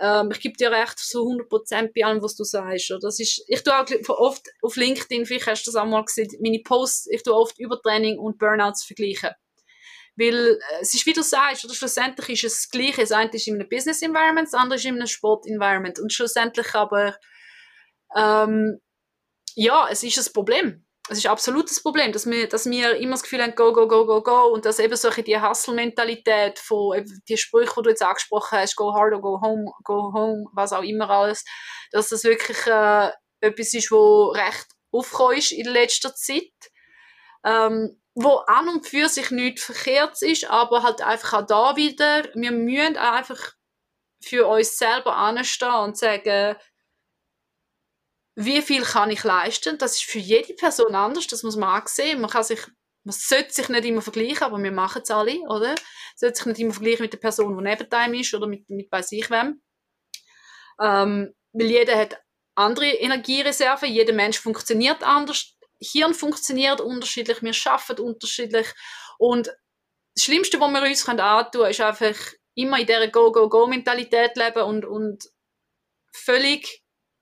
ähm, 0.00 0.30
ich 0.32 0.40
gebe 0.40 0.56
dir 0.56 0.70
recht 0.70 0.98
so 0.98 1.24
100% 1.24 1.92
bei 1.94 2.04
allem, 2.06 2.22
was 2.22 2.34
du 2.34 2.44
sagst. 2.44 2.90
Oder? 2.90 3.00
Das 3.00 3.20
ist, 3.20 3.44
ich 3.46 3.62
tue 3.62 3.74
auch 3.78 3.86
oft 4.08 4.48
auf 4.62 4.76
LinkedIn, 4.76 5.26
vielleicht 5.26 5.46
hast 5.46 5.66
du 5.66 5.70
das 5.70 5.80
auch 5.80 5.86
mal 5.86 6.04
gesehen, 6.04 6.28
meine 6.40 6.60
Posts, 6.60 7.08
ich 7.10 7.22
tue 7.22 7.34
oft 7.34 7.58
Übertraining 7.58 8.18
und 8.18 8.38
Burnouts 8.38 8.84
vergleichen. 8.84 9.30
Weil 10.16 10.34
äh, 10.34 10.80
es 10.80 10.94
ist, 10.94 11.06
wie 11.06 11.12
du 11.12 11.22
sagst, 11.22 11.64
oder 11.64 11.74
schlussendlich 11.74 12.44
ist 12.44 12.52
es 12.52 12.62
das 12.62 12.70
Gleiche. 12.70 13.02
Das 13.02 13.12
eine 13.12 13.30
ist 13.30 13.46
in 13.46 13.54
einem 13.54 13.68
Business 13.68 14.02
Environment, 14.02 14.46
das 14.46 14.54
andere 14.54 14.76
ist 14.76 14.84
in 14.86 14.96
einem 14.96 15.06
Sport 15.06 15.46
Environment. 15.46 15.98
Und 15.98 16.12
schlussendlich 16.12 16.74
aber, 16.74 17.16
ähm, 18.16 18.80
ja, 19.54 19.88
es 19.90 20.02
ist 20.02 20.18
ein 20.18 20.32
Problem 20.32 20.86
es 21.10 21.18
ist 21.18 21.26
absolut 21.26 21.68
das 21.68 21.82
Problem, 21.82 22.12
dass 22.12 22.30
wir, 22.30 22.48
dass 22.48 22.66
wir 22.70 22.96
immer 22.96 23.12
das 23.12 23.24
Gefühl 23.24 23.42
haben, 23.42 23.56
go, 23.56 23.72
go, 23.72 23.88
go, 23.88 24.06
go, 24.06 24.22
go, 24.22 24.52
und 24.52 24.64
dass 24.64 24.78
eben 24.78 24.94
solche 24.94 25.24
die 25.24 25.40
Hustle-Mentalität 25.40 26.60
von 26.60 27.04
die 27.28 27.36
Sprüche, 27.36 27.72
die 27.78 27.82
du 27.82 27.90
jetzt 27.90 28.02
angesprochen 28.02 28.58
hast, 28.58 28.76
go 28.76 28.94
hard 28.94 29.14
or 29.14 29.20
go 29.20 29.40
home, 29.40 29.72
go 29.82 30.12
home, 30.12 30.46
was 30.52 30.72
auch 30.72 30.84
immer 30.84 31.10
alles, 31.10 31.44
dass 31.90 32.10
das 32.10 32.22
wirklich 32.22 32.64
äh, 32.68 33.10
etwas 33.40 33.74
ist, 33.74 33.90
wo 33.90 34.28
recht 34.28 34.66
aufgekommen 34.92 35.38
ist 35.38 35.50
in 35.50 35.66
letzter 35.66 36.14
Zeit, 36.14 36.52
ähm, 37.44 38.00
wo 38.14 38.36
an 38.46 38.68
und 38.68 38.86
für 38.86 39.08
sich 39.08 39.32
nichts 39.32 39.64
verkehrt 39.64 40.20
ist, 40.22 40.48
aber 40.48 40.84
halt 40.84 41.02
einfach 41.02 41.42
auch 41.42 41.46
da 41.46 41.76
wieder, 41.76 42.28
wir 42.34 42.52
müssen 42.52 42.96
einfach 42.96 43.54
für 44.22 44.46
uns 44.46 44.78
selber 44.78 45.16
anstehen 45.16 45.74
und 45.74 45.98
sagen, 45.98 46.56
wie 48.44 48.62
viel 48.62 48.82
kann 48.82 49.10
ich 49.10 49.24
leisten? 49.24 49.78
Das 49.78 49.94
ist 49.96 50.04
für 50.04 50.18
jede 50.18 50.54
Person 50.54 50.94
anders, 50.94 51.26
das 51.26 51.42
muss 51.42 51.56
man 51.56 51.80
auch 51.80 51.86
sehen. 51.86 52.20
Man 52.20 52.30
kann 52.30 52.44
sich, 52.44 52.60
man 53.04 53.14
sollte 53.14 53.52
sich 53.52 53.68
nicht 53.68 53.84
immer 53.84 54.02
vergleichen, 54.02 54.42
aber 54.42 54.62
wir 54.62 54.72
machen 54.72 55.02
es 55.02 55.10
alle, 55.10 55.38
oder? 55.40 55.68
Man 55.68 55.76
sollte 56.16 56.36
sich 56.36 56.46
nicht 56.46 56.60
immer 56.60 56.72
vergleichen 56.72 57.02
mit 57.02 57.12
der 57.12 57.18
Person, 57.18 57.56
die 57.56 57.62
neben 57.62 57.92
einem 57.92 58.14
ist 58.14 58.34
oder 58.34 58.46
mit, 58.46 58.68
mit 58.70 58.88
bei 58.90 59.02
sich 59.02 59.30
wem. 59.30 59.60
Ähm, 60.80 61.34
weil 61.52 61.70
jeder 61.70 61.98
hat 61.98 62.20
andere 62.54 62.86
Energiereserven, 62.86 63.92
jeder 63.92 64.12
Mensch 64.12 64.38
funktioniert 64.38 65.02
anders, 65.02 65.56
Hirn 65.82 66.14
funktioniert 66.14 66.80
unterschiedlich, 66.80 67.42
wir 67.42 67.54
arbeiten 67.64 68.02
unterschiedlich 68.02 68.66
und 69.18 69.48
das 70.14 70.24
Schlimmste, 70.24 70.60
was 70.60 70.72
wir 70.72 70.82
uns 70.82 71.08
antun 71.08 71.50
können, 71.52 71.70
ist 71.70 71.80
einfach 71.80 72.16
immer 72.54 72.78
in 72.78 72.86
dieser 72.86 73.08
Go-Go-Go-Mentalität 73.08 74.36
leben 74.36 74.62
und, 74.62 74.84
und 74.84 75.24
völlig 76.12 76.79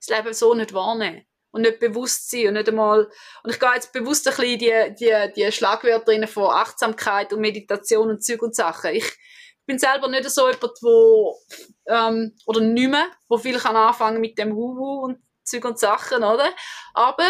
Leben 0.08 0.32
so 0.32 0.54
nicht 0.54 0.72
wahrnehmen 0.72 1.24
und 1.50 1.62
nicht 1.62 1.80
bewusst 1.80 2.30
sein 2.30 2.48
und 2.48 2.54
nicht 2.54 2.68
einmal, 2.68 3.10
und 3.42 3.50
ich 3.50 3.58
gehe 3.58 3.74
jetzt 3.74 3.92
bewusst 3.92 4.28
ein 4.28 4.36
bisschen 4.36 4.58
die, 4.58 4.94
die, 4.98 5.32
die 5.34 5.52
Schlagwörter 5.52 6.12
rein 6.12 6.28
von 6.28 6.50
Achtsamkeit 6.50 7.32
und 7.32 7.40
Meditation 7.40 8.10
und 8.10 8.24
Zeug 8.24 8.42
und 8.42 8.54
Sachen. 8.54 8.94
Ich 8.94 9.18
bin 9.66 9.78
selber 9.78 10.08
nicht 10.08 10.28
so 10.30 10.48
jemand, 10.48 10.72
wo, 10.82 11.38
ähm, 11.86 12.34
oder 12.46 12.60
nicht 12.60 12.90
mehr, 12.90 13.10
wo 13.28 13.38
viel 13.38 13.58
kann 13.58 13.76
anfangen 13.76 14.20
mit 14.20 14.38
dem 14.38 14.54
Wuhu 14.54 15.04
und 15.04 15.18
Zeug 15.44 15.64
und 15.64 15.78
Sachen, 15.78 16.24
oder? 16.24 16.50
Aber 16.94 17.28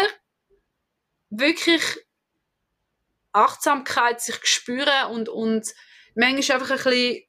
wirklich 1.29 1.83
Achtsamkeit 3.31 4.21
sich 4.21 4.39
spüren 4.43 5.11
und, 5.11 5.29
und 5.29 5.67
manchmal 6.15 6.59
einfach 6.59 6.71
ein 6.71 6.83
bisschen, 6.83 7.23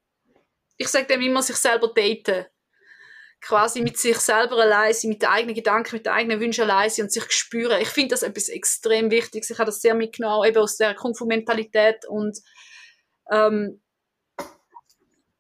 ich 0.77 0.89
sage 0.89 1.07
dem 1.07 1.21
immer, 1.21 1.43
sich 1.43 1.57
selber 1.57 1.89
daten 1.89 2.47
quasi 3.41 3.81
mit 3.83 3.99
sich 3.99 4.19
selber 4.19 4.57
allein 4.59 4.93
sein, 4.93 5.11
mit 5.11 5.23
den 5.23 5.29
eigenen 5.29 5.55
Gedanken, 5.55 5.97
mit 5.97 6.07
den 6.07 6.13
eigenen 6.13 6.41
Wünschen 6.41 6.63
allein 6.63 6.91
sein 6.91 7.05
und 7.05 7.13
sich 7.13 7.31
spüren. 7.33 7.81
Ich 7.81 7.89
finde 7.89 8.11
das 8.11 8.23
etwas 8.23 8.49
extrem 8.49 9.11
Wichtiges. 9.11 9.51
Ich 9.51 9.59
habe 9.59 9.67
das 9.67 9.81
sehr 9.81 9.95
mitgenommen, 9.95 10.47
eben 10.47 10.59
aus 10.59 10.77
der 10.77 10.95
Kung-Fu-Mentalität 10.95 12.07
und 12.07 12.39
ähm, 13.31 13.83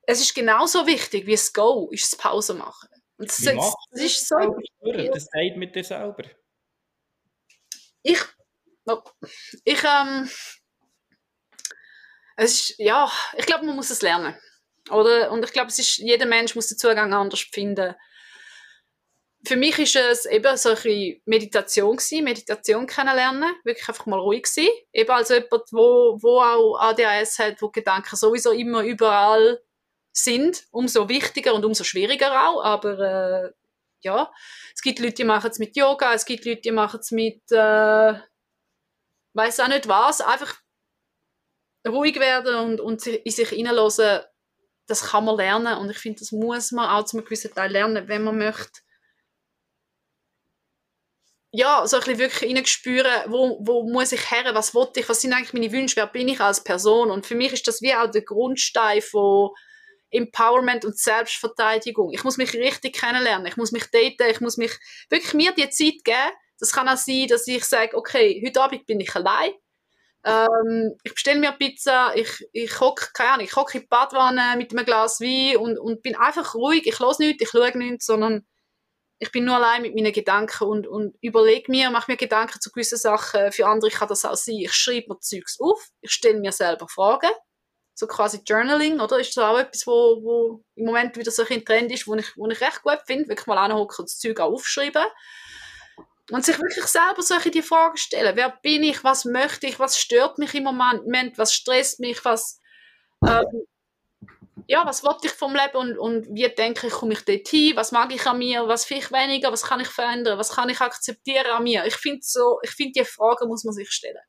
es 0.03 0.21
ist 0.21 0.35
genauso 0.35 0.87
wichtig 0.87 1.27
wie 1.27 1.33
das 1.33 1.53
Go, 1.53 1.89
ist 1.93 2.13
das 2.13 2.19
Pause 2.19 2.55
machen. 2.55 2.89
Und 3.17 3.29
das, 3.29 3.43
Wie 3.43 3.57
das, 3.57 3.75
das 3.91 4.01
ist 4.03 4.29
so... 4.29 4.37
Das 5.13 5.25
sagt 5.25 5.57
mit 5.57 5.75
dir 5.77 5.85
selber. 5.85 6.25
Ich... 8.03 8.21
oh, 8.87 9.03
Ich, 9.65 9.85
ähm... 9.85 10.29
Es 12.37 12.53
ist, 12.55 12.79
ja, 12.79 13.11
ich 13.37 13.45
glaube, 13.45 13.67
man 13.67 13.77
muss 13.77 13.91
es 13.91 14.01
lernen. 14.01 14.35
Oder? 14.91 15.31
Und 15.31 15.45
ich 15.45 15.53
glaube, 15.53 15.69
es 15.69 15.79
ist, 15.79 15.99
jeder 15.99 16.27
Mensch 16.27 16.55
muss 16.55 16.69
den 16.69 16.79
Zugang 16.79 17.13
anders 17.13 17.41
finden. 17.41 17.95
Für 19.47 19.57
mich 19.57 19.79
ist 19.79 19.97
es 19.97 20.27
eben 20.27 20.57
so 20.57 20.71
eine 20.71 21.17
Meditation 21.25 21.97
gewesen, 21.97 22.25
Meditation 22.25 22.87
kennenlernen, 22.87 23.55
wirklich 23.65 23.89
einfach 23.89 24.05
mal 24.07 24.19
ruhig 24.19 24.47
sein. 24.47 24.69
Eben 24.93 25.11
als 25.11 25.31
jemand, 25.31 25.73
wo, 25.73 26.19
wo 26.21 26.41
auch 26.41 26.79
ADHS 26.79 27.39
hat, 27.39 27.63
wo 27.63 27.71
Gedanken 27.71 28.17
sowieso 28.17 28.53
immer 28.53 28.83
überall 28.83 29.63
sind, 30.13 30.65
umso 30.71 31.09
wichtiger 31.09 31.55
und 31.55 31.65
umso 31.65 31.85
schwieriger 31.85 32.49
auch, 32.49 32.63
aber 32.63 32.99
äh, 32.99 33.53
ja, 34.03 34.33
es 34.75 34.83
gibt 34.83 34.99
Leute, 34.99 35.15
die 35.15 35.25
machen 35.25 35.51
es 35.51 35.59
mit 35.59 35.77
Yoga, 35.77 36.15
es 36.15 36.25
gibt 36.25 36.45
Leute, 36.45 36.63
die 36.63 36.73
machen 36.73 37.01
es 37.01 37.11
mit, 37.11 37.41
äh, 37.53 38.15
weiß 39.35 39.61
auch 39.61 39.69
nicht 39.69 39.89
was, 39.89 40.21
einfach 40.21 40.55
ruhig 41.87 42.19
werden 42.19 42.55
und, 42.57 42.81
und 42.81 43.07
in 43.07 43.33
sich 43.33 43.49
hineinlassen, 43.51 44.21
das 44.91 45.11
kann 45.11 45.25
man 45.25 45.37
lernen 45.37 45.79
und 45.79 45.91
ich 45.91 45.99
finde, 45.99 46.19
das 46.19 46.33
muss 46.33 46.73
man 46.73 46.89
auch 46.91 47.05
zu 47.05 47.17
einem 47.17 47.25
gewissen 47.25 47.55
Teil 47.55 47.71
lernen, 47.71 48.09
wenn 48.09 48.25
man 48.25 48.39
möchte 48.39 48.81
ja, 51.53 51.85
so 51.87 51.97
ein 51.97 52.03
bisschen 52.03 52.19
wirklich 52.19 52.49
hineinspüren, 52.49 53.25
wo, 53.27 53.59
wo 53.61 53.83
muss 53.83 54.13
ich 54.13 54.31
her, 54.31 54.55
was 54.55 54.73
wollte 54.73 55.01
ich, 55.01 55.09
was 55.09 55.21
sind 55.21 55.33
eigentlich 55.33 55.53
meine 55.53 55.73
Wünsche, 55.73 55.97
wer 55.97 56.07
bin 56.07 56.29
ich 56.29 56.41
als 56.41 56.63
Person 56.63 57.11
und 57.11 57.27
für 57.27 57.35
mich 57.35 57.53
ist 57.53 57.67
das 57.67 57.83
wie 57.83 57.95
auch 57.95 58.11
der 58.11 58.23
Grundstein 58.23 59.03
von 59.03 59.51
Empowerment 60.13 60.85
und 60.85 60.99
Selbstverteidigung. 60.99 62.13
Ich 62.13 62.25
muss 62.25 62.37
mich 62.37 62.55
richtig 62.55 62.97
kennenlernen, 62.97 63.47
ich 63.47 63.57
muss 63.57 63.73
mich 63.73 63.85
daten, 63.91 64.31
ich 64.31 64.41
muss 64.41 64.57
mich 64.57 64.73
wirklich 65.09 65.35
mir 65.35 65.53
die 65.53 65.71
Zeit 65.71 66.05
geben. 66.05 66.37
Das 66.59 66.73
kann 66.73 66.89
auch 66.89 66.97
sein, 66.97 67.27
dass 67.29 67.47
ich 67.47 67.65
sage, 67.65 67.97
okay, 67.97 68.43
heute 68.45 68.61
Abend 68.61 68.87
bin 68.87 69.01
ich 69.01 69.15
allein, 69.15 69.53
ähm, 70.25 70.97
ich 71.03 71.15
bestelle 71.15 71.41
mir 71.41 71.53
Pizza, 71.53 72.15
ich, 72.15 72.47
ich 72.53 72.79
hocke, 72.81 73.09
keine 73.15 73.31
Ahnung, 73.33 73.47
ich 73.47 73.57
hocke 73.57 73.79
in 73.79 73.83
die 73.83 73.89
Badwanne 73.89 74.57
mit 74.57 74.73
einem 74.73 74.85
Glas 74.85 75.21
Wein 75.21 75.57
und, 75.57 75.79
und 75.79 76.03
bin 76.03 76.17
einfach 76.17 76.55
ruhig. 76.55 76.87
Ich 76.87 76.99
höre 77.01 77.17
nichts, 77.19 77.43
ich 77.43 77.49
schaue 77.49 77.77
nichts, 77.79 78.07
sondern 78.07 78.47
ich 79.19 79.33
bin 79.33 79.45
nur 79.45 79.57
allein 79.57 79.83
mit 79.83 79.95
meinen 79.95 80.13
Gedanken 80.13 80.65
und, 80.65 80.87
und 80.87 81.15
überlege 81.21 81.71
mir, 81.71 81.91
mache 81.91 82.11
mir 82.11 82.17
Gedanken 82.17 82.61
zu 82.61 82.71
gewissen 82.71 82.99
Sachen. 82.99 83.53
Für 83.53 83.67
andere 83.67 83.91
kann 83.91 84.09
das 84.09 84.25
auch 84.25 84.35
sein. 84.35 84.57
Ich 84.57 84.73
schreibe 84.73 85.09
mir 85.09 85.21
Zeugs 85.21 85.59
auf, 85.61 85.89
ich 86.01 86.11
stelle 86.11 86.41
mir 86.41 86.53
selber 86.53 86.89
Fragen. 86.89 87.31
So 87.95 88.07
quasi 88.07 88.41
Journaling, 88.47 88.99
oder? 88.99 89.19
Ist 89.19 89.37
das 89.37 89.45
auch 89.45 89.59
etwas, 89.59 89.87
wo, 89.87 90.23
wo 90.23 90.65
im 90.75 90.87
Moment 90.87 91.17
wieder 91.19 91.31
so 91.31 91.45
ein 91.49 91.65
Trend 91.67 91.93
ist, 91.93 92.07
wo 92.07 92.15
ich, 92.15 92.35
wo 92.37 92.49
ich 92.49 92.61
recht 92.63 92.83
gut 92.83 93.01
finde. 93.07 93.29
Wirklich 93.29 93.47
mal 93.47 93.59
anhocken 93.59 93.99
und 93.99 94.09
das 94.09 94.19
Zeug 94.19 94.41
auch 94.41 94.53
aufschreiben. 94.53 95.05
Und 96.31 96.45
sich 96.45 96.59
wirklich 96.59 96.85
selber 96.87 97.23
solche 97.23 97.51
die 97.51 97.63
Fragen 97.63 97.97
stellen. 97.97 98.37
Wer 98.37 98.51
bin 98.63 98.83
ich? 98.83 99.03
Was 99.03 99.25
möchte 99.25 99.67
ich? 99.67 99.79
Was 99.79 99.99
stört 99.99 100.39
mich 100.39 100.55
im 100.55 100.65
Moment? 100.65 101.39
Was 101.39 101.53
stresst 101.53 102.01
mich? 102.01 102.25
Was, 102.25 102.61
ähm, 103.27 103.67
ja, 104.69 104.87
was 104.87 105.03
wollte 105.03 105.27
ich 105.27 105.33
vom 105.33 105.55
Leben 105.55 105.77
und, 105.77 105.99
und 105.99 106.27
wie 106.35 106.49
denke 106.49 106.87
ich, 106.87 106.93
komme 106.93 107.15
ich 107.15 107.25
dort 107.25 107.49
hin? 107.49 107.75
Was 107.75 107.91
mag 107.91 108.15
ich 108.15 108.25
an 108.27 108.39
mir? 108.39 108.69
Was 108.69 108.85
vielleicht 108.85 109.11
weniger? 109.11 109.51
Was 109.51 109.65
kann 109.65 109.81
ich 109.81 109.89
verändern? 109.89 110.39
Was 110.39 110.51
kann 110.51 110.69
ich 110.69 110.81
akzeptieren 110.81 111.47
an 111.47 111.65
mir? 111.65 111.85
Ich 111.87 111.97
finde 111.97 112.21
so, 112.23 112.61
ich 112.63 112.71
finde, 112.71 113.01
die 113.01 113.05
Fragen 113.05 113.49
muss 113.49 113.65
man 113.65 113.75
sich 113.75 113.91
stellen. 113.91 114.23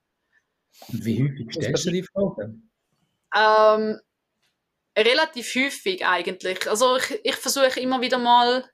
Und 0.87 1.05
wie 1.05 1.21
häufig 1.21 1.47
stellst 1.53 1.85
du 1.85 1.91
die 1.91 2.03
Fragen? 2.03 2.71
Ähm, 3.35 3.99
relativ 4.97 5.53
häufig 5.55 6.05
eigentlich. 6.05 6.67
Also 6.67 6.97
ich, 6.97 7.19
ich 7.23 7.35
versuche 7.35 7.79
immer 7.79 8.01
wieder 8.01 8.17
mal 8.17 8.67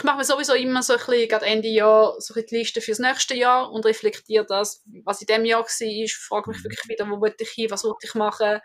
ich 0.00 0.04
mache 0.04 0.16
mir 0.16 0.24
sowieso 0.24 0.54
immer 0.54 0.82
so 0.82 0.94
ein 0.94 0.98
bisschen, 0.98 1.28
gerade 1.28 1.44
Ende 1.44 1.68
Jahr, 1.68 2.18
so 2.20 2.32
ein 2.32 2.46
die 2.46 2.56
Liste 2.56 2.80
fürs 2.80 3.00
nächste 3.00 3.34
Jahr 3.34 3.70
und 3.70 3.84
reflektiere 3.84 4.46
das, 4.46 4.82
was 5.04 5.20
in 5.20 5.26
dem 5.26 5.44
Jahr 5.44 5.60
war, 5.60 6.08
frage 6.08 6.50
mich 6.50 6.58
mhm. 6.60 6.64
wirklich 6.64 6.88
wieder, 6.88 7.10
wo 7.10 7.20
wollte 7.20 7.44
ich 7.44 7.50
hin, 7.50 7.70
was 7.70 7.84
wollte 7.84 8.06
ich 8.06 8.14
machen. 8.14 8.60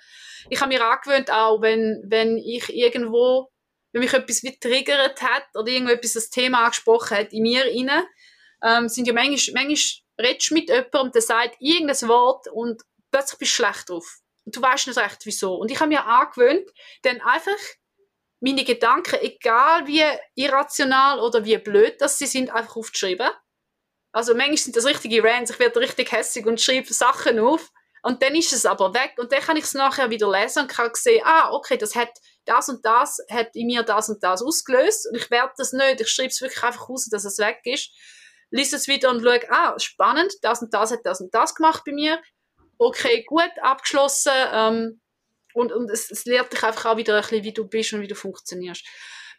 Ich 0.49 0.61
habe 0.61 0.73
mir 0.73 0.81
angewöhnt 0.81 1.29
auch, 1.29 1.61
wenn, 1.61 2.01
wenn 2.07 2.37
ich 2.37 2.69
irgendwo, 2.69 3.51
wenn 3.91 4.01
mich 4.01 4.13
etwas 4.13 4.43
wie 4.43 4.57
triggert 4.57 5.21
hat 5.21 5.43
oder 5.55 5.69
irgendetwas 5.69 6.13
das 6.13 6.29
Thema 6.29 6.63
angesprochen 6.63 7.17
hat 7.17 7.33
in 7.33 7.43
mir 7.43 7.65
rein, 7.65 8.05
ähm, 8.63 8.87
sind 8.87 9.05
ja 9.05 9.13
manchmal, 9.13 9.65
manchmal 9.65 10.25
redest 10.25 10.51
du 10.51 10.53
mit 10.53 10.69
jemandem, 10.69 11.11
der 11.11 11.21
sagt 11.21 11.57
irgendein 11.59 12.07
Wort 12.07 12.47
und 12.47 12.81
plötzlich 13.11 13.39
bist 13.39 13.51
du 13.51 13.55
schlecht 13.55 13.89
drauf. 13.89 14.19
Und 14.45 14.55
du 14.55 14.61
weißt 14.61 14.87
nicht 14.87 14.97
recht, 14.97 15.25
wieso. 15.25 15.55
Und 15.55 15.69
ich 15.69 15.81
habe 15.81 15.89
mir 15.89 16.05
angewöhnt, 16.05 16.69
dann 17.01 17.19
einfach 17.19 17.59
meine 18.45 18.63
Gedanken, 18.63 19.17
egal 19.21 19.87
wie 19.87 20.03
irrational 20.35 21.19
oder 21.19 21.43
wie 21.45 21.57
blöd 21.57 21.99
dass 21.99 22.19
sie 22.19 22.27
sind, 22.27 22.51
einfach 22.51 22.75
aufzuschreiben. 22.75 23.29
Also 24.11 24.35
manchmal 24.35 24.57
sind 24.57 24.75
das 24.75 24.85
richtige 24.85 25.23
Rants, 25.23 25.49
ich 25.49 25.59
werde 25.59 25.79
richtig 25.79 26.11
hässlich 26.11 26.45
und 26.45 26.61
schreibe 26.61 26.93
Sachen 26.93 27.39
auf. 27.39 27.71
Und 28.03 28.21
dann 28.21 28.35
ist 28.35 28.53
es 28.53 28.67
aber 28.67 28.93
weg. 28.93 29.15
Und 29.17 29.31
dann 29.31 29.41
kann 29.41 29.57
ich 29.57 29.63
es 29.63 29.73
nachher 29.73 30.11
wieder 30.11 30.31
lesen 30.31 30.63
und 30.63 30.67
kann 30.67 30.91
sehen, 30.93 31.23
ah, 31.25 31.51
okay, 31.51 31.75
das 31.75 31.95
hat 31.95 32.11
das 32.45 32.69
und 32.69 32.85
das 32.85 33.17
hat 33.31 33.55
in 33.55 33.65
mir 33.65 33.81
das 33.81 34.09
und 34.09 34.23
das 34.23 34.43
ausgelöst. 34.43 35.07
Und 35.09 35.17
ich 35.17 35.31
werde 35.31 35.53
das 35.57 35.73
nicht, 35.73 36.01
ich 36.01 36.09
schreibe 36.09 36.29
es 36.29 36.39
wirklich 36.39 36.63
einfach 36.63 36.87
raus, 36.87 37.07
dass 37.09 37.25
es 37.25 37.39
weg 37.39 37.61
ist, 37.63 37.89
lese 38.51 38.75
es 38.75 38.87
wieder 38.87 39.09
und 39.09 39.23
schaue, 39.23 39.41
ah, 39.49 39.73
spannend, 39.79 40.31
das 40.43 40.61
und 40.61 40.71
das 40.71 40.91
hat 40.91 40.99
das 41.03 41.19
und 41.19 41.33
das 41.33 41.55
gemacht 41.55 41.81
bei 41.83 41.93
mir, 41.93 42.21
okay, 42.77 43.23
gut, 43.27 43.51
abgeschlossen, 43.63 44.33
ähm, 44.53 45.01
und, 45.55 45.71
und 45.71 45.89
es, 45.89 46.11
es 46.11 46.25
lehrt 46.25 46.51
dich 46.51 46.63
einfach 46.63 46.85
auch 46.85 46.97
wieder 46.97 47.15
ein 47.15 47.21
bisschen, 47.21 47.43
wie 47.43 47.53
du 47.53 47.65
bist 47.67 47.93
und 47.93 48.01
wie 48.01 48.07
du 48.07 48.15
funktionierst. 48.15 48.85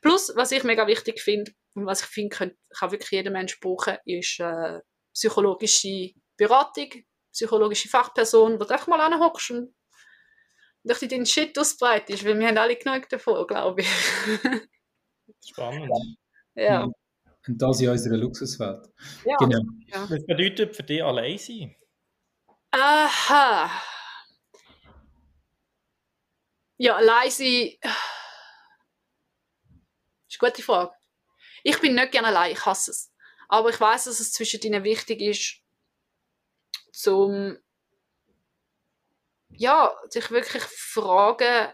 Plus, 0.00 0.32
was 0.34 0.50
ich 0.50 0.64
mega 0.64 0.86
wichtig 0.86 1.20
finde 1.20 1.52
und 1.74 1.84
was 1.86 2.00
ich 2.00 2.06
finde, 2.06 2.34
kann, 2.34 2.52
kann 2.70 2.90
wirklich 2.90 3.10
jeder 3.10 3.30
Mensch 3.30 3.60
brauchen, 3.60 3.98
ist 4.06 4.40
äh, 4.40 4.80
psychologische 5.12 6.12
Beratung, 6.36 6.90
psychologische 7.32 7.88
Fachperson, 7.88 8.58
wo 8.58 8.64
du 8.64 8.72
einfach 8.72 8.86
mal 8.86 9.00
anhockst 9.00 9.50
und 9.50 9.74
durch 10.84 11.00
deinen 11.00 11.26
Shit 11.26 11.58
ausbreitest, 11.58 12.24
weil 12.24 12.38
wir 12.38 12.48
haben 12.48 12.58
alle 12.58 12.76
genug 12.76 13.08
davon, 13.08 13.46
glaube 13.46 13.82
ich. 13.82 13.88
Spannend. 15.50 15.90
ja. 16.54 16.84
Und 16.84 17.62
das 17.62 17.80
in 17.80 17.90
unserer 17.90 18.16
Luxuswelt. 18.16 18.86
ja. 19.24 19.36
Genau. 19.36 19.60
ja. 19.88 20.08
Was 20.08 20.24
bedeutet 20.24 20.74
für 20.74 20.82
dich 20.82 21.04
allein 21.04 21.36
sein? 21.36 21.76
Aha. 22.70 23.70
Ja, 26.78 26.96
allein 26.96 27.30
sein. 27.30 27.72
Ist 30.28 30.42
eine 30.42 30.50
gute 30.50 30.62
Frage. 30.62 30.92
Ich 31.62 31.80
bin 31.80 31.94
nicht 31.94 32.12
gerne 32.12 32.28
allein, 32.28 32.52
ich 32.52 32.66
hasse 32.66 32.90
es. 32.90 33.12
Aber 33.48 33.70
ich 33.70 33.80
weiß, 33.80 34.04
dass 34.04 34.20
es 34.20 34.32
zwischen 34.32 34.60
ihnen 34.62 34.84
wichtig 34.84 35.20
ist, 35.20 35.62
zum 36.92 37.58
ja, 39.50 39.94
sich 40.08 40.30
wirklich 40.30 40.62
fragen, 40.64 41.72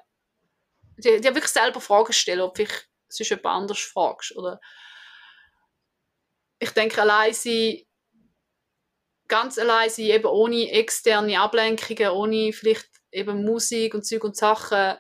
dir, 0.99 1.21
dir 1.21 1.35
wirklich 1.35 1.53
selber 1.53 1.81
Fragen 1.81 2.13
stellen, 2.13 2.41
ob 2.41 2.59
ich 2.59 2.71
sonst 3.09 3.31
jemand 3.31 3.47
anders 3.47 3.81
fragst. 3.81 4.37
Oder 4.37 4.61
ich 6.59 6.71
denke, 6.71 7.01
allein 7.03 7.35
sein, 7.35 7.83
ganz 9.29 9.59
allein 9.59 9.91
sein, 9.91 10.07
eben 10.07 10.27
ohne 10.27 10.71
externe 10.71 11.41
Ablenkungen, 11.41 12.11
ohne 12.11 12.53
vielleicht 12.53 12.92
eben 13.13 13.45
Musik 13.45 13.95
und 13.95 14.05
Zeug 14.05 14.25
und 14.25 14.37
Sachen, 14.37 14.99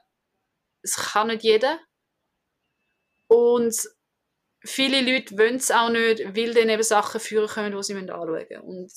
es 0.83 0.97
kann 0.97 1.29
nicht 1.29 1.43
jeder. 1.43 1.81
Und 3.27 3.75
viele 4.65 5.01
Leute 5.01 5.37
wollen 5.39 5.57
es 5.57 5.71
auch 5.71 5.89
nicht, 5.89 6.37
weil 6.37 6.55
dann 6.55 6.69
eben 6.69 6.83
Sachen 6.83 7.21
führen 7.21 7.49
können, 7.49 7.77
die 7.77 7.83
sie 7.83 7.97
anschauen 7.97 8.31
müssen. 8.31 8.61
Und 8.61 8.93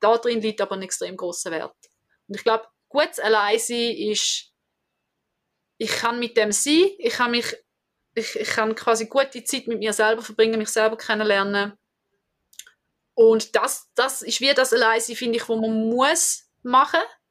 da 0.00 0.18
drin 0.18 0.40
liegt 0.40 0.60
aber 0.60 0.76
ein 0.76 0.82
extrem 0.82 1.16
großer 1.16 1.50
Wert. 1.50 1.76
Und 2.28 2.36
ich 2.36 2.44
glaube, 2.44 2.66
gut 2.88 3.18
allein 3.20 3.58
sein 3.58 3.96
ist, 3.96 4.52
ich 5.78 5.90
kann 5.90 6.18
mit 6.18 6.36
dem 6.36 6.52
sein, 6.52 6.90
ich 6.98 7.14
kann 7.14 7.30
mich, 7.30 7.56
ich, 8.14 8.36
ich 8.36 8.48
kann 8.48 8.74
quasi 8.74 9.06
gute 9.06 9.42
Zeit 9.42 9.66
mit 9.66 9.78
mir 9.78 9.92
selber 9.92 10.22
verbringen, 10.22 10.58
mich 10.58 10.68
selber 10.68 10.96
kennenlernen. 10.96 11.72
Und 13.14 13.56
das, 13.56 13.90
das 13.94 14.22
ist 14.22 14.40
wie 14.40 14.54
das 14.54 14.72
Alleinsein, 14.72 15.16
finde 15.16 15.38
ich, 15.38 15.48
wo 15.48 15.56
man 15.56 15.88
muss 15.88 16.50
machen. 16.62 17.00
Und 17.00 17.21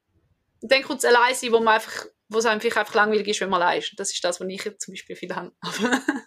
dann 0.70 0.82
kommt 0.82 1.02
das 1.02 1.14
Alleinsein, 1.14 1.52
wo 1.52 1.58
man 1.60 1.74
einfach, 1.74 2.06
wo 2.28 2.38
es 2.38 2.46
einfach, 2.46 2.76
einfach 2.76 2.94
langweilig 2.94 3.28
ist, 3.28 3.40
wenn 3.40 3.50
man 3.50 3.62
allein 3.62 3.78
ist. 3.80 3.92
Das 3.96 4.12
ist 4.12 4.22
das, 4.24 4.40
was 4.40 4.48
ich 4.48 4.64
jetzt 4.64 4.84
zum 4.84 4.92
Beispiel 4.92 5.16
viel 5.16 5.34
habe. 5.34 5.52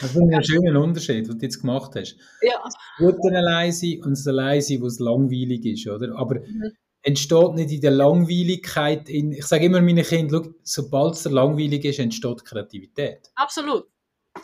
Das 0.00 0.10
ist 0.14 0.16
ein 0.16 0.44
schöner 0.44 0.80
Unterschied, 0.80 1.26
den 1.26 1.36
du 1.36 1.44
jetzt 1.44 1.60
gemacht 1.60 1.92
hast. 1.96 2.16
ja. 2.42 2.60
Das 2.62 2.74
gute 2.98 3.36
Alleinsein 3.36 4.00
und 4.04 4.12
das 4.12 4.24
Alleinsein, 4.28 4.80
wo 4.80 4.86
es 4.86 5.00
langweilig 5.00 5.64
ist, 5.66 5.88
oder? 5.88 6.16
Aber 6.16 6.36
Mhm. 6.36 6.70
entsteht 7.02 7.54
nicht 7.54 7.72
in 7.72 7.80
der 7.80 7.90
Langweiligkeit, 7.90 9.08
in, 9.08 9.32
ich 9.32 9.44
sage 9.44 9.64
immer 9.64 9.80
meinen 9.80 10.04
Kindern, 10.04 10.54
sobald 10.62 11.14
es 11.14 11.24
langweilig 11.24 11.84
ist, 11.84 11.98
entsteht 11.98 12.44
Kreativität. 12.44 13.32
Absolut. 13.34 13.88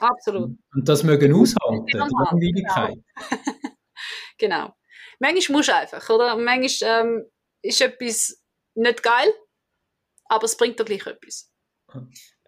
Absolut. 0.01 0.59
Und 0.75 0.89
das 0.89 1.05
mögen 1.05 1.33
aushalten, 1.33 1.87
die 1.87 1.97
Ja, 1.97 2.07
Langweiligkeit. 2.25 2.99
Genau. 4.39 4.73
Manchmal 5.21 5.57
musst 5.59 5.69
du 5.69 5.75
einfach, 5.77 6.09
oder? 6.11 6.37
Manchmal 6.37 7.07
ähm, 7.07 7.25
ist 7.63 7.81
etwas 7.81 8.41
nicht 8.79 9.03
geil, 9.03 9.33
aber 10.27 10.45
es 10.45 10.57
bringt 10.57 10.79
dir 10.81 10.85
gleich 10.85 11.07
etwas. 11.07 11.53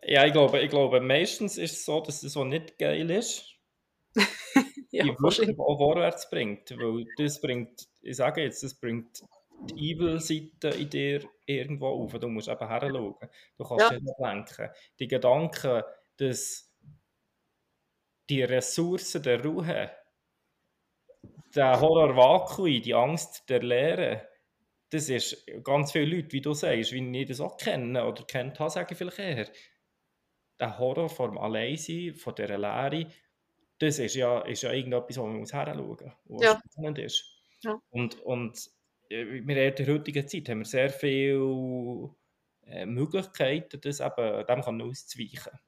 Ja, 0.03 0.24
ich 0.26 0.33
glaube, 0.33 0.61
ich 0.61 0.70
glaube, 0.70 1.01
meistens 1.01 1.57
ist 1.59 1.72
es 1.72 1.85
so, 1.85 2.01
dass 2.01 2.22
es 2.22 2.33
so 2.33 2.45
nicht 2.45 2.78
geil 2.78 3.11
ist, 3.11 3.55
Ja, 4.93 5.05
die 5.05 5.16
wirklich 5.18 5.59
auch 5.59 5.78
vorwärts 5.78 6.28
bringt. 6.31 6.70
Weil 6.78 7.07
das 7.16 7.41
bringt, 7.41 7.89
ich 8.03 8.16
sage 8.16 8.43
jetzt, 8.43 8.62
das 8.62 8.74
bringt 8.74 9.24
die 9.70 9.93
Evil-Seite 9.93 10.68
in 10.78 10.91
dir 10.91 11.28
irgendwo 11.47 11.89
auf. 11.89 12.12
Du 12.18 12.28
musst 12.28 12.49
eben 12.49 12.68
heranschauen. 12.68 13.16
Du 13.57 13.64
kannst 13.64 13.91
Ja. 13.91 13.91
dich 13.91 14.01
nicht 14.03 14.18
lenken. 14.18 14.70
Die 14.99 15.09
Gedanken, 15.09 15.83
dass 16.16 16.70
die 18.31 18.43
Ressourcen 18.45 19.22
der 19.22 19.45
Ruhe, 19.45 19.91
der 21.55 21.81
Horror 21.81 22.16
Vakui, 22.16 22.81
die 22.81 22.95
Angst 22.95 23.49
der 23.49 23.62
Leere, 23.62 24.28
das 24.91 25.09
ist 25.09 25.47
ganz 25.64 25.93
viele 25.93 26.16
Leute, 26.16 26.32
wie 26.32 26.41
du 26.41 26.53
sagst, 26.55 26.93
wie 26.93 27.20
ich 27.20 27.28
das 27.28 27.41
auch 27.41 27.57
kenne 27.57 28.05
oder 28.07 28.24
kennt 28.24 28.59
habe, 28.61 28.70
sage 28.70 28.93
ich 28.93 28.99
vielleicht 28.99 29.18
eher. 29.18 29.49
Der 30.61 30.78
Horror 30.78 31.09
vom 31.09 31.38
Alleinsein, 31.38 32.14
von 32.14 32.34
dieser 32.34 32.59
Leere, 32.59 33.09
das 33.78 33.99
ist 33.99 34.14
ja, 34.14 34.41
ist 34.43 34.62
ja 34.62 34.72
irgendetwas, 34.72 35.16
wo 35.18 35.26
man 35.26 35.38
muss 35.41 35.53
heranschauen 35.53 36.12
muss, 36.24 36.43
was 36.43 36.53
Ja. 36.53 36.61
spannend 36.70 36.99
ist. 36.99 37.24
Ja. 37.62 37.80
Und, 37.91 38.20
und 38.20 38.70
äh, 39.11 39.22
in 39.38 39.47
der 39.49 39.86
heutigen 39.86 40.28
Zeit 40.28 40.49
haben 40.49 40.61
wir 40.61 40.66
sehr 40.66 40.91
viele 40.91 42.14
äh, 42.66 42.86
Möglichkeiten, 42.86 43.80
das 43.80 44.01
eben, 44.01 44.47
dem 44.47 44.62
kann 44.62 44.82
auszuweichen. 44.82 45.59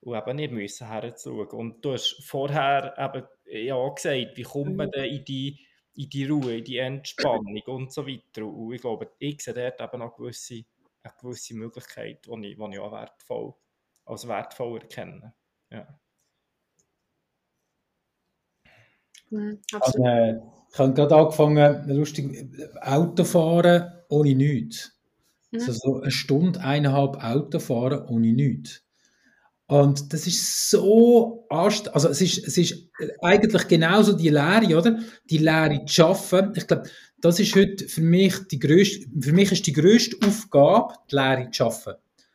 Und 0.00 0.16
eben 0.16 0.36
nicht 0.36 0.52
müssen 0.52 0.88
herzuschauen. 0.88 1.48
Und 1.50 1.84
du 1.84 1.92
hast 1.92 2.24
vorher 2.24 2.94
eben 2.98 3.26
ja 3.64 3.74
auch 3.74 3.94
gesagt, 3.94 4.36
wie 4.36 4.42
kommt 4.42 4.76
man 4.76 4.88
Mhm. 4.88 4.92
denn 4.92 5.04
in 5.04 5.24
die, 5.24 5.66
in 6.02 6.08
die 6.10 6.24
Ruhe, 6.26 6.58
in 6.58 6.64
die 6.64 6.78
Entspannung 6.78 7.60
und 7.66 7.92
so 7.92 8.06
weiter. 8.06 8.46
Und 8.46 8.72
ich 8.74 8.80
glaube, 8.80 9.10
ich 9.18 9.42
sehe 9.42 9.54
dort 9.54 9.80
eben 9.80 9.98
noch 10.00 10.16
gewisse, 10.16 10.64
eine 11.02 11.14
gewisse 11.20 11.54
Möglichkeit, 11.54 12.26
die 12.26 12.30
ich, 12.50 12.56
die 12.58 12.64
ich 12.72 12.78
auch 12.78 12.92
wertvoll, 12.92 13.54
als 14.06 14.26
wertvoll 14.28 14.80
erkenne. 14.80 15.34
Ja. 15.70 15.98
Mhm, 19.30 19.60
Also, 19.72 20.04
äh, 20.04 20.36
ich 20.72 20.78
habe 20.78 20.94
gerade 20.94 21.16
angefangen, 21.16 21.88
lustig, 21.88 22.48
Autofahren 22.80 23.92
ohne 24.08 24.34
nichts. 24.34 25.00
Mhm. 25.52 25.60
Also 25.60 25.72
so 25.72 26.00
eine 26.02 26.10
Stunde, 26.12 26.60
eineinhalb 26.60 27.22
Autofahren 27.24 28.06
ohne 28.08 28.32
nichts. 28.32 28.84
Und 29.70 30.12
das 30.12 30.26
ist 30.26 30.68
so 30.68 31.46
anstrengend. 31.48 31.94
Also 31.94 32.08
es 32.08 32.20
ist, 32.20 32.44
es 32.44 32.58
ist 32.58 32.88
eigentlich 33.22 33.68
genauso 33.68 34.14
die 34.14 34.28
Lehre, 34.28 34.76
oder? 34.76 34.98
Die 35.30 35.38
Lehre 35.38 35.84
zu 35.86 35.94
schaffen. 35.94 36.52
Ich 36.56 36.66
glaube, 36.66 36.90
das 37.20 37.38
ist 37.38 37.54
heute 37.54 37.86
für 37.86 38.00
mich 38.00 38.34
die 38.48 38.58
grösste, 38.58 39.06
für 39.20 39.32
mich 39.32 39.52
ist 39.52 39.64
die 39.68 39.72
grösste 39.72 40.16
Aufgabe, 40.26 40.94
die 41.08 41.14
Lehre 41.14 41.50
zu 41.52 41.58
schaffen. 41.58 41.94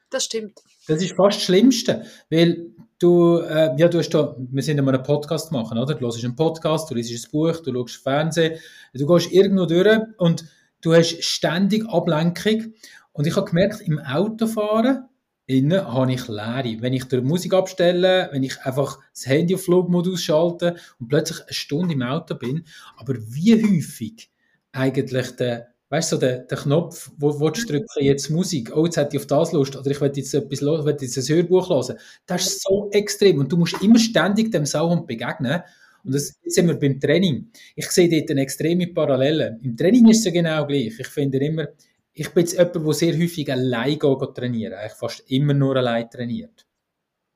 Das 0.09 0.23
stimmt. 0.23 0.61
Das 0.87 1.03
ist 1.03 1.13
fast 1.17 1.39
das 1.39 1.43
Schlimmste, 1.43 2.05
weil 2.29 2.67
du, 2.99 3.39
äh, 3.39 3.75
ja, 3.75 3.89
du 3.89 3.97
hast 3.97 4.11
da, 4.11 4.37
wir 4.37 4.63
sind 4.63 4.79
einmal 4.79 4.95
einen 4.95 5.03
Podcast 5.03 5.51
machen, 5.51 5.77
oder? 5.77 5.93
Du 5.93 6.05
hörst 6.05 6.23
einen 6.23 6.37
Podcast, 6.37 6.89
du 6.89 6.95
liest 6.95 7.11
ein 7.11 7.31
Buch, 7.31 7.59
du 7.59 7.73
schaust 7.73 8.01
Fernsehen, 8.01 8.59
du 8.93 9.05
gehst 9.05 9.33
irgendwo 9.33 9.65
durch 9.65 9.99
und 10.19 10.45
du 10.79 10.93
hast 10.93 11.21
ständig 11.21 11.85
Ablenkung. 11.89 12.73
Und 13.11 13.27
ich 13.27 13.35
habe 13.35 13.49
gemerkt, 13.49 13.81
im 13.81 13.99
Autofahren 13.99 15.09
innen 15.47 15.85
habe 15.85 16.13
ich 16.13 16.27
Leere. 16.27 16.81
Wenn 16.81 16.93
ich 16.93 17.05
die 17.05 17.21
Musik 17.21 17.53
abstelle, 17.53 18.29
wenn 18.31 18.43
ich 18.43 18.59
einfach 18.61 18.99
das 19.13 19.27
Handy 19.27 19.55
auf 19.55 19.63
Flugmodus 19.63 20.23
schalte 20.23 20.75
und 20.99 21.07
plötzlich 21.09 21.41
eine 21.41 21.53
Stunde 21.53 21.93
im 21.93 22.01
Auto 22.01 22.35
bin, 22.35 22.65
aber 22.97 23.15
wie 23.17 23.55
häufig 23.55 24.29
eigentlich 24.71 25.35
der 25.35 25.75
weißt 25.89 26.11
du, 26.13 26.17
der, 26.17 26.39
der 26.39 26.57
Knopf, 26.57 27.11
wo, 27.17 27.39
wo 27.39 27.49
du 27.49 27.61
drücken, 27.65 28.03
jetzt 28.03 28.29
Musik, 28.29 28.75
oh, 28.75 28.85
jetzt 28.85 28.97
hätte 28.97 29.15
ich 29.15 29.21
auf 29.21 29.27
das 29.27 29.51
Lust, 29.51 29.75
oder 29.75 29.89
ich 29.89 30.01
will 30.01 30.11
jetzt 30.13 30.33
etwas 30.33 30.61
los, 30.61 30.85
will 30.85 30.97
jetzt 30.99 31.17
ein 31.17 31.35
Hörbuch 31.35 31.69
hören. 31.69 31.97
Das 32.25 32.45
ist 32.45 32.63
so 32.63 32.89
extrem 32.91 33.39
und 33.39 33.51
du 33.51 33.57
musst 33.57 33.81
immer 33.81 33.99
ständig 33.99 34.51
dem 34.51 34.65
Sauhund 34.65 35.07
begegnen. 35.07 35.61
Und 36.03 36.13
das 36.13 36.35
jetzt 36.43 36.55
sind 36.55 36.67
wir 36.67 36.75
beim 36.75 36.99
Training. 36.99 37.49
Ich 37.75 37.89
sehe 37.89 38.09
dort 38.09 38.29
eine 38.29 38.41
extreme 38.41 38.87
Parallele. 38.87 39.59
Im 39.63 39.75
Training 39.75 40.09
ist 40.09 40.19
es 40.19 40.25
ja 40.25 40.31
genau 40.31 40.65
gleich. 40.65 40.99
Ich 40.99 41.07
finde 41.07 41.37
immer, 41.39 41.67
ich 42.15 42.33
bin 42.33 42.45
jetzt 42.45 42.53
jemand, 42.53 42.75
der 42.75 42.93
sehr 42.93 43.17
häufig 43.17 43.51
allein 43.51 43.99
geht, 43.99 44.35
trainieren, 44.35 44.73
eigentlich 44.73 44.93
fast 44.93 45.23
immer 45.29 45.53
nur 45.53 45.75
allein 45.75 46.09
trainiert. 46.09 46.65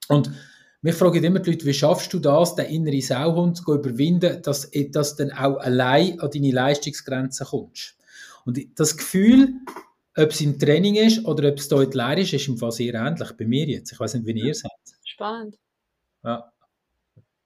Und 0.07 0.31
mich 0.81 0.95
fragen 0.95 1.23
immer 1.23 1.39
die 1.39 1.51
Leute, 1.51 1.65
wie 1.65 1.73
schaffst 1.73 2.13
du 2.13 2.19
das, 2.19 2.55
den 2.55 2.67
inneren 2.67 3.01
Sauhund 3.01 3.57
zu 3.57 3.75
überwinden, 3.75 4.41
dass 4.41 4.71
du 4.71 4.89
dann 4.89 5.31
auch 5.31 5.57
allein 5.57 6.19
an 6.21 6.31
deine 6.31 6.51
Leistungsgrenzen 6.51 7.45
kommst? 7.47 7.97
Und 8.45 8.57
das 8.79 8.95
Gefühl, 8.95 9.53
ob 10.15 10.31
es 10.31 10.41
im 10.41 10.57
Training 10.57 10.95
ist 10.95 11.25
oder 11.25 11.49
ob 11.49 11.57
es 11.57 11.67
dort 11.67 11.93
leer 11.93 12.17
ist, 12.17 12.33
ist 12.33 12.47
im 12.47 12.57
Fall 12.57 12.71
sehr 12.71 12.93
ähnlich. 12.93 13.31
Bei 13.33 13.45
mir 13.45 13.65
jetzt. 13.65 13.91
Ich 13.91 13.99
weiß 13.99 14.13
nicht, 14.15 14.25
wie 14.25 14.39
ihr 14.39 14.55
seid. 14.55 14.71
Spannend. 15.03 15.57
Ja. 16.23 16.51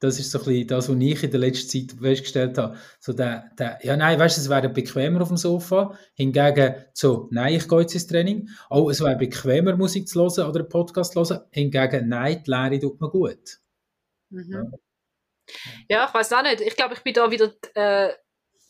Das 0.04 0.20
ist 0.20 0.32
so 0.32 0.40
ein 0.40 0.44
bisschen 0.44 0.68
das, 0.68 0.90
was 0.90 0.98
ich 0.98 1.24
in 1.24 1.32
der 1.32 1.40
letzten 1.40 1.88
Zeit 1.88 1.98
festgestellt 1.98 2.58
habe. 2.58 2.78
So 3.00 3.14
der, 3.14 3.50
der, 3.58 3.80
ja, 3.84 3.96
nein, 3.96 4.20
weißt 4.20 4.36
du, 4.36 4.42
es 4.42 4.50
wäre 4.50 4.68
bequemer 4.68 5.22
auf 5.22 5.30
dem 5.30 5.38
Sofa. 5.38 5.98
Hingegen 6.14 6.76
so, 6.94 7.30
nein, 7.32 7.54
ich 7.54 7.70
gehe 7.70 7.80
jetzt 7.80 7.94
ins 7.94 8.08
Training. 8.08 8.50
Oh, 8.70 8.90
es 8.90 9.00
wäre 9.00 9.16
bequemer, 9.16 9.78
Musik 9.78 10.10
zu 10.10 10.20
hören 10.20 10.50
oder 10.50 10.60
einen 10.60 10.68
Podcast 10.68 11.14
zu 11.14 11.22
hören. 11.22 11.46
Hingegen, 11.52 12.10
nein, 12.10 12.44
die 12.46 12.52
Lehre 12.52 12.80
tut 12.80 13.00
mir 13.00 13.10
gut. 13.10 13.60
Mhm. 14.30 14.74
Ja, 15.88 16.06
ich 16.06 16.14
weiß 16.14 16.34
auch 16.34 16.44
nicht. 16.44 16.60
Ich 16.60 16.76
glaube, 16.76 16.96
ich 16.96 17.02
bin 17.02 17.14
da 17.14 17.32
wieder 17.32 17.54
äh, 17.74 18.12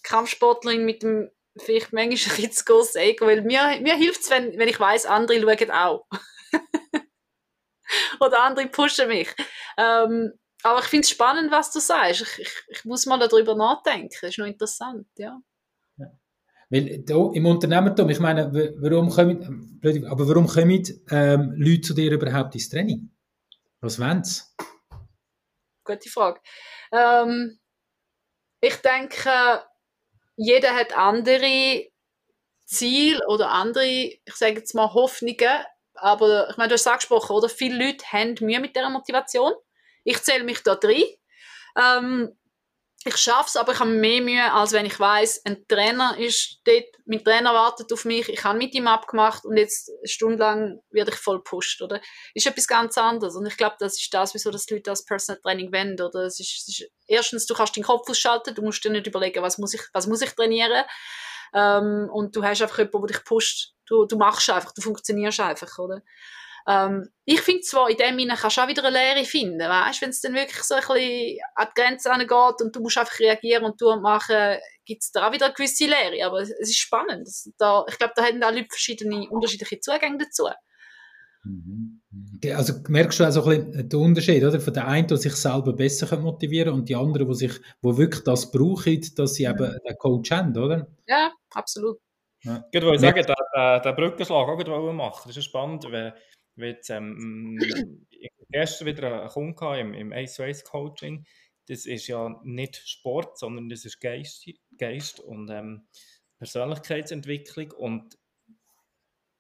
Kampfsportlerin 0.04 0.86
mit 0.86 1.02
dem 1.02 1.32
vielleicht 1.58 1.94
manchmal 1.94 2.04
ein 2.04 2.10
bisschen 2.12 2.52
zu 2.52 2.66
großes 2.66 2.96
Ego, 2.98 3.26
weil 3.26 3.42
mir, 3.42 3.80
mir 3.82 3.96
hilft 3.96 4.22
es, 4.22 4.30
wenn, 4.30 4.56
wenn 4.60 4.70
ich 4.70 4.80
weiß, 4.80 5.08
andere 5.08 5.42
schauen 5.42 5.72
auch. 5.72 6.06
Oder 8.20 8.44
andere 8.44 8.68
pushen 8.68 9.08
mich. 9.08 9.30
Ähm, 9.80 10.34
aber 10.64 10.80
ich 10.80 10.86
finde 10.86 11.03
es 11.03 11.09
spannend, 11.09 11.51
was 11.51 11.72
du 11.72 11.80
sagst. 11.80 12.22
Ich, 12.22 12.39
ich, 12.39 12.53
ich, 12.70 12.86
muss 12.86 13.05
mal 13.05 13.20
darüber 13.20 13.55
nachdenken. 13.55 14.09
Das 14.22 14.32
ist 14.32 14.38
noch 14.38 14.45
interessant, 14.45 15.07
ja. 15.18 15.39
ja. 15.97 16.11
Weil 16.70 16.99
da, 16.99 17.30
im 17.34 17.45
Unternehmertum, 17.45 18.09
ich 18.09 18.20
meine, 18.20 18.51
warum 18.78 19.09
kommen, 19.09 19.82
aber 20.09 20.28
warum 20.28 20.47
kommen 20.47 20.84
ähm, 21.11 21.53
Leute 21.57 21.82
zu 21.82 21.93
dir 21.93 22.11
überhaupt 22.11 22.55
ins 22.55 22.70
Training? 22.70 23.11
Was 23.82 23.99
wollen 23.99 24.24
sie? 24.24 24.41
Gute 25.84 26.09
Frage. 26.09 26.39
Ähm, 26.93 27.59
ich 28.61 28.78
denke, 28.78 29.64
jeder 30.38 30.74
hat 30.74 30.95
andere 30.97 31.89
Ziele 32.66 33.20
oder 33.28 33.51
andere, 33.51 33.86
ich 33.86 34.34
sage 34.34 34.55
jetzt 34.55 34.74
mal 34.74 34.93
Hoffnungen, 34.93 35.66
aber 35.95 36.49
ich 36.49 36.57
meine, 36.57 36.70
du 36.70 36.74
hast 36.76 36.82
es 36.82 36.88
angesprochen, 36.88 37.36
oder? 37.36 37.49
Viele 37.49 37.86
Leute 37.86 38.05
haben 38.05 38.36
Mühe 38.39 38.59
mit 38.61 38.76
dieser 38.76 38.89
Motivation. 38.89 39.53
Ich 40.04 40.22
zähle 40.22 40.43
mich 40.43 40.64
da 40.64 40.76
drin. 40.76 41.04
Ähm, 41.78 42.36
ich 43.06 43.18
schaffe 43.18 43.47
es, 43.47 43.58
aber 43.58 43.74
ich 43.74 43.80
habe 43.80 43.89
mehr 43.89 44.22
Mühe, 44.22 44.54
als 44.54 44.72
wenn 44.72 44.86
ich 44.86 44.97
weiß, 44.97 45.45
ein 45.45 45.68
Trainer 45.68 46.18
ist 46.18 46.62
dort, 46.64 46.86
mein 47.06 47.24
Trainer 47.24 47.54
wartet 47.54 47.91
auf 47.91 48.06
mich, 48.06 48.30
ich 48.30 48.43
habe 48.45 48.58
mit 48.58 48.74
ihm 48.74 48.88
abgemacht 48.88 49.43
und 49.43 49.58
jetzt 49.58 49.91
stundenlang 50.06 50.80
werde 50.89 51.12
ich 51.12 51.18
voll 51.18 51.43
pusht, 51.43 51.82
oder? 51.82 51.99
Ist 52.34 52.47
etwas 52.47 52.66
ganz 52.66 52.97
anderes 52.97 53.36
und 53.36 53.45
ich 53.45 53.58
glaube, 53.58 53.76
das 53.80 53.99
ist 53.99 54.14
das, 54.14 54.34
wieso 54.34 54.51
das 54.51 54.70
Leute 54.70 54.84
das 54.84 55.04
Personal 55.04 55.41
Training 55.41 55.74
wenden, 55.74 56.01
oder? 56.01 56.22
Es 56.22 56.39
ist, 56.39 56.54
es 56.62 56.80
ist, 56.80 56.91
erstens, 57.06 57.45
du 57.45 57.54
kannst 57.54 57.76
deinen 57.76 57.84
Kopf 57.84 58.10
ausschalten, 58.10 58.56
du 58.56 58.62
musst 58.62 58.84
dir 58.86 58.91
nicht 58.91 59.08
überlegen, 59.08 59.43
was 59.43 59.58
muss 59.58 59.74
ich, 59.74 59.82
was 59.91 60.08
muss 60.08 60.22
ich 60.22 60.32
trainieren, 60.32 60.86
ähm, 61.54 62.10
und 62.12 62.36
du 62.36 62.43
hast 62.43 62.62
einfach 62.62 62.80
jemanden, 62.80 63.08
der 63.08 63.18
dich 63.18 63.26
pusht, 63.26 63.74
du, 63.86 64.06
du 64.06 64.18
machst 64.18 64.49
einfach, 64.49 64.72
du 64.74 64.82
funktionierst 64.82 65.41
einfach, 65.41 65.78
oder? 65.78 66.01
Ähm, 66.68 67.09
ich 67.26 67.41
finde 67.41 67.61
zwar, 67.61 67.89
in 67.89 67.97
dem 67.97 68.18
Sinne 68.18 68.36
kannst 68.36 68.57
du 68.57 68.61
auch 68.61 68.68
wieder 68.68 68.84
eine 68.86 68.97
Lehre 68.97 69.26
finden, 69.26 69.59
weißt 69.59 70.01
wenn 70.01 70.09
es 70.09 70.22
dann 70.22 70.34
wirklich 70.34 70.64
so 70.64 70.76
ein 70.76 70.82
bisschen 70.82 71.39
an 71.55 71.68
die 71.70 71.82
Grenze 71.82 72.11
angeht 72.11 72.61
und 72.61 72.76
du 72.76 72.80
musst 72.82 72.97
einfach 72.97 73.20
reagieren 73.20 73.66
und 73.66 73.78
tun 73.78 73.97
und 73.97 74.01
machen, 74.01 74.57
gibt 74.86 75.03
es 75.03 75.11
da 75.11 75.28
auch 75.28 75.34
wieder 75.34 75.45
eine 75.45 75.53
gewisse 75.53 75.86
Lehre. 75.86 76.26
Aber 76.26 76.41
es 76.41 76.49
ist 76.49 76.78
spannend. 76.78 77.28
Da, 77.57 77.86
ich 77.88 77.97
glaube, 77.97 78.14
da 78.16 78.24
haben 78.24 78.41
auch 78.43 78.51
Leute 78.51 78.68
verschiedene, 78.70 79.30
unterschiedliche 79.30 79.80
Zugänge 79.80 80.18
dazu. 80.20 80.47
Mhm. 81.43 82.01
Also 82.55 82.74
merkst 82.88 83.20
du 83.20 83.24
auch 83.26 83.47
ein 83.47 83.74
bisschen 83.74 83.89
den 83.89 83.99
Unterschied, 83.99 84.43
oder? 84.43 84.59
Von 84.59 84.74
der 84.74 84.88
einen, 84.88 85.07
die 85.07 85.18
sich 85.18 85.36
selber 85.36 85.74
besser 85.74 86.18
motivieren 86.18 86.70
können 86.70 86.80
und 86.80 86.89
die 86.89 86.95
anderen, 86.95 87.28
die 87.28 87.36
sich, 87.36 87.53
wo 87.82 87.97
wirklich 87.97 88.24
das 88.24 88.49
brauchen, 88.51 89.01
dass 89.16 89.34
sie 89.36 89.43
eben 89.43 89.66
einen 89.66 89.97
Coach 89.97 90.32
haben, 90.32 90.57
oder? 90.57 90.88
Ja, 91.07 91.34
absolut. 91.51 91.99
Ja. 92.43 92.64
Ich 92.72 92.82
wollte 92.82 92.99
sagen, 92.99 93.26
den, 93.26 93.36
den, 93.55 93.82
den 93.82 93.95
Brückenschlag 93.95 94.47
auch 94.47 94.93
machen. 94.93 95.24
Das 95.28 95.38
ist 95.38 95.45
spannend, 95.45 95.86
weil 95.86 96.14
Jetzt, 96.56 96.89
ähm, 96.89 97.60
gestern 98.54 98.88
wieder 98.88 99.22
einen 99.22 99.30
Kunden 99.56 99.80
im, 99.80 99.93
im 99.93 100.14
Ace-Race-Coaching. 100.14 101.26
Das 101.68 101.86
ist 101.86 102.08
ja 102.08 102.39
nicht 102.43 102.78
Sport, 102.88 103.38
sondern 103.38 103.70
das 103.70 103.86
ist 103.86 103.99
Geist, 103.99 104.45
Geist 104.78 105.20
und 105.20 105.49
ähm, 105.49 105.88
Persönlichkeitsentwicklung. 106.38 107.72
Und 107.72 108.18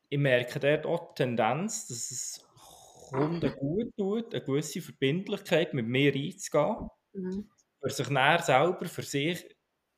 ich 0.09 0.17
merke 0.17 0.59
dort 0.59 0.85
auch 0.85 1.13
die 1.13 1.23
Tendenz, 1.23 1.87
dass 1.87 2.11
es 2.11 2.45
Kunden 3.09 3.53
gut 3.55 3.95
tut, 3.97 4.33
eine 4.33 4.43
gewisse 4.43 4.81
Verbindlichkeit 4.81 5.73
mit 5.73 5.87
mir 5.87 6.13
einzugehen, 6.13 6.89
mhm. 7.13 7.49
für 7.81 7.89
sich 7.89 8.09
näher 8.09 8.41
selber, 8.41 8.85
für 8.85 9.03
sich 9.03 9.45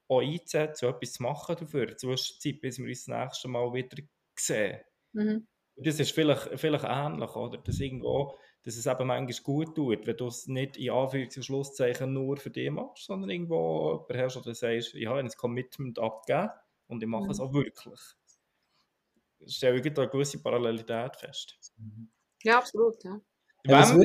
auch 0.07 0.21
einzusetzen, 0.21 0.89
etwas 0.89 1.13
zu 1.13 1.23
machen 1.23 1.55
dafür, 1.57 1.83
in 1.83 1.87
der 1.89 1.97
Zwischenzeit, 1.97 2.59
bis 2.59 2.79
wir 2.79 2.87
uns 2.87 3.05
das 3.05 3.17
nächste 3.19 3.47
Mal 3.47 3.73
wieder 3.73 4.03
sehen. 4.37 4.81
Mhm 5.13 5.47
das 5.77 5.99
ist 5.99 6.11
vielleicht, 6.11 6.59
vielleicht 6.59 6.85
ähnlich, 6.87 7.35
oder? 7.35 7.57
Dass, 7.57 7.79
irgendwo, 7.79 8.37
dass 8.63 8.77
es 8.77 8.85
eben 8.85 9.07
manchmal 9.07 9.43
gut 9.43 9.75
tut, 9.75 10.07
wenn 10.07 10.17
du 10.17 10.27
es 10.27 10.47
nicht 10.47 10.77
in 10.77 10.91
Anführungs- 10.91 11.37
und 11.37 11.43
Schlusszeichen 11.43 12.13
nur 12.13 12.37
für 12.37 12.49
dich 12.49 12.71
machst, 12.71 13.05
sondern 13.05 13.29
irgendwo 13.29 14.05
hast, 14.11 14.37
oder 14.37 14.55
sagst, 14.55 14.95
ich 14.95 15.05
habe 15.05 15.19
ein 15.19 15.29
Commitment 15.29 15.99
abgegeben 15.99 16.49
und 16.87 17.03
ich 17.03 17.09
mache 17.09 17.25
mhm. 17.25 17.31
es 17.31 17.39
auch 17.39 17.53
wirklich. 17.53 17.99
Ich 19.39 19.57
stelle 19.57 19.79
ich 19.79 19.93
da 19.93 20.03
eine 20.03 20.11
gewisse 20.11 20.41
Parallelität 20.41 21.15
fest. 21.17 21.57
Ja, 22.43 22.59
absolut, 22.59 23.03
ja. 23.03 23.19
Wenn, 23.63 24.03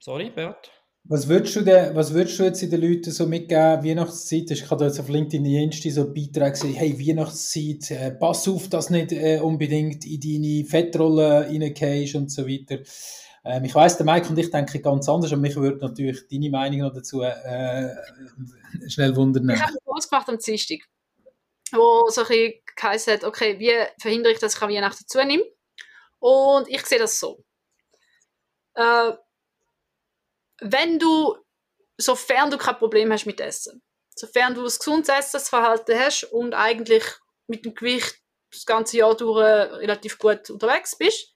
sorry, 0.00 0.30
Beat. 0.30 0.70
Was 1.08 1.28
würdest, 1.28 1.54
du 1.54 1.62
denn, 1.62 1.94
was 1.94 2.12
würdest 2.12 2.38
du 2.38 2.42
jetzt 2.42 2.62
den 2.62 2.80
Leuten 2.80 3.12
so 3.12 3.26
mitgeben, 3.26 3.84
Weihnachtszeit? 3.84 4.50
Ich 4.50 4.68
habe 4.68 4.86
jetzt 4.86 4.98
auf 4.98 5.08
LinkedIn 5.08 5.44
Insta 5.44 5.88
so 5.90 6.12
Beiträge 6.12 6.50
gesehen, 6.50 6.74
hey, 6.74 6.98
Weihnachtszeit, 6.98 7.90
äh, 7.92 8.10
pass 8.10 8.48
auf, 8.48 8.68
dass 8.68 8.90
nicht 8.90 9.12
äh, 9.12 9.38
unbedingt 9.38 10.04
in 10.04 10.20
deine 10.20 10.64
Fettrolle 10.64 11.46
reingehst 11.48 12.16
und 12.16 12.32
so 12.32 12.44
weiter. 12.48 12.80
Ähm, 13.44 13.64
ich 13.64 13.74
weiss, 13.76 13.96
der 13.96 14.04
Mike 14.04 14.28
und 14.28 14.38
ich 14.38 14.50
denken 14.50 14.82
ganz 14.82 15.08
anders, 15.08 15.32
aber 15.32 15.40
mich 15.40 15.54
würde 15.54 15.78
natürlich 15.78 16.26
deine 16.26 16.50
Meinung 16.50 16.80
noch 16.80 16.92
dazu 16.92 17.22
äh, 17.22 17.94
schnell 18.88 19.14
wundern. 19.14 19.48
Ich 19.50 19.60
habe 19.60 19.70
einen 19.70 19.78
Post 19.84 20.10
gemacht 20.10 20.28
am 20.28 20.38
Dienstag, 20.38 20.80
wo 21.70 22.08
so 22.10 22.22
ein 22.22 22.26
bisschen 22.26 22.52
geheißen 22.74 23.12
hat, 23.12 23.24
okay, 23.24 23.60
wie 23.60 23.72
verhindere 24.00 24.32
ich, 24.32 24.40
dass 24.40 24.56
ich 24.56 24.60
Weihnachten 24.60 25.04
zunehme? 25.06 25.44
Und 26.18 26.68
ich 26.68 26.84
sehe 26.84 26.98
das 26.98 27.20
so. 27.20 27.44
Äh, 28.74 29.12
wenn 30.60 30.98
du, 30.98 31.36
sofern 31.98 32.50
du 32.50 32.58
kein 32.58 32.78
Problem 32.78 33.12
hast 33.12 33.26
mit 33.26 33.40
Essen, 33.40 33.82
sofern 34.14 34.54
du 34.54 34.62
ein 34.62 34.66
gesundes 34.66 35.08
Essensverhalten 35.08 35.98
hast 35.98 36.24
und 36.24 36.54
eigentlich 36.54 37.04
mit 37.46 37.64
dem 37.64 37.74
Gewicht 37.74 38.20
das 38.50 38.66
ganze 38.66 38.98
Jahr 38.98 39.16
durch 39.16 39.38
relativ 39.38 40.18
gut 40.18 40.48
unterwegs 40.50 40.96
bist, 40.96 41.34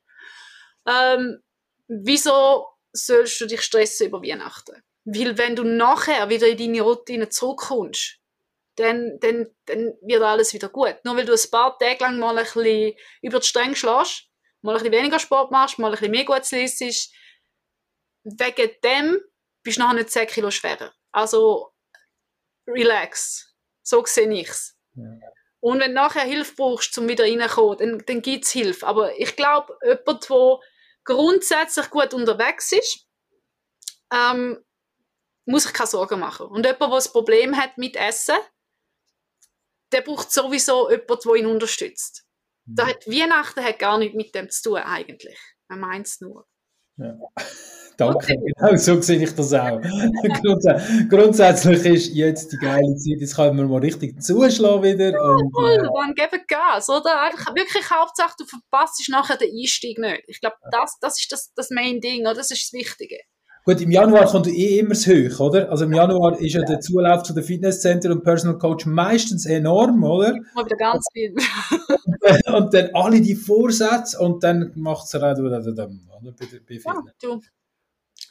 ähm, 0.86 1.42
wieso 1.88 2.66
sollst 2.92 3.40
du 3.40 3.46
dich 3.46 3.62
stressen 3.62 4.06
über 4.06 4.22
Weihnachten? 4.22 4.82
Weil 5.04 5.38
wenn 5.38 5.56
du 5.56 5.64
nachher 5.64 6.28
wieder 6.28 6.46
in 6.46 6.58
deine 6.58 6.82
Routine 6.82 7.28
zurückkommst, 7.28 8.18
dann, 8.76 9.18
dann, 9.20 9.48
dann 9.66 9.94
wird 10.00 10.22
alles 10.22 10.54
wieder 10.54 10.68
gut. 10.68 10.96
Nur 11.04 11.16
weil 11.16 11.26
du 11.26 11.32
ein 11.32 11.50
paar 11.50 11.78
Tage 11.78 11.98
lang 12.00 12.18
mal 12.18 12.36
ein 12.38 12.44
bisschen 12.44 12.94
über 13.22 13.40
die 13.40 13.46
Stränge 13.46 13.76
schlägst, 13.76 14.28
mal 14.62 14.72
ein 14.72 14.78
bisschen 14.78 14.92
weniger 14.92 15.18
Sport 15.18 15.50
machst, 15.50 15.78
mal 15.78 15.88
ein 15.88 15.92
bisschen 15.92 16.10
mehr 16.10 16.24
Gutes 16.24 16.50
liest, 16.52 17.12
wegen 18.24 18.70
dem 18.84 19.20
bist 19.62 19.78
du 19.78 19.82
nachher 19.82 19.94
nicht 19.94 20.10
10 20.10 20.26
Kilo 20.28 20.50
schwerer. 20.50 20.92
Also, 21.12 21.72
relax. 22.66 23.54
So 23.82 24.04
sehe 24.04 24.32
ich 24.32 24.48
es. 24.48 24.76
Ja. 24.94 25.04
Und 25.60 25.80
wenn 25.80 25.90
du 25.90 25.94
nachher 25.94 26.22
Hilfe 26.22 26.54
brauchst, 26.56 26.96
um 26.96 27.08
wieder 27.08 27.24
reinzukommen, 27.24 27.78
dann, 27.78 28.02
dann 28.06 28.22
gibt 28.22 28.44
es 28.44 28.50
Hilfe. 28.50 28.86
Aber 28.86 29.18
ich 29.18 29.36
glaube, 29.36 29.76
jemand, 29.82 30.28
der 30.28 30.58
grundsätzlich 31.04 31.90
gut 31.90 32.14
unterwegs 32.14 32.72
ist, 32.72 33.06
ähm, 34.12 34.64
muss 35.44 35.64
sich 35.64 35.72
keine 35.72 35.86
Sorgen 35.86 36.20
machen. 36.20 36.46
Und 36.46 36.64
jemand, 36.64 36.80
der 36.80 36.98
ein 36.98 37.12
Problem 37.12 37.56
hat 37.56 37.76
mit 37.76 37.96
Essen, 37.96 38.36
der 39.92 40.00
braucht 40.02 40.32
sowieso 40.32 40.90
jemanden, 40.90 41.18
der 41.24 41.34
ihn 41.34 41.46
unterstützt. 41.46 42.24
Mhm. 42.64 42.74
Da 42.76 42.86
hat 42.86 43.06
Weihnachten 43.06 43.62
hat 43.62 43.78
gar 43.78 43.98
nichts 43.98 44.16
mit 44.16 44.34
dem 44.34 44.48
zu 44.48 44.70
tun, 44.70 44.78
eigentlich. 44.78 45.38
Man 45.68 45.80
meint 45.80 46.06
es 46.06 46.20
nur. 46.20 46.46
Ja. 47.00 47.16
Danke, 48.00 48.34
genau 48.34 48.76
so 48.76 48.98
sehe 49.02 49.22
ich 49.22 49.34
das 49.34 49.52
auch. 49.52 49.78
Grundsätzlich 51.10 51.84
ist 51.84 52.14
jetzt 52.14 52.50
die 52.50 52.56
geile 52.56 52.96
Zeit, 52.96 53.20
jetzt 53.20 53.36
können 53.36 53.58
wir 53.58 53.66
mal 53.66 53.80
richtig 53.80 54.22
zuschlagen 54.22 54.82
wieder. 54.82 55.10
Ja, 55.10 55.20
und, 55.20 55.52
voll, 55.52 55.72
äh, 55.72 55.82
dann 55.82 56.14
geben 56.14 56.42
Gas, 56.48 56.88
oder? 56.88 57.20
Einfach 57.20 57.54
wirklich 57.54 57.90
Hauptsache, 57.90 58.34
du 58.38 58.46
verpasst 58.46 59.06
nachher 59.10 59.36
den 59.36 59.50
Einstieg 59.54 59.98
nicht. 59.98 60.22
Ich 60.28 60.40
glaube, 60.40 60.56
das, 60.72 60.96
das 61.02 61.18
ist 61.18 61.30
das, 61.30 61.52
das 61.54 61.68
Main 61.68 62.00
Ding, 62.00 62.22
oder? 62.22 62.36
Das 62.36 62.50
ist 62.50 62.62
das 62.62 62.72
Wichtige. 62.72 63.18
Gut, 63.64 63.80
im 63.80 63.90
Januar 63.90 64.26
kommt 64.26 64.46
eh 64.46 64.78
immer 64.78 64.90
das 64.90 65.06
Hoch, 65.06 65.40
oder? 65.40 65.70
Also 65.70 65.84
im 65.84 65.92
Januar 65.92 66.38
ist 66.40 66.54
ja 66.54 66.62
der 66.62 66.80
Zulauf 66.80 67.22
zu 67.22 67.34
den 67.34 67.44
Fitnesscenter 67.44 68.10
und 68.10 68.24
Personal 68.24 68.58
Coach 68.58 68.86
meistens 68.86 69.44
enorm, 69.44 70.02
oder? 70.02 70.34
Mal 70.54 70.64
wieder 70.64 70.76
ganz 70.76 71.06
viel. 71.12 71.34
und 72.54 72.72
dann 72.72 72.90
alle 72.94 73.20
die 73.20 73.34
Vorsätze 73.34 74.18
und 74.18 74.42
dann 74.42 74.72
macht 74.74 75.06
es 75.06 75.14
halt 75.14 75.38
oder? 75.38 75.60
Bei, 75.60 75.70
bei 75.72 76.74
ja, 76.74 77.02
du, 77.20 77.40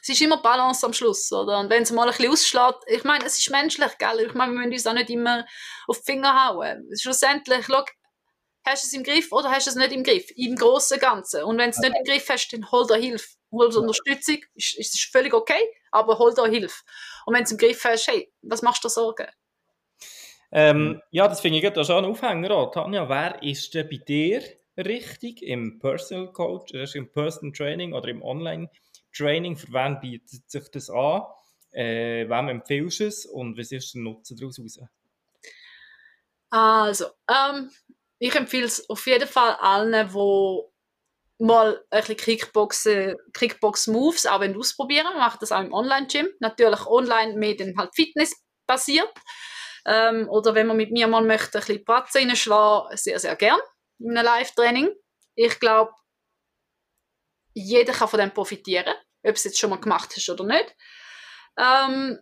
es 0.02 0.10
ist 0.10 0.22
immer 0.22 0.42
Balance 0.42 0.86
am 0.86 0.94
Schluss, 0.94 1.32
oder? 1.32 1.60
Und 1.60 1.70
wenn 1.70 1.84
es 1.84 1.92
mal 1.92 2.08
ein 2.08 2.16
bisschen 2.16 2.32
ausschlägt, 2.32 2.84
ich 2.88 3.04
meine, 3.04 3.26
es 3.26 3.38
ist 3.38 3.50
menschlich, 3.52 3.98
gell? 3.98 4.26
Ich 4.26 4.34
meine, 4.34 4.54
wir 4.54 4.60
müssen 4.60 4.74
uns 4.74 4.88
auch 4.88 4.94
nicht 4.94 5.10
immer 5.10 5.46
auf 5.88 6.00
die 6.00 6.12
Finger 6.12 6.48
hauen. 6.48 6.90
Schlussendlich, 6.98 7.66
schau, 7.66 7.84
hast 8.66 8.84
du 8.84 8.88
es 8.88 8.94
im 8.94 9.04
Griff 9.04 9.32
oder 9.32 9.50
hast 9.50 9.68
du 9.68 9.72
es 9.72 9.76
nicht 9.76 9.92
im 9.92 10.04
Griff? 10.04 10.30
Im 10.36 10.56
Großen 10.56 10.96
und 10.96 11.02
Ganzen. 11.02 11.44
Und 11.44 11.58
wenn 11.58 11.72
du 11.72 11.78
es 11.78 11.80
nicht 11.80 11.96
im 11.98 12.04
Griff 12.04 12.30
hast, 12.30 12.50
dann 12.50 12.72
hol 12.72 12.86
dir 12.88 12.98
Hilfe. 12.98 13.28
Hol 13.52 13.70
dir 13.70 13.80
Unterstützung, 13.80 14.38
ist, 14.54 14.78
ist 14.78 15.00
völlig 15.12 15.34
okay, 15.34 15.62
aber 15.92 16.20
hol 16.20 16.34
dir 16.34 16.48
Hilfe. 16.48 16.84
Und 17.26 17.34
wenn 17.34 17.42
du 17.42 17.46
es 17.46 17.52
im 17.52 17.58
Griff 17.58 17.84
hast, 17.84 18.08
hey, 18.08 18.32
was 18.42 18.62
machst 18.62 18.84
du 18.84 18.88
dir 18.88 18.92
Sorgen? 18.92 19.28
Ähm, 20.52 21.02
ja, 21.12 21.28
das 21.28 21.42
finde 21.42 21.60
ich 21.60 21.74
da 21.74 21.84
schon 21.84 22.04
ein 22.04 22.12
Aufhänger 22.12 22.52
an. 22.52 22.72
Tanja, 22.72 23.08
wer 23.08 23.42
ist 23.44 23.74
denn 23.74 23.88
bei 23.88 23.98
dir 23.98 24.42
richtig 24.78 25.44
im 25.44 25.80
Personal 25.80 26.32
Coach, 26.32 26.74
im 26.96 27.12
Personal 27.12 27.54
Training 27.54 27.94
oder 27.94 28.08
im 28.08 28.24
Online 28.24 28.70
Training, 29.14 29.58
für 29.58 29.72
wen 29.74 30.00
bietet 30.00 30.50
sich 30.50 30.70
das 30.70 30.90
an? 30.90 31.24
Äh, 31.72 32.28
wem 32.28 32.50
empfiehlst 32.50 33.00
du 33.00 33.06
es 33.06 33.26
und 33.26 33.58
was 33.58 33.72
ist 33.72 33.94
der 33.94 34.02
Nutzen 34.02 34.38
daraus 34.38 34.60
raus? 34.60 34.80
Also, 36.52 37.06
ähm, 37.30 37.70
ich 38.20 38.36
empfehle 38.36 38.66
es 38.66 38.90
auf 38.90 39.06
jeden 39.08 39.28
Fall 39.28 39.56
allen, 39.56 40.10
die 40.10 40.62
mal 41.42 41.84
ein 41.90 42.04
bisschen 42.04 43.16
Kickbox-Moves 43.34 44.26
auch 44.26 44.42
ausprobieren 44.42 45.18
Macht 45.18 45.42
das 45.42 45.52
auch 45.54 45.62
im 45.62 45.74
Online-Gym. 45.74 46.28
Natürlich 46.40 46.86
online 46.86 47.38
mehr 47.38 47.56
dann 47.56 47.76
halt 47.78 47.96
Fitness 47.96 48.34
basiert. 48.68 49.12
Ähm, 49.86 50.28
oder 50.30 50.54
wenn 50.54 50.68
man 50.68 50.78
mit 50.78 50.92
mir 50.92 51.08
mal 51.08 51.24
möchte, 51.24 51.58
ein 51.58 51.62
bisschen 51.62 51.86
Pratzen 51.86 52.28
reinschlagen, 52.28 52.98
sehr, 52.98 53.20
sehr 53.20 53.36
gern 53.38 53.60
in 54.00 54.18
einem 54.18 54.26
Live-Training. 54.26 54.94
Ich 55.36 55.60
glaube, 55.60 55.94
jeder 57.54 57.94
kann 57.94 58.10
von 58.10 58.20
dem 58.20 58.34
profitieren, 58.34 58.94
ob 59.24 59.36
es 59.36 59.46
jetzt 59.46 59.58
schon 59.58 59.70
mal 59.70 59.80
gemacht 59.80 60.14
hast 60.16 60.30
oder 60.30 60.44
nicht. 60.44 60.76
Ähm, 61.58 62.20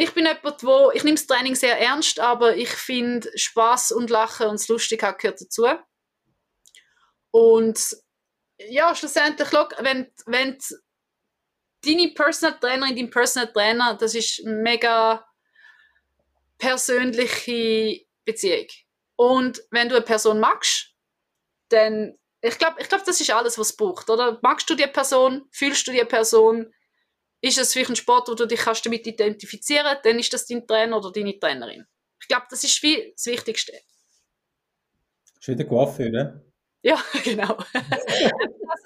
ich 0.00 0.14
bin 0.14 0.26
jemand, 0.26 0.62
wo 0.62 0.92
ich 0.92 1.02
nehme 1.02 1.16
das 1.16 1.26
Training 1.26 1.56
sehr 1.56 1.78
ernst, 1.80 2.20
aber 2.20 2.56
ich 2.56 2.68
finde 2.68 3.36
Spaß 3.36 3.90
und 3.90 4.10
Lachen 4.10 4.46
und 4.46 4.60
das 4.60 4.68
Lustigkeit 4.68 5.18
gehört 5.18 5.40
dazu. 5.40 5.66
Und 7.32 7.96
ja, 8.58 8.94
schlussendlich, 8.94 9.50
wenn, 9.50 10.12
wenn 10.26 10.56
deine 11.84 12.12
Personal 12.14 12.60
Trainerin, 12.60 12.94
dein 12.94 13.10
Personal 13.10 13.52
Trainer, 13.52 13.96
das 13.96 14.14
ist 14.14 14.46
eine 14.46 14.54
mega 14.54 15.26
persönliche 16.58 18.06
Beziehung. 18.24 18.68
Und 19.16 19.60
wenn 19.72 19.88
du 19.88 19.96
eine 19.96 20.04
Person 20.04 20.38
magst, 20.38 20.94
dann, 21.70 22.16
ich 22.40 22.56
glaube, 22.56 22.80
ich 22.80 22.88
glaub, 22.88 23.04
das 23.04 23.20
ist 23.20 23.30
alles, 23.30 23.58
was 23.58 23.70
es 23.70 23.76
braucht, 23.76 24.08
oder? 24.10 24.38
Magst 24.42 24.70
du 24.70 24.76
die 24.76 24.86
Person? 24.86 25.48
Fühlst 25.50 25.88
du 25.88 25.92
die 25.92 26.04
Person? 26.04 26.72
Ist 27.40 27.58
es 27.58 27.72
vielleicht 27.72 27.90
ein 27.90 27.96
Sport, 27.96 28.28
wo 28.28 28.34
du 28.34 28.46
dich 28.46 28.60
kannst 28.60 28.84
damit 28.84 29.06
identifizieren 29.06 29.84
kannst, 29.84 30.04
dann 30.04 30.18
ist 30.18 30.32
das 30.32 30.46
dein 30.46 30.66
Trainer 30.66 30.96
oder 30.96 31.12
deine 31.12 31.38
Trainerin. 31.38 31.86
Ich 32.20 32.28
glaube, 32.28 32.46
das 32.50 32.64
ist 32.64 32.78
viel 32.78 33.12
das 33.12 33.26
Wichtigste. 33.26 33.72
Das 33.72 35.40
ist 35.40 35.48
wieder 35.48 35.64
Coiffeur, 35.64 36.10
ne? 36.10 36.44
Ja, 36.82 37.00
genau. 37.24 37.56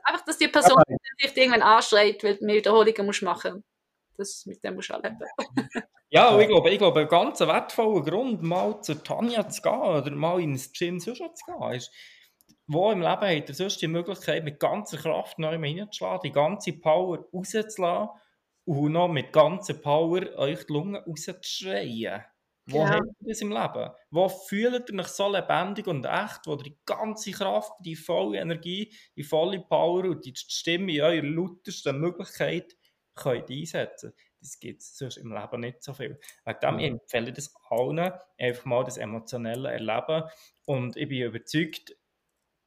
einfach, 0.04 0.24
dass 0.26 0.38
die 0.38 0.48
Person 0.48 0.82
sich 1.18 1.36
irgendwann 1.36 1.62
anschreit, 1.62 2.22
weil 2.24 2.36
du 2.36 2.44
mehr 2.44 2.56
Wiederholungen 2.56 3.06
musst 3.06 3.22
machen 3.22 3.64
musst. 4.16 4.46
Mit 4.46 4.62
dem 4.62 4.74
musst 4.74 4.90
du 4.90 4.94
auch 4.94 5.02
leben. 5.02 5.18
ja, 6.10 6.38
ich 6.38 6.48
glaube, 6.48 6.70
ich 6.70 6.78
glaube, 6.78 7.00
ein 7.00 7.08
ganz 7.08 7.40
wertvoller 7.40 8.02
Grund, 8.02 8.42
mal 8.42 8.80
zu 8.82 8.94
Tanja 9.02 9.48
zu 9.48 9.62
gehen 9.62 9.80
oder 9.80 10.10
mal 10.10 10.40
ins 10.40 10.72
Gym 10.72 11.00
sonst 11.00 11.18
zu 11.18 11.46
gehen, 11.46 11.72
ist, 11.72 11.90
wo 12.66 12.90
im 12.90 13.00
Leben 13.00 13.10
habt 13.10 13.48
ihr 13.48 13.54
sonst 13.54 13.80
die 13.80 13.88
Möglichkeit, 13.88 14.44
mit 14.44 14.60
ganzer 14.60 14.98
Kraft 14.98 15.38
neu 15.38 15.56
reinzuschlagen, 15.56 16.20
die 16.24 16.32
ganze 16.32 16.72
Power 16.74 17.18
rauszulassen 17.32 18.10
und 18.72 18.92
noch 18.92 19.08
mit 19.08 19.32
ganzer 19.32 19.74
Power 19.74 20.22
euch 20.36 20.64
die 20.64 20.72
Lungen 20.72 20.96
rauszuschreien. 20.96 22.24
Wo 22.66 22.78
ja. 22.78 22.90
habt 22.90 23.06
ihr 23.20 23.28
das 23.28 23.40
im 23.40 23.50
Leben? 23.50 23.90
Wo 24.10 24.28
fühlt 24.28 24.88
ihr 24.88 24.98
euch 25.00 25.08
so 25.08 25.28
lebendig 25.28 25.86
und 25.88 26.04
echt, 26.04 26.46
wo 26.46 26.52
ihr 26.52 26.62
die 26.62 26.78
ganze 26.86 27.32
Kraft, 27.32 27.72
die 27.80 27.96
volle 27.96 28.38
Energie, 28.38 28.94
die 29.16 29.24
volle 29.24 29.60
Power 29.60 30.04
und 30.04 30.24
die 30.24 30.34
Stimme 30.36 30.92
in 30.92 31.02
eurer 31.02 31.22
lautesten 31.22 31.98
Möglichkeit 31.98 32.76
könnt 33.14 33.50
einsetzen 33.50 34.14
Das 34.40 34.58
gibt 34.58 34.80
es 34.80 34.96
sonst 34.96 35.18
im 35.18 35.32
Leben 35.32 35.60
nicht 35.60 35.82
so 35.82 35.92
viel. 35.92 36.18
Wegen 36.44 36.60
dem 36.60 36.78
ich 36.78 36.86
empfehle 36.86 37.32
das 37.32 37.52
allen, 37.68 38.12
einfach 38.38 38.64
mal 38.64 38.84
das 38.84 38.96
emotionelle 38.96 39.72
Erleben. 39.72 40.24
Und 40.64 40.96
ich 40.96 41.08
bin 41.08 41.22
überzeugt, 41.22 41.96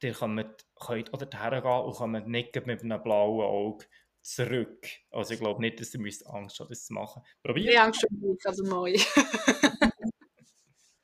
ihr 0.02 0.12
könnt, 0.12 0.66
könnt 0.78 1.12
oder 1.12 1.26
hergehen 1.36 1.84
und 1.84 1.94
kommt 1.94 2.28
nicht 2.28 2.66
mit 2.66 2.82
einem 2.82 3.02
blauen 3.02 3.44
Auge 3.44 3.86
zurück. 4.26 4.86
Also 5.10 5.34
ich 5.34 5.40
glaube 5.40 5.60
nicht, 5.60 5.80
dass 5.80 5.94
ihr 5.94 6.00
müsst 6.00 6.26
Angst 6.26 6.58
haben, 6.60 6.68
das 6.68 6.86
zu 6.86 6.92
machen. 6.92 7.22
Probiert. 7.42 7.72
Ich 7.72 7.80
Angst 7.80 8.00
schon 8.00 8.18
nicht, 8.20 8.46
also 8.46 8.62
neu. 8.64 8.94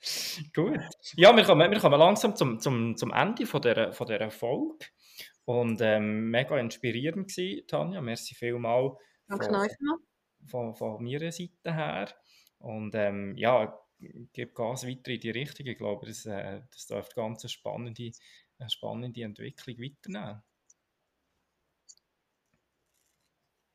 Gut. 0.54 0.80
Ja, 1.16 1.36
wir 1.36 1.44
kommen, 1.44 1.70
wir 1.70 1.78
kommen 1.78 1.98
langsam 1.98 2.34
zum, 2.34 2.58
zum, 2.58 2.96
zum 2.96 3.12
Ende 3.12 3.46
von 3.46 3.62
dieser, 3.62 3.92
von 3.92 4.06
dieser 4.06 4.30
Folge. 4.30 4.86
Und 5.44 5.80
ähm, 5.80 6.30
mega 6.30 6.58
inspirierend 6.58 7.28
gewesen, 7.28 7.66
Tanja. 7.66 8.00
Merci 8.00 8.34
vielmals 8.34 8.96
Danke 9.28 9.48
von, 10.48 10.74
von, 10.74 10.74
von 10.74 11.04
meiner 11.04 11.32
Seite 11.32 11.74
her. 11.74 12.08
Und 12.58 12.94
ähm, 12.94 13.36
ja, 13.36 13.76
gebe 14.32 14.52
Gas 14.52 14.86
weiter 14.86 15.10
in 15.10 15.20
die 15.20 15.30
Richtung. 15.30 15.66
Ich 15.66 15.78
glaube, 15.78 16.06
das, 16.06 16.26
äh, 16.26 16.62
das 16.70 17.14
ganz 17.14 17.44
eine 17.44 17.48
spannende, 17.48 18.12
eine 18.58 18.70
spannende 18.70 19.22
Entwicklung 19.22 19.78
weiternehmen. 19.78 20.42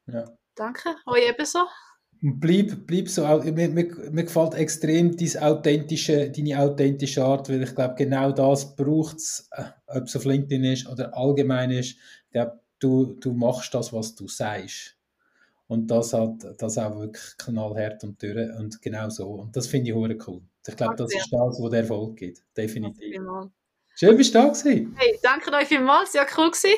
Ja. 0.07 0.25
Danke, 0.55 0.95
euch 1.05 1.29
ebenso. 1.29 1.59
Bleib, 2.19 2.87
bleib 2.87 3.09
so, 3.09 3.21
mir, 3.43 3.69
mir, 3.69 3.95
mir 4.11 4.23
gefällt 4.23 4.55
extrem 4.55 5.15
deine 5.15 5.41
authentische, 5.41 6.31
deine 6.31 6.59
authentische 6.59 7.23
Art, 7.23 7.47
weil 7.47 7.61
ich 7.61 7.75
glaube, 7.75 7.93
genau 7.95 8.31
das 8.31 8.75
braucht 8.75 9.17
es, 9.17 9.47
äh, 9.51 9.65
ob 9.85 10.05
es 10.05 10.15
auf 10.15 10.25
LinkedIn 10.25 10.63
ist 10.63 10.87
oder 10.87 11.15
allgemein 11.15 11.69
ist. 11.69 11.91
Ich 11.91 12.31
glaube, 12.31 12.59
du, 12.79 13.13
du 13.19 13.33
machst 13.33 13.73
das, 13.73 13.93
was 13.93 14.15
du 14.15 14.27
sagst. 14.27 14.95
Und 15.67 15.91
das 15.91 16.13
hat 16.13 16.45
das 16.57 16.77
auch 16.77 16.97
wirklich 16.97 17.37
knallhart 17.37 18.03
und 18.03 18.21
durch 18.23 18.49
und 18.57 18.81
genau 18.81 19.09
so. 19.09 19.27
Und 19.27 19.55
das 19.55 19.67
finde 19.67 19.89
ich 19.89 19.95
hure 19.95 20.17
cool. 20.25 20.41
Ich 20.65 20.75
glaube, 20.75 20.95
das 20.95 21.13
ist 21.13 21.27
das, 21.31 21.61
was 21.61 21.69
der 21.69 21.81
Erfolg 21.81 22.15
gibt. 22.15 22.41
Definitiv. 22.55 23.21
Schön, 23.95 24.17
bist 24.17 24.33
du 24.33 24.39
da 24.39 24.47
gewesen. 24.47 24.95
Hey, 24.97 25.19
danke 25.21 25.51
euch 25.53 25.67
vielmals, 25.67 26.13
sehr 26.13 26.25
cool 26.37 26.51
gewesen. 26.51 26.77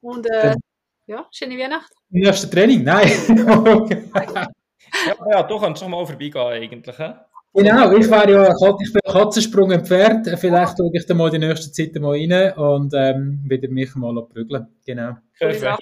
Und 0.00 0.26
äh, 0.26 0.54
ja, 1.06 1.26
schöne 1.30 1.58
Weihnachten. 1.58 1.94
Nächste 2.10 2.50
Training? 2.50 2.84
Nein. 2.84 3.08
ja, 5.06 5.16
ja, 5.30 5.42
du 5.42 5.58
kannst 5.58 5.82
schon 5.82 5.90
mal 5.90 6.04
vorbeigehen 6.04 6.46
eigentlich. 6.46 6.96
He? 6.96 7.12
Genau, 7.54 7.90
ich 7.92 8.10
wäre 8.10 8.30
ja 8.30 8.52
ich 8.52 8.92
bin 8.92 9.02
Katzensprung 9.10 9.70
im 9.70 9.84
Pferd. 9.84 10.28
Vielleicht 10.38 10.76
schaue 10.76 10.90
ich 10.92 11.06
dann 11.06 11.16
mal 11.16 11.30
die 11.30 11.38
nächste 11.38 11.72
Zeit 11.72 11.94
mal 11.94 12.10
rein 12.10 12.52
und 12.52 12.92
ähm, 12.94 13.40
wieder 13.44 13.68
mich 13.70 13.94
mal 13.94 14.14
prügeln. 14.26 14.66
Genau. 14.84 15.16
Perfekt. 15.38 15.78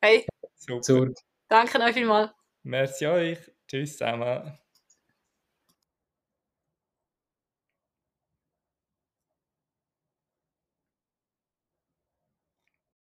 Hey. 0.00 0.26
Super. 0.56 1.12
Danke 1.48 1.80
euch 1.80 1.94
vielmals. 1.94 2.30
Merci 2.62 3.06
euch. 3.06 3.38
Tschüss 3.66 3.96
zusammen. 3.96 4.58